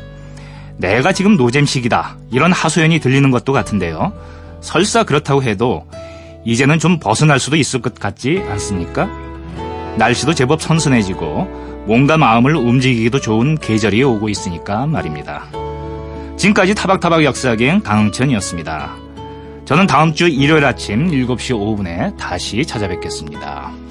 내가 0.78 1.12
지금 1.12 1.38
노잼 1.38 1.66
시기다 1.66 2.18
이런 2.32 2.52
하소연이 2.52 3.00
들리는 3.00 3.32
것도 3.32 3.54
같은데요. 3.54 4.14
설사 4.62 5.04
그렇다고 5.04 5.42
해도 5.42 5.88
이제는 6.46 6.78
좀 6.78 7.00
벗어날 7.00 7.40
수도 7.40 7.56
있을 7.56 7.82
것 7.82 7.96
같지 7.96 8.44
않습니까? 8.48 9.10
날씨도 9.98 10.36
제법 10.36 10.62
선선해지고 10.62 11.86
몸과 11.88 12.18
마음을 12.18 12.56
움직이기도 12.56 13.20
좋은 13.20 13.58
계절이 13.58 14.04
오고 14.04 14.30
있으니까 14.30 14.86
말입니다. 14.86 15.46
지금까지 16.38 16.76
타박타박 16.76 17.24
역사기행 17.24 17.82
강흥천이었습니다. 17.82 19.07
저는 19.68 19.86
다음 19.86 20.14
주 20.14 20.30
일요일 20.30 20.64
아침 20.64 21.10
7시 21.10 21.52
5분에 21.52 22.16
다시 22.16 22.66
찾아뵙겠습니다. 22.66 23.87